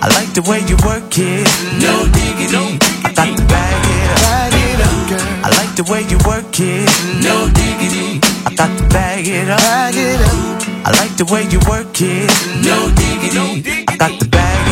I 0.00 0.06
like 0.14 0.32
the 0.32 0.42
way 0.42 0.60
you 0.70 0.76
work 0.86 1.10
it, 1.18 1.46
no 1.82 2.06
diggity. 2.14 2.78
I 3.04 3.12
got 3.12 3.36
to 3.36 3.44
bag 3.46 3.84
it 3.84 4.10
up. 4.10 4.20
Bag 4.22 4.54
it 4.54 4.80
up, 4.80 5.08
girl. 5.10 5.26
I 5.44 5.48
like 5.58 5.74
the 5.74 5.84
way 5.90 6.02
you 6.06 6.18
work 6.26 6.54
it, 6.60 6.86
no 7.22 7.48
diggity. 7.50 8.20
I 8.46 8.54
got 8.54 8.70
to 8.78 8.84
bag 8.94 9.26
it 9.26 9.48
up. 9.50 9.58
Bag 9.58 9.94
it 9.96 10.20
up. 10.20 10.86
I 10.86 10.90
like 11.02 11.16
the 11.16 11.24
way 11.26 11.42
you 11.50 11.58
work 11.68 12.00
it, 12.00 12.30
no 12.62 12.90
diggity. 12.94 13.84
I 13.88 13.96
got 13.96 14.20
to 14.20 14.28
bag 14.28 14.60
it 14.60 14.62
up. 14.62 14.67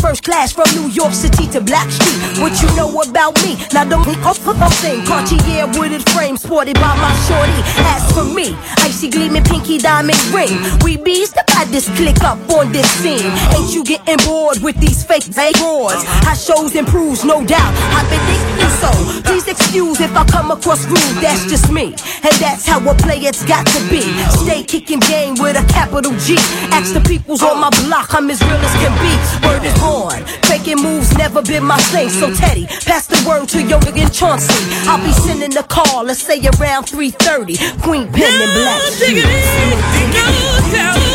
First 0.00 0.24
class 0.24 0.52
from 0.52 0.64
New 0.74 0.88
York 0.90 1.12
City 1.12 1.46
to 1.48 1.60
Blackstreet. 1.60 2.19
What 2.40 2.56
you 2.62 2.68
know 2.74 2.88
about 3.02 3.36
me? 3.44 3.56
Now 3.72 3.84
don't 3.84 4.04
think 4.04 4.24
off 4.24 4.40
of 4.48 4.56
thing. 4.80 5.04
Cartier 5.04 5.66
wooded 5.78 6.08
frame 6.10 6.36
sported 6.36 6.74
by 6.74 6.96
my 6.96 7.12
shorty. 7.28 7.60
As 7.92 8.02
for 8.12 8.24
me, 8.24 8.56
icy 8.78 9.10
gleaming 9.10 9.44
pinky 9.44 9.78
diamond 9.78 10.18
ring. 10.32 10.56
We 10.82 10.96
bees 10.96 11.34
buy 11.60 11.70
this 11.70 11.88
click 11.96 12.22
up 12.22 12.38
on 12.50 12.72
this 12.72 12.88
scene. 13.00 13.30
Ain't 13.54 13.74
you 13.74 13.84
getting 13.84 14.16
bored 14.26 14.58
with 14.62 14.76
these 14.80 15.04
fake 15.04 15.28
roars? 15.60 16.02
How 16.24 16.34
shows 16.34 16.74
improves, 16.74 17.24
no 17.24 17.44
doubt. 17.44 17.72
I've 17.92 18.08
been 18.08 18.20
thinking 18.24 18.72
so. 18.80 18.90
Please 19.28 19.46
excuse 19.46 20.00
if 20.00 20.16
I 20.16 20.24
come 20.24 20.50
across 20.50 20.86
rude, 20.86 21.16
that's 21.20 21.44
just 21.44 21.70
me. 21.70 21.94
And 22.24 22.34
that's 22.40 22.66
how 22.66 22.80
a 22.88 22.94
player's 22.94 23.44
got 23.44 23.66
to 23.66 23.80
be. 23.90 24.02
Stay 24.44 24.62
kicking 24.62 25.00
game 25.00 25.34
with 25.38 25.56
a 25.56 25.64
capital 25.72 26.12
G. 26.18 26.36
Ask 26.72 26.94
the 26.94 27.00
peoples 27.00 27.42
on 27.42 27.60
my 27.60 27.70
block, 27.84 28.14
I'm 28.14 28.30
as 28.30 28.40
real 28.42 28.56
as 28.56 28.74
can 28.80 28.94
be. 29.04 29.12
Word 29.46 29.64
is 29.64 29.76
born. 29.80 30.24
Faking 30.48 30.82
moves 30.82 31.16
never 31.16 31.42
been 31.42 31.64
my 31.64 31.78
thing. 31.92 32.08
So 32.08 32.29
Teddy, 32.36 32.66
pass 32.66 33.06
the 33.06 33.16
word 33.28 33.48
to 33.50 33.62
your 33.62 33.80
and 33.96 34.12
Chauncey. 34.12 34.52
I'll 34.88 35.02
be 35.04 35.12
sending 35.12 35.56
a 35.56 35.62
call, 35.62 36.04
let's 36.04 36.22
say 36.22 36.38
around 36.58 36.84
3:30. 36.84 37.56
Queen 37.82 38.06
Pen 38.12 38.42
and 38.42 38.52
Black. 38.54 38.80
No, 40.72 41.09